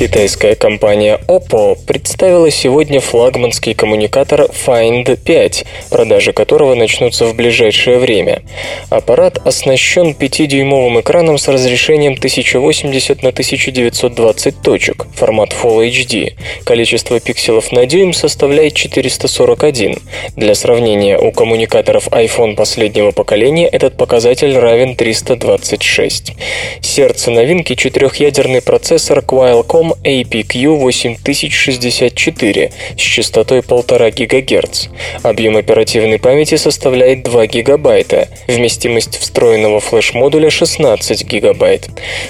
Китайская 0.00 0.54
компания 0.54 1.20
Oppo 1.28 1.76
представила 1.86 2.50
сегодня 2.50 3.00
флагманский 3.00 3.74
коммуникатор 3.74 4.44
Find 4.44 5.14
5, 5.14 5.66
продажи 5.90 6.32
которого 6.32 6.74
начнутся 6.74 7.26
в 7.26 7.36
ближайшее 7.36 7.98
время. 7.98 8.42
Аппарат 8.88 9.46
оснащен 9.46 10.16
5-дюймовым 10.18 11.02
экраном 11.02 11.36
с 11.36 11.48
разрешением 11.48 12.14
1080 12.14 13.22
на 13.22 13.28
1920 13.28 14.62
точек, 14.62 15.06
формат 15.14 15.50
Full 15.50 15.86
HD. 15.90 16.32
Количество 16.64 17.20
пикселов 17.20 17.70
на 17.70 17.84
дюйм 17.84 18.14
составляет 18.14 18.72
441. 18.72 19.98
Для 20.34 20.54
сравнения, 20.54 21.18
у 21.18 21.30
коммуникаторов 21.30 22.08
iPhone 22.08 22.56
последнего 22.56 23.10
поколения 23.10 23.68
этот 23.68 23.98
показатель 23.98 24.56
равен 24.56 24.96
326. 24.96 26.32
Сердце 26.80 27.30
новинки– 27.30 27.74
четырехъядерный 27.76 28.62
процессор 28.62 29.18
Qualcomm 29.18 29.89
чипом 29.90 29.98
APQ-8064 30.04 32.72
с 32.96 33.00
частотой 33.00 33.60
1,5 33.60 34.26
ГГц. 34.26 34.88
Объем 35.22 35.56
оперативной 35.56 36.18
памяти 36.18 36.56
составляет 36.56 37.22
2 37.22 37.46
ГБ. 37.46 38.26
Вместимость 38.48 39.18
встроенного 39.18 39.80
флеш-модуля 39.80 40.50
16 40.50 41.26
ГБ. 41.26 41.80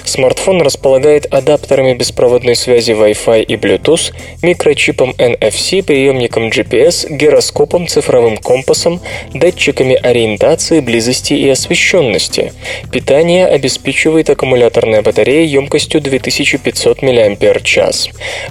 Смартфон 0.03 0.61
располагает 0.61 1.25
адаптерами 1.33 1.93
беспроводной 1.93 2.55
связи 2.55 2.91
Wi-Fi 2.91 3.43
и 3.43 3.55
Bluetooth, 3.55 4.13
микрочипом 4.41 5.11
NFC, 5.17 5.83
приемником 5.83 6.49
GPS, 6.49 7.07
гироскопом, 7.09 7.87
цифровым 7.87 8.37
компасом, 8.37 9.01
датчиками 9.33 9.95
ориентации, 9.95 10.79
близости 10.79 11.33
и 11.33 11.49
освещенности. 11.49 12.53
Питание 12.91 13.47
обеспечивает 13.47 14.29
аккумуляторная 14.29 15.01
батарея 15.01 15.45
емкостью 15.45 16.01
2500 16.01 17.01
мАч. 17.01 17.31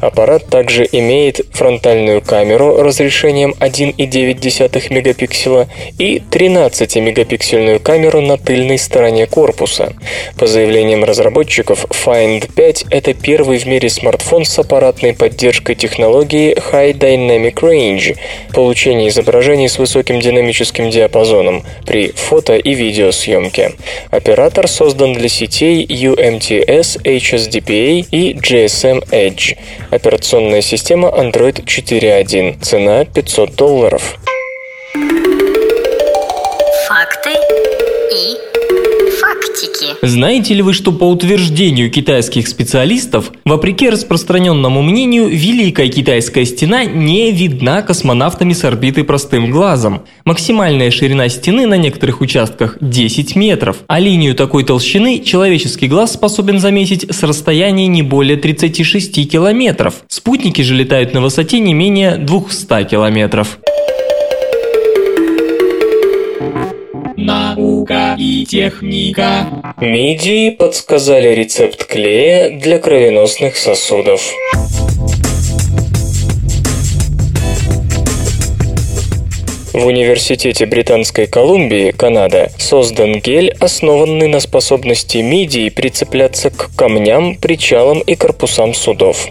Аппарат 0.00 0.46
также 0.46 0.86
имеет 0.90 1.40
фронтальную 1.52 2.22
камеру 2.22 2.82
разрешением 2.82 3.54
1,9 3.60 4.92
мегапикселя 4.92 5.68
и 5.98 6.22
13-мегапиксельную 6.30 7.80
камеру 7.80 8.20
на 8.20 8.36
тыльной 8.36 8.78
стороне 8.78 9.26
корпуса. 9.26 9.94
По 10.36 10.46
заявлениям 10.46 11.04
разработчиков, 11.04 11.84
Find 11.86 12.50
5– 12.54 12.86
это 12.90 13.14
первый 13.14 13.58
в 13.58 13.66
мире 13.66 13.88
смартфон 13.88 14.44
с 14.44 14.58
аппаратной 14.58 15.14
поддержкой 15.14 15.74
технологии 15.74 16.56
High 16.72 16.92
Dynamic 16.92 17.54
Range– 17.54 18.16
получение 18.54 19.08
изображений 19.08 19.68
с 19.68 19.78
высоким 19.78 20.20
динамическим 20.20 20.90
диапазоном 20.90 21.64
при 21.86 22.12
фото- 22.12 22.56
и 22.56 22.74
видеосъемке. 22.74 23.72
Оператор 24.10 24.68
создан 24.68 25.12
для 25.12 25.28
сетей 25.28 25.86
UMTS, 25.86 27.02
HSDPA 27.04 28.04
и 28.10 28.34
GSM 28.34 28.89
Edge. 28.98 29.56
Операционная 29.90 30.60
система 30.62 31.08
Android 31.08 31.64
4.1. 31.64 32.60
Цена 32.62 33.04
500 33.04 33.54
долларов. 33.54 34.18
Факты 34.92 35.29
Знаете 40.02 40.54
ли 40.54 40.62
вы, 40.62 40.72
что 40.72 40.92
по 40.92 41.04
утверждению 41.04 41.90
китайских 41.90 42.48
специалистов, 42.48 43.32
вопреки 43.44 43.90
распространенному 43.90 44.80
мнению, 44.80 45.28
Великая 45.28 45.88
Китайская 45.88 46.46
стена 46.46 46.84
не 46.84 47.30
видна 47.32 47.82
космонавтами 47.82 48.54
с 48.54 48.64
орбиты 48.64 49.04
простым 49.04 49.50
глазом. 49.50 50.04
Максимальная 50.24 50.90
ширина 50.90 51.28
стены 51.28 51.66
на 51.66 51.76
некоторых 51.76 52.22
участках 52.22 52.78
10 52.80 53.36
метров, 53.36 53.76
а 53.88 53.98
линию 53.98 54.34
такой 54.34 54.64
толщины 54.64 55.18
человеческий 55.18 55.86
глаз 55.86 56.14
способен 56.14 56.60
заметить 56.60 57.06
с 57.14 57.22
расстояния 57.22 57.86
не 57.86 58.02
более 58.02 58.38
36 58.38 59.30
километров. 59.30 60.02
Спутники 60.08 60.62
же 60.62 60.74
летают 60.74 61.12
на 61.12 61.20
высоте 61.20 61.58
не 61.58 61.74
менее 61.74 62.16
200 62.16 62.84
километров. 62.84 63.58
Наука 67.60 68.16
и 68.18 68.46
техника. 68.46 69.74
Мидии 69.80 70.48
подсказали 70.48 71.28
рецепт 71.34 71.84
клея 71.84 72.58
для 72.58 72.78
кровеносных 72.78 73.56
сосудов. 73.56 74.22
В 79.72 79.86
Университете 79.86 80.66
Британской 80.66 81.28
Колумбии, 81.28 81.92
Канада, 81.92 82.50
создан 82.58 83.20
гель, 83.20 83.54
основанный 83.60 84.26
на 84.26 84.40
способности 84.40 85.18
мидии 85.18 85.68
прицепляться 85.68 86.50
к 86.50 86.74
камням, 86.74 87.36
причалам 87.36 88.00
и 88.00 88.16
корпусам 88.16 88.74
судов. 88.74 89.28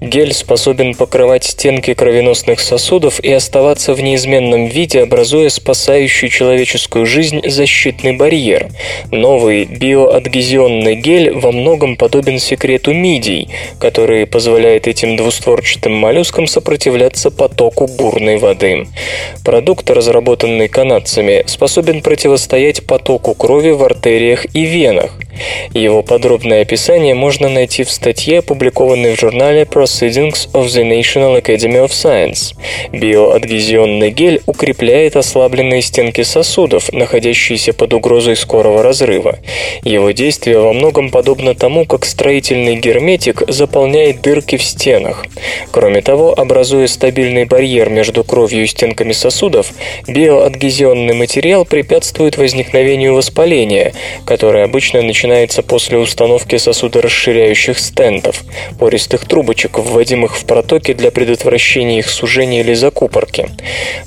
Гель 0.00 0.34
способен 0.34 0.94
покрывать 0.94 1.44
стенки 1.44 1.94
кровеносных 1.94 2.58
сосудов 2.58 3.20
и 3.20 3.32
оставаться 3.32 3.94
в 3.94 4.02
неизменном 4.02 4.66
виде, 4.66 5.02
образуя 5.02 5.48
спасающий 5.50 6.30
человеческую 6.30 7.06
жизнь 7.06 7.48
защитный 7.48 8.16
барьер. 8.16 8.68
Новый 9.12 9.66
биоадгезионный 9.66 10.96
гель 10.96 11.30
во 11.30 11.52
многом 11.52 11.96
подобен 11.96 12.40
секрету 12.40 12.92
мидий, 12.92 13.50
который 13.78 14.26
позволяет 14.26 14.88
этим 14.88 15.16
двустворчатым 15.16 15.94
моллюскам 15.94 16.48
сопротивляться 16.48 17.30
потоку 17.30 17.86
бурной 17.86 18.38
воды. 18.38 18.88
Продукт 19.44 19.75
продукт, 19.76 19.90
разработанный 19.90 20.68
канадцами, 20.68 21.44
способен 21.46 22.00
противостоять 22.00 22.86
потоку 22.86 23.34
крови 23.34 23.70
в 23.70 23.82
артериях 23.82 24.46
и 24.54 24.64
венах. 24.64 25.12
Его 25.74 26.02
подробное 26.02 26.62
описание 26.62 27.14
можно 27.14 27.48
найти 27.48 27.84
в 27.84 27.90
статье, 27.90 28.38
опубликованной 28.38 29.14
в 29.14 29.20
журнале 29.20 29.62
Proceedings 29.62 30.48
of 30.52 30.66
the 30.66 30.82
National 30.82 31.40
Academy 31.40 31.84
of 31.84 31.90
Science. 31.90 32.54
Биоадгезионный 32.92 34.10
гель 34.10 34.40
укрепляет 34.46 35.16
ослабленные 35.16 35.82
стенки 35.82 36.22
сосудов, 36.22 36.92
находящиеся 36.92 37.72
под 37.72 37.92
угрозой 37.92 38.36
скорого 38.36 38.82
разрыва. 38.82 39.38
Его 39.84 40.10
действие 40.12 40.58
во 40.58 40.72
многом 40.72 41.10
подобно 41.10 41.54
тому, 41.54 41.84
как 41.84 42.06
строительный 42.06 42.76
герметик 42.76 43.42
заполняет 43.48 44.22
дырки 44.22 44.56
в 44.56 44.62
стенах. 44.62 45.26
Кроме 45.70 46.00
того, 46.00 46.32
образуя 46.32 46.86
стабильный 46.86 47.44
барьер 47.44 47.90
между 47.90 48.24
кровью 48.24 48.64
и 48.64 48.66
стенками 48.66 49.12
сосудов, 49.12 49.65
биоадгезионный 50.06 51.14
материал 51.14 51.64
препятствует 51.64 52.36
возникновению 52.36 53.14
воспаления, 53.14 53.92
которое 54.24 54.64
обычно 54.64 55.02
начинается 55.02 55.62
после 55.62 55.98
установки 55.98 56.56
сосудорасширяющих 56.56 57.78
стентов, 57.78 58.42
пористых 58.78 59.26
трубочек, 59.26 59.78
вводимых 59.78 60.36
в 60.36 60.44
протоки 60.44 60.92
для 60.92 61.10
предотвращения 61.10 61.98
их 61.98 62.08
сужения 62.08 62.60
или 62.60 62.74
закупорки. 62.74 63.48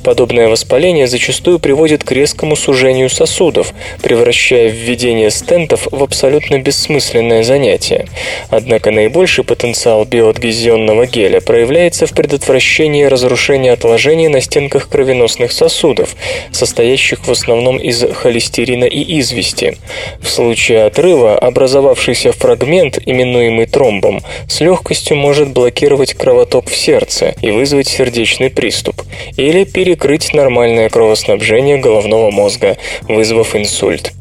Подобное 0.03 0.47
воспаление 0.47 1.07
зачастую 1.07 1.59
приводит 1.59 2.03
к 2.03 2.11
резкому 2.11 2.55
сужению 2.55 3.09
сосудов, 3.09 3.73
превращая 4.01 4.69
введение 4.69 5.31
стентов 5.31 5.87
в 5.91 6.03
абсолютно 6.03 6.59
бессмысленное 6.59 7.43
занятие. 7.43 8.07
Однако 8.49 8.91
наибольший 8.91 9.43
потенциал 9.43 10.05
биоадгезионного 10.05 11.05
геля 11.05 11.41
проявляется 11.41 12.05
в 12.05 12.13
предотвращении 12.13 13.03
разрушения 13.03 13.71
отложений 13.71 14.29
на 14.29 14.41
стенках 14.41 14.89
кровеносных 14.89 15.48
сосудов, 15.51 16.15
состоящих 16.51 17.25
в 17.27 17.31
основном 17.31 17.77
из 17.77 18.03
холестерина 18.13 18.85
и 18.85 19.19
извести. 19.19 19.77
В 20.21 20.29
случае 20.29 20.85
отрыва 20.85 21.37
образовавшийся 21.37 22.31
фрагмент, 22.31 22.99
именуемый 23.05 23.65
тромбом, 23.65 24.21
с 24.47 24.61
легкостью 24.61 25.17
может 25.17 25.49
блокировать 25.49 26.13
кровоток 26.13 26.69
в 26.69 26.75
сердце 26.75 27.35
и 27.41 27.51
вызвать 27.51 27.87
сердечный 27.87 28.49
приступ, 28.49 29.01
или 29.37 29.63
перекрыть 29.63 30.33
нормальное 30.33 30.89
кровоснабжение 30.89 31.77
головного 31.77 32.31
мозга, 32.31 32.77
вызвав 33.07 33.55
инсульт. 33.55 34.13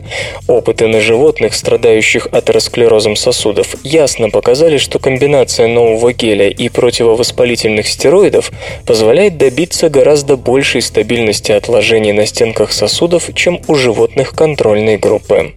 Опыты 0.47 0.87
на 0.87 1.01
животных, 1.01 1.55
страдающих 1.55 2.29
атеросклерозом 2.33 3.17
сосудов, 3.17 3.75
ясно 3.85 4.31
показали, 4.31 4.79
что 4.79 4.99
комбинация 4.99 5.69
нового 5.69 6.13
геля 6.13 6.49
и 6.49 6.69
противовоспалительных 6.69 7.87
стероидов 7.87 8.51
позволяет 8.87 9.37
добиться 9.37 9.91
гораздо 9.91 10.37
большей 10.37 10.81
стабильности 10.81 11.18
отложений 11.57 12.13
на 12.13 12.27
стенках 12.27 12.73
сосудов, 12.73 13.31
чем 13.35 13.61
у 13.69 13.75
животных 13.75 14.33
контрольной 14.33 14.97
группы. 14.97 15.53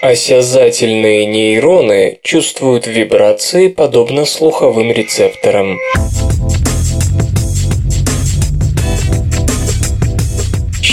Осязательные 0.00 1.26
нейроны 1.26 2.18
чувствуют 2.22 2.86
вибрации 2.86 3.68
подобно 3.68 4.26
слуховым 4.26 4.92
рецепторам. 4.92 5.78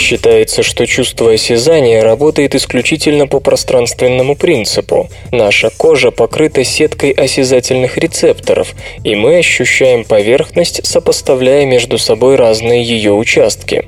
Считается, 0.05 0.61
что 0.61 0.85
чувство 0.85 1.33
осязания 1.33 2.03
работает 2.03 2.53
исключительно 2.53 3.25
по 3.25 3.39
пространственному 3.39 4.35
принципу. 4.35 5.09
Наша 5.31 5.71
кожа 5.71 6.11
покрыта 6.11 6.63
сеткой 6.63 7.09
осязательных 7.09 7.97
рецепторов, 7.97 8.75
и 9.03 9.15
мы 9.15 9.37
ощущаем 9.37 10.03
поверхность, 10.03 10.85
сопоставляя 10.85 11.65
между 11.65 11.97
собой 11.97 12.35
разные 12.35 12.83
ее 12.83 13.13
участки. 13.13 13.85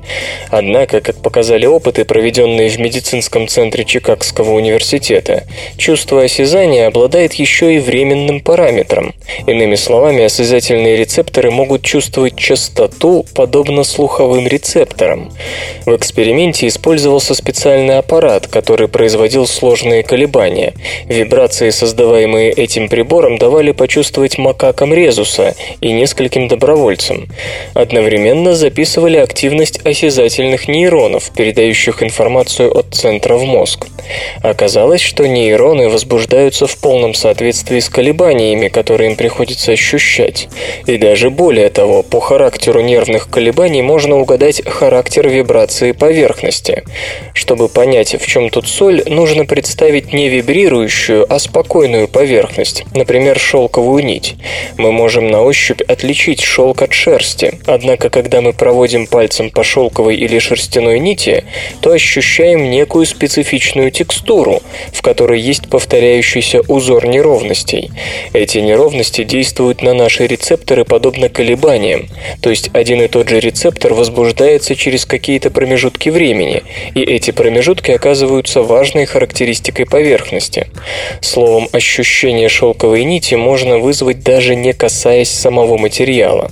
Однако, 0.50 1.00
как 1.00 1.22
показали 1.22 1.66
опыты, 1.66 2.04
проведенные 2.04 2.68
в 2.68 2.80
медицинском 2.80 3.46
центре 3.46 3.84
Чикагского 3.84 4.54
университета, 4.54 5.44
чувство 5.76 6.24
осязания 6.24 6.88
обладает 6.88 7.34
еще 7.34 7.76
и 7.76 7.78
временным 7.78 8.40
параметром. 8.40 9.14
Иными 9.46 9.76
словами, 9.76 10.24
осязательные 10.24 10.96
рецепторы 10.96 11.52
могут 11.52 11.82
чувствовать 11.82 12.34
частоту, 12.34 13.24
подобно 13.36 13.84
слуховым 13.84 14.48
рецепторам. 14.48 15.30
В 15.86 16.07
эксперименте 16.08 16.66
использовался 16.68 17.34
специальный 17.34 17.98
аппарат, 17.98 18.46
который 18.46 18.88
производил 18.88 19.46
сложные 19.46 20.02
колебания. 20.02 20.72
Вибрации, 21.04 21.68
создаваемые 21.68 22.50
этим 22.50 22.88
прибором, 22.88 23.36
давали 23.36 23.72
почувствовать 23.72 24.38
макакам 24.38 24.94
резуса 24.94 25.54
и 25.82 25.92
нескольким 25.92 26.48
добровольцам. 26.48 27.28
Одновременно 27.74 28.54
записывали 28.54 29.18
активность 29.18 29.84
осязательных 29.84 30.66
нейронов, 30.66 31.30
передающих 31.36 32.02
информацию 32.02 32.74
от 32.74 32.94
центра 32.94 33.34
в 33.34 33.44
мозг. 33.44 33.86
Оказалось, 34.42 35.02
что 35.02 35.28
нейроны 35.28 35.90
возбуждаются 35.90 36.66
в 36.66 36.78
полном 36.78 37.12
соответствии 37.12 37.80
с 37.80 37.90
колебаниями, 37.90 38.68
которые 38.68 39.10
им 39.10 39.16
приходится 39.16 39.72
ощущать. 39.72 40.48
И 40.86 40.96
даже 40.96 41.28
более 41.28 41.68
того, 41.68 42.02
по 42.02 42.20
характеру 42.20 42.80
нервных 42.80 43.28
колебаний 43.28 43.82
можно 43.82 44.18
угадать 44.18 44.62
характер 44.64 45.28
вибрации 45.28 45.92
поверхности. 45.98 46.84
Чтобы 47.34 47.68
понять, 47.68 48.14
в 48.20 48.26
чем 48.26 48.48
тут 48.50 48.68
соль, 48.68 49.02
нужно 49.06 49.44
представить 49.44 50.12
не 50.12 50.28
вибрирующую, 50.28 51.26
а 51.28 51.38
спокойную 51.38 52.08
поверхность, 52.08 52.84
например, 52.94 53.38
шелковую 53.38 54.04
нить. 54.04 54.36
Мы 54.76 54.92
можем 54.92 55.30
на 55.30 55.42
ощупь 55.42 55.82
отличить 55.82 56.40
шелк 56.40 56.82
от 56.82 56.92
шерсти, 56.92 57.58
однако 57.66 58.10
когда 58.10 58.40
мы 58.40 58.52
проводим 58.52 59.06
пальцем 59.06 59.50
по 59.50 59.64
шелковой 59.64 60.16
или 60.16 60.38
шерстяной 60.38 61.00
нити, 61.00 61.44
то 61.80 61.90
ощущаем 61.90 62.70
некую 62.70 63.04
специфичную 63.04 63.90
текстуру, 63.90 64.62
в 64.92 65.02
которой 65.02 65.40
есть 65.40 65.68
повторяющийся 65.68 66.60
узор 66.68 67.06
неровностей. 67.06 67.90
Эти 68.32 68.58
неровности 68.58 69.24
действуют 69.24 69.82
на 69.82 69.94
наши 69.94 70.26
рецепторы 70.26 70.84
подобно 70.84 71.28
колебаниям, 71.28 72.08
то 72.40 72.50
есть 72.50 72.70
один 72.72 73.02
и 73.02 73.08
тот 73.08 73.28
же 73.28 73.40
рецептор 73.40 73.94
возбуждается 73.94 74.76
через 74.76 75.04
какие-то 75.04 75.50
промежутки 75.50 75.87
времени, 76.06 76.62
и 76.94 77.02
эти 77.02 77.30
промежутки 77.30 77.90
оказываются 77.90 78.62
важной 78.62 79.06
характеристикой 79.06 79.86
поверхности. 79.86 80.66
Словом, 81.20 81.68
ощущение 81.72 82.48
шелковой 82.48 83.04
нити 83.04 83.34
можно 83.34 83.78
вызвать 83.78 84.22
даже 84.22 84.54
не 84.54 84.72
касаясь 84.72 85.30
самого 85.30 85.78
материала. 85.78 86.50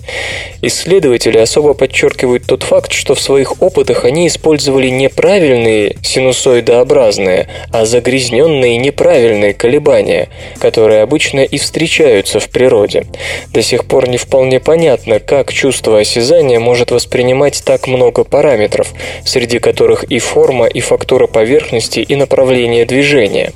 Исследователи 0.63 1.39
особо 1.39 1.75
подчеркивают 1.75 2.45
тот 2.47 2.63
факт, 2.63 2.93
что 2.93 3.15
в 3.15 3.21
своих 3.21 3.63
опытах 3.63 4.05
они 4.05 4.27
использовали 4.27 4.89
не 4.89 5.09
правильные 5.09 5.97
синусоидообразные, 6.03 7.49
а 7.73 7.85
загрязненные 7.85 8.77
неправильные 8.79 9.55
колебания, 9.55 10.29
которые 10.59 11.03
обычно 11.03 11.41
и 11.41 11.59
встречаются 11.59 12.41
в 12.41 12.49
природе. 12.49 13.07
До 13.53 13.63
сих 13.63 13.85
пор 13.85 14.09
не 14.09 14.17
вполне 14.17 14.61
понятно, 14.61 15.21
как 15.21 15.53
чувство 15.53 15.99
осязания 16.01 16.59
может 16.61 16.91
воспринимать 16.91 17.63
так 17.65 17.87
много 17.87 18.25
параметров, 18.25 18.93
среди 19.27 19.59
которых 19.59 20.05
и 20.05 20.19
форма, 20.19 20.67
и 20.67 20.81
фактура 20.81 21.27
поверхности, 21.27 22.01
и 22.01 22.17
направление 22.17 22.85
движения. 22.87 23.53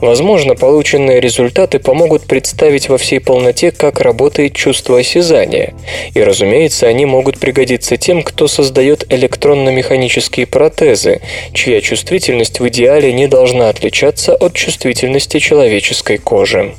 Возможно, 0.00 0.54
полученные 0.54 1.20
результаты 1.20 1.78
помогут 1.78 2.24
представить 2.24 2.88
во 2.88 2.98
всей 2.98 3.20
полноте, 3.20 3.70
как 3.70 4.00
работает 4.00 4.54
чувство 4.54 4.98
осязания. 4.98 5.74
И, 6.14 6.22
разумеется, 6.22 6.86
они 6.86 7.06
могут 7.06 7.38
пригодиться 7.38 7.96
тем, 7.96 8.22
кто 8.22 8.46
создает 8.46 9.04
электронно-механические 9.12 10.46
протезы, 10.46 11.20
чья 11.52 11.80
чувствительность 11.80 12.60
в 12.60 12.68
идеале 12.68 13.12
не 13.12 13.26
должна 13.26 13.68
отличаться 13.68 14.34
от 14.34 14.54
чувствительности 14.54 15.38
человеческой 15.38 16.18
кожи. 16.18 16.74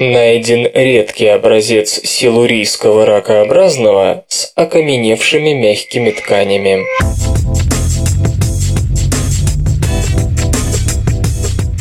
Найден 0.00 0.68
редкий 0.74 1.28
образец 1.28 2.00
силурийского 2.02 3.06
ракообразного 3.06 4.24
с 4.26 4.50
окаменевшими 4.56 5.52
мягкими 5.52 6.10
тканями. 6.10 6.84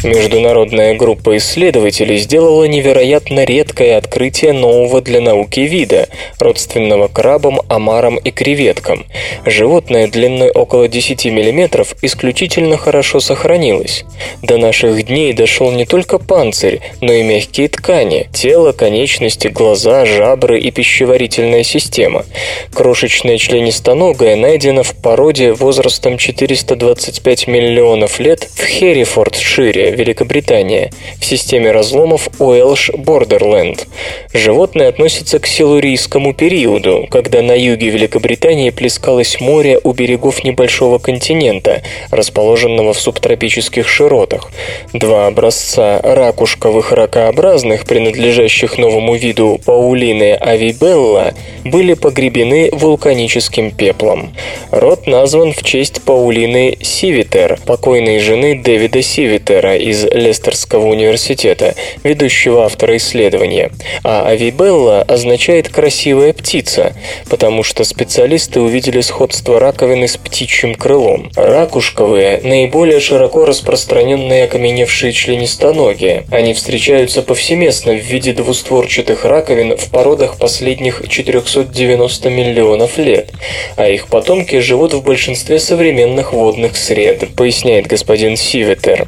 Международная 0.04 0.96
группа 0.96 1.38
исследователей 1.38 2.18
сделала 2.18 2.66
невероятно 2.66 3.46
редкое 3.46 3.96
открытие 3.96 4.52
нового 4.52 5.02
для 5.02 5.22
науки 5.22 5.62
вида, 5.62 6.10
родственного 6.40 7.08
крабам, 7.08 7.62
омарам 7.70 8.18
и 8.18 8.30
креветкам. 8.30 9.06
Животное 9.46 10.10
длиной 10.10 10.52
около 10.52 10.90
10 10.90 11.26
мм 11.28 11.86
исключительно 12.02 12.76
хорошо 12.76 13.22
сохранилось. 13.22 14.04
До 14.42 14.58
наших 14.58 15.06
дней 15.06 15.32
дошел 15.32 15.72
не 15.72 15.86
только 15.86 16.20
панцирь, 16.20 16.82
но 17.00 17.14
и 17.14 17.24
мягкие 17.24 17.70
ткани, 17.70 18.28
тело, 18.34 18.74
конечности, 18.74 19.48
глаза, 19.48 20.06
жабры 20.06 20.60
и 20.60 20.70
пищеварительная 20.72 21.64
система. 21.64 22.26
Крошечное 22.74 23.38
членистоногое 23.38 24.36
найдено 24.36 24.84
в 24.84 24.96
породе 24.96 25.54
возрастом 25.54 26.18
425 26.18 27.48
миллионов 27.48 28.20
лет 28.20 28.50
в 28.54 28.66
Херрифордшире, 28.66 29.93
Великобритания, 29.94 30.92
в 31.20 31.26
системе 31.26 31.72
разломов 31.72 32.28
Уэлш-Бордерленд. 32.40 33.88
Животное 34.34 34.90
относится 34.90 35.40
к 35.40 35.48
силурийскому 35.48 36.34
периоду, 36.34 37.08
когда 37.10 37.42
на 37.42 37.54
юге 37.54 37.90
Великобритании 37.90 38.70
плескалось 38.70 39.40
море 39.40 39.80
у 39.84 39.94
берегов 39.94 40.44
небольшого 40.44 40.98
континента, 40.98 41.82
расположенного 42.12 42.94
в 42.94 43.00
субтропических 43.00 43.88
широтах. 43.88 44.52
Два 44.94 45.28
образца 45.28 46.00
ракушковых 46.04 46.92
ракообразных, 46.92 47.86
принадлежащих 47.86 48.78
новому 48.78 49.16
виду 49.16 49.60
Паулины 49.66 50.34
авибелла, 50.34 51.34
были 51.64 51.94
погребены 51.94 52.70
вулканическим 52.72 53.72
пеплом. 53.72 54.34
Род 54.72 55.08
назван 55.08 55.54
в 55.54 55.64
честь 55.64 56.02
Паулины 56.04 56.78
Сивитер, 56.82 57.60
покойной 57.66 58.20
жены 58.20 58.62
Дэвида 58.62 59.02
Сивитера 59.02 59.78
из 59.84 60.06
Лестерского 60.06 60.88
университета, 60.88 61.76
ведущего 62.04 62.66
автора 62.66 62.98
исследования. 62.98 63.72
А 64.04 64.28
авибелла 64.28 65.02
означает 65.02 65.70
«красивая 65.70 66.34
птица», 66.34 66.94
потому 67.30 67.64
что 67.64 67.84
специалисты 67.84 68.62
увидели 68.62 69.02
сходство 69.02 69.60
раковины 69.60 70.08
с 70.08 70.18
птичьим 70.18 70.76
крылом. 70.76 71.32
Ракушковые– 71.36 72.40
наиболее 72.44 73.00
широко 73.00 73.46
распространенные 73.46 74.46
окаменевшие 74.46 75.12
членистоногие. 75.12 76.24
Они 76.32 76.54
встречаются 76.54 77.22
повсеместно 77.22 77.94
в 77.94 78.04
виде 78.04 78.34
двустворчатых 78.34 79.26
раковин 79.26 79.78
в 79.78 79.90
породах 79.90 80.38
последних 80.38 81.04
490 81.08 82.30
миллионов 82.30 82.98
лет, 82.98 83.32
а 83.76 83.90
их 83.90 84.08
потомки 84.08 84.60
живут 84.60 84.94
в 84.94 85.04
большинстве 85.04 85.60
современных 85.60 86.34
водных 86.34 86.78
сред, 86.78 87.36
поясняет 87.36 87.88
господин 87.88 88.38
Сиветер. 88.38 89.08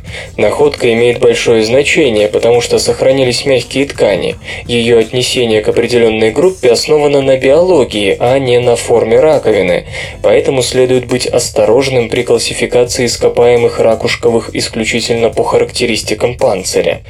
Находка 0.56 0.94
имеет 0.94 1.20
большое 1.20 1.66
значение, 1.66 2.30
потому 2.30 2.62
что 2.62 2.80
сохранились 2.80 3.46
мягкие 3.46 3.88
ткани. 3.88 4.38
Ее 4.68 5.00
отнесение 5.00 5.62
к 5.62 5.68
определенной 5.68 6.32
группе 6.32 6.72
основано 6.72 7.22
на 7.22 7.36
биологии, 7.36 8.16
а 8.18 8.40
не 8.40 8.58
на 8.62 8.78
форме 8.78 9.20
раковины, 9.20 9.86
поэтому 10.22 10.62
следует 10.62 11.08
быть 11.08 11.28
осторожным 11.28 12.08
при 12.08 12.22
классификации 12.22 13.06
ископаемых 13.08 13.82
ракушковых 13.82 14.52
исключительно 14.56 15.30
по 15.30 15.44
характеристикам 15.44 16.38
панциря. 16.38 17.02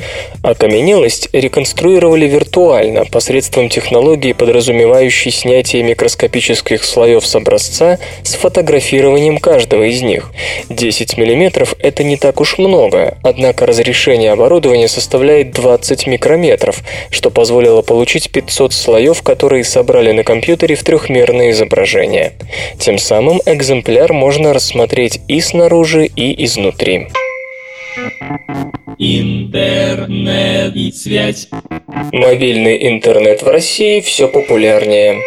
Окаменелость 0.41 1.29
реконструировали 1.31 2.25
виртуально 2.25 3.05
посредством 3.05 3.69
технологии, 3.69 4.33
подразумевающей 4.33 5.29
снятие 5.29 5.83
микроскопических 5.83 6.83
слоев 6.83 7.23
с 7.23 7.35
образца 7.35 7.99
с 8.23 8.33
фотографированием 8.33 9.37
каждого 9.37 9.83
из 9.83 10.01
них. 10.01 10.31
10 10.69 11.19
мм– 11.19 11.67
это 11.79 12.03
не 12.03 12.17
так 12.17 12.41
уж 12.41 12.57
много, 12.57 13.19
однако 13.35 13.65
разрешение 13.65 14.31
оборудования 14.31 14.87
составляет 14.87 15.51
20 15.51 16.07
микрометров, 16.07 16.81
что 17.09 17.29
позволило 17.29 17.81
получить 17.81 18.31
500 18.31 18.71
слоев, 18.71 19.21
которые 19.23 19.65
собрали 19.65 20.13
на 20.13 20.23
компьютере 20.23 20.75
в 20.75 20.83
трехмерное 20.83 21.51
изображение. 21.51 22.33
Тем 22.79 22.97
самым 22.97 23.41
экземпляр 23.45 24.13
можно 24.13 24.53
рассмотреть 24.53 25.19
и 25.27 25.41
снаружи, 25.41 26.05
и 26.05 26.45
изнутри. 26.45 27.07
Интернет 28.97 30.73
и 30.73 30.91
связь. 30.93 31.49
Мобильный 32.13 32.87
интернет 32.87 33.41
в 33.41 33.47
России 33.47 33.99
все 33.99 34.29
популярнее. 34.29 35.19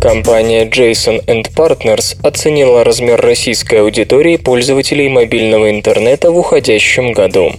Компания 0.00 0.64
Jason 0.64 1.22
Partners 1.54 2.16
оценила 2.22 2.84
размер 2.84 3.20
российской 3.20 3.80
аудитории 3.82 4.36
пользователей 4.36 5.10
мобильного 5.10 5.70
интернета 5.70 6.30
в 6.30 6.38
уходящем 6.38 7.12
году. 7.12 7.52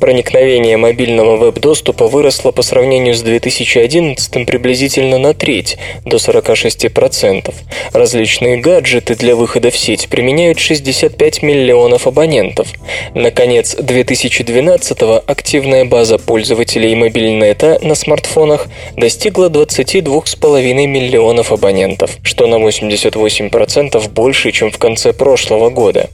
Проникновение 0.00 0.76
мобильного 0.76 1.36
веб-доступа 1.36 2.08
выросло 2.08 2.50
по 2.50 2.62
сравнению 2.62 3.14
с 3.14 3.22
2011 3.22 4.44
приблизительно 4.44 5.18
на 5.18 5.34
треть, 5.34 5.78
до 6.04 6.16
46%. 6.16 7.54
Различные 7.92 8.56
гаджеты 8.56 9.14
для 9.14 9.36
выхода 9.36 9.70
в 9.70 9.76
сеть 9.76 10.08
применяют 10.08 10.58
65 10.58 11.42
миллионов 11.42 12.08
абонентов. 12.08 12.66
Наконец, 13.14 13.76
2012 13.76 15.00
активная 15.26 15.84
база 15.84 16.18
пользователей 16.18 16.96
мобильнета 16.96 17.78
на 17.82 17.94
смартфонах 17.94 18.66
достигла 18.96 19.48
22,5 19.48 20.86
миллионов 20.88 21.52
абонентов, 21.52 21.83
что 22.22 22.46
на 22.46 22.56
88% 22.56 24.08
больше, 24.10 24.52
чем 24.52 24.70
в 24.70 24.78
конце 24.78 25.12
прошлого 25.12 25.70
года. 25.70 26.08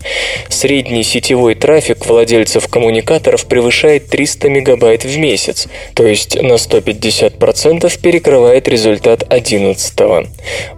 Средний 0.48 1.02
сетевой 1.02 1.54
трафик 1.54 2.06
владельцев 2.06 2.68
коммуникаторов 2.68 3.46
превышает 3.46 4.08
300 4.08 4.48
мегабайт 4.48 5.04
в 5.04 5.18
месяц, 5.18 5.68
то 5.94 6.06
есть 6.06 6.40
на 6.40 6.54
150% 6.54 8.00
перекрывает 8.00 8.68
результат 8.68 9.24
11 9.28 10.00
-го. 10.00 10.26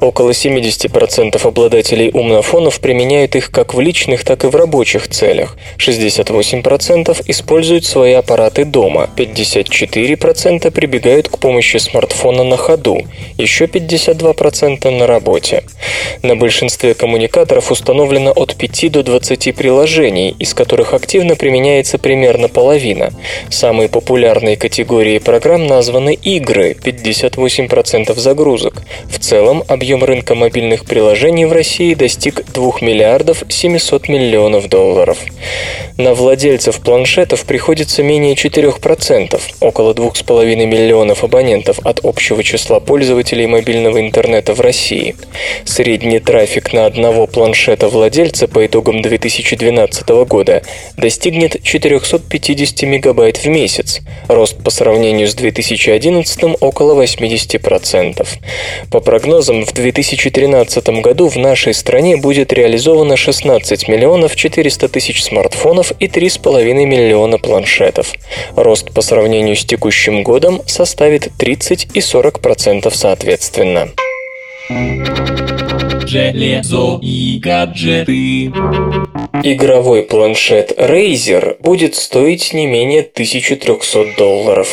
Около 0.00 0.32
70% 0.32 1.46
обладателей 1.46 2.10
умнофонов 2.12 2.80
применяют 2.80 3.36
их 3.36 3.50
как 3.50 3.74
в 3.74 3.80
личных, 3.80 4.24
так 4.24 4.44
и 4.44 4.48
в 4.48 4.56
рабочих 4.56 5.08
целях. 5.08 5.56
68% 5.78 7.22
используют 7.26 7.84
свои 7.84 8.12
аппараты 8.12 8.64
дома, 8.64 9.08
54% 9.16 10.70
прибегают 10.70 11.28
к 11.28 11.38
помощи 11.38 11.78
смартфона 11.78 12.44
на 12.44 12.56
ходу, 12.56 13.02
еще 13.38 13.66
52% 13.66 14.81
на 14.90 15.06
работе. 15.06 15.64
На 16.22 16.36
большинстве 16.36 16.94
коммуникаторов 16.94 17.70
установлено 17.70 18.30
от 18.30 18.54
5 18.54 18.92
до 18.92 19.02
20 19.02 19.54
приложений, 19.54 20.36
из 20.38 20.54
которых 20.54 20.94
активно 20.94 21.36
применяется 21.36 21.98
примерно 21.98 22.48
половина. 22.48 23.10
Самые 23.50 23.88
популярные 23.88 24.56
категории 24.56 25.18
программ 25.18 25.66
названы 25.66 26.14
игры– 26.14 26.76
58% 26.84 28.14
загрузок. 28.14 28.82
В 29.10 29.18
целом, 29.18 29.64
объем 29.68 30.04
рынка 30.04 30.34
мобильных 30.34 30.84
приложений 30.84 31.46
в 31.46 31.52
России 31.52 31.94
достиг 31.94 32.44
2 32.52 32.72
миллиардов 32.80 33.44
700 33.48 34.08
миллионов 34.08 34.68
долларов. 34.68 35.18
На 35.96 36.14
владельцев 36.14 36.80
планшетов 36.80 37.44
приходится 37.44 38.02
менее 38.02 38.34
4%, 38.34 39.40
около 39.60 39.92
2,5 39.92 40.66
миллионов 40.66 41.24
абонентов 41.24 41.78
от 41.84 42.00
общего 42.04 42.42
числа 42.42 42.80
пользователей 42.80 43.46
мобильного 43.46 44.00
интернета 44.00 44.54
в 44.54 44.60
России. 44.60 44.71
Средний 45.64 46.18
трафик 46.18 46.72
на 46.72 46.86
одного 46.86 47.26
планшета 47.26 47.88
владельца 47.88 48.48
по 48.48 48.64
итогам 48.66 49.02
2012 49.02 50.08
года 50.26 50.62
достигнет 50.96 51.62
450 51.62 52.82
мегабайт 52.82 53.38
в 53.38 53.46
месяц, 53.46 54.00
рост 54.28 54.62
по 54.62 54.70
сравнению 54.70 55.28
с 55.28 55.34
2011 55.34 56.56
около 56.60 57.02
80%. 57.02 58.26
По 58.90 59.00
прогнозам, 59.00 59.64
в 59.64 59.72
2013 59.72 60.88
году 61.00 61.28
в 61.28 61.36
нашей 61.36 61.74
стране 61.74 62.16
будет 62.16 62.52
реализовано 62.52 63.16
16 63.16 63.88
миллионов 63.88 64.36
400 64.36 64.88
тысяч 64.88 65.22
смартфонов 65.22 65.92
и 65.98 66.06
3,5 66.06 66.72
миллиона 66.84 67.38
планшетов. 67.38 68.12
Рост 68.56 68.92
по 68.92 69.02
сравнению 69.02 69.56
с 69.56 69.64
текущим 69.64 70.22
годом 70.22 70.62
составит 70.66 71.30
30 71.38 71.88
и 71.94 72.00
40% 72.00 72.92
соответственно. 72.94 73.90
Железо 76.06 76.98
и 77.00 77.38
гаджеты. 77.38 78.52
Игровой 79.42 80.02
планшет 80.02 80.72
Razer 80.78 81.56
будет 81.60 81.94
стоить 81.94 82.52
не 82.52 82.66
менее 82.66 83.00
1300 83.00 84.16
долларов. 84.18 84.68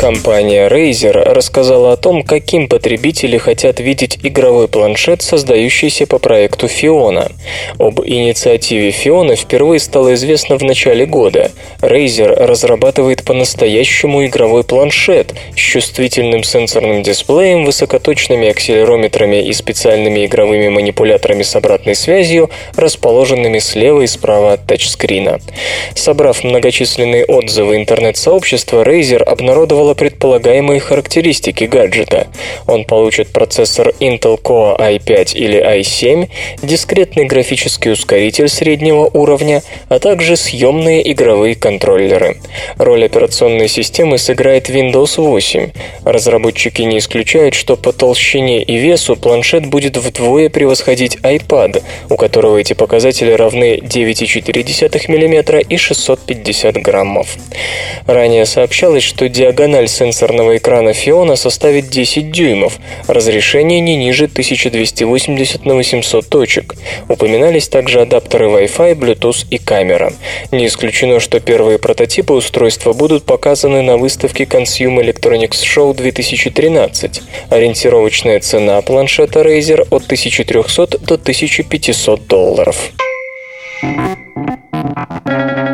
Компания 0.00 0.66
Razer 0.68 1.12
рассказала 1.12 1.92
о 1.92 1.96
том, 1.98 2.22
каким 2.22 2.68
потребители 2.68 3.36
хотят 3.36 3.80
видеть 3.80 4.18
игровой 4.22 4.66
планшет, 4.66 5.20
создающийся 5.20 6.06
по 6.06 6.18
проекту 6.18 6.68
Fiona. 6.68 7.30
Об 7.78 8.00
инициативе 8.00 8.88
Fiona 8.88 9.36
впервые 9.36 9.78
стало 9.78 10.14
известно 10.14 10.56
в 10.56 10.62
начале 10.62 11.04
года. 11.04 11.50
Razer 11.82 12.32
разрабатывает 12.46 13.24
по-настоящему 13.24 14.24
игровой 14.24 14.64
планшет 14.64 15.34
с 15.54 15.58
чувствительным 15.58 16.44
сенсорным 16.44 17.02
дисплеем, 17.02 17.66
высокоточными 17.66 18.48
акселерометрами 18.48 19.46
и 19.46 19.52
специальными 19.52 20.24
игровыми 20.24 20.70
манипуляторами 20.70 21.42
с 21.42 21.54
обратной 21.54 21.94
связью, 21.94 22.48
расположенными 22.74 23.58
слева 23.58 24.00
и 24.00 24.06
справа 24.06 24.54
от 24.54 24.66
тачскрина. 24.66 25.40
Собрав 25.94 26.42
многочисленные 26.42 27.26
отзывы 27.26 27.76
интернет-сообщества, 27.76 28.82
Razer 28.82 29.22
обнародовала 29.22 29.89
предполагаемые 29.94 30.80
характеристики 30.80 31.64
гаджета. 31.64 32.28
Он 32.66 32.84
получит 32.84 33.28
процессор 33.28 33.92
Intel 34.00 34.40
Core 34.40 34.78
i5 34.78 35.34
или 35.34 35.80
i7, 35.80 36.28
дискретный 36.62 37.26
графический 37.26 37.92
ускоритель 37.92 38.48
среднего 38.48 39.10
уровня, 39.12 39.62
а 39.88 39.98
также 39.98 40.36
съемные 40.36 41.12
игровые 41.12 41.54
контроллеры. 41.54 42.36
Роль 42.76 43.04
операционной 43.04 43.68
системы 43.68 44.18
сыграет 44.18 44.68
Windows 44.68 45.20
8. 45.20 45.70
Разработчики 46.04 46.82
не 46.82 46.98
исключают, 46.98 47.54
что 47.54 47.76
по 47.76 47.92
толщине 47.92 48.62
и 48.62 48.76
весу 48.76 49.16
планшет 49.16 49.66
будет 49.66 49.96
вдвое 49.96 50.48
превосходить 50.48 51.16
iPad, 51.22 51.82
у 52.08 52.16
которого 52.16 52.58
эти 52.58 52.72
показатели 52.72 53.32
равны 53.32 53.78
9,4 53.78 55.08
мм 55.08 55.58
и 55.58 55.76
650 55.76 56.76
граммов. 56.76 57.36
Ранее 58.06 58.46
сообщалось, 58.46 59.02
что 59.02 59.28
диагональ 59.28 59.79
сенсорного 59.88 60.56
экрана 60.56 60.90
Fiona 60.90 61.36
составит 61.36 61.88
10 61.88 62.30
дюймов, 62.30 62.78
разрешение 63.06 63.80
не 63.80 63.96
ниже 63.96 64.24
1280 64.24 65.64
на 65.64 65.74
800 65.74 66.28
точек. 66.28 66.74
Упоминались 67.08 67.68
также 67.68 68.00
адаптеры 68.00 68.46
Wi-Fi, 68.46 68.94
Bluetooth 68.94 69.46
и 69.50 69.58
камера. 69.58 70.12
Не 70.50 70.66
исключено, 70.66 71.20
что 71.20 71.40
первые 71.40 71.78
прототипы 71.78 72.32
устройства 72.32 72.92
будут 72.92 73.24
показаны 73.24 73.82
на 73.82 73.96
выставке 73.96 74.44
Consumer 74.44 75.02
Electronics 75.02 75.62
Show 75.62 75.94
2013. 75.94 77.22
Ориентировочная 77.50 78.40
цена 78.40 78.80
планшета 78.82 79.40
Razer 79.40 79.86
от 79.90 80.04
1300 80.04 80.98
до 80.98 81.14
1500 81.14 82.26
долларов. 82.26 82.90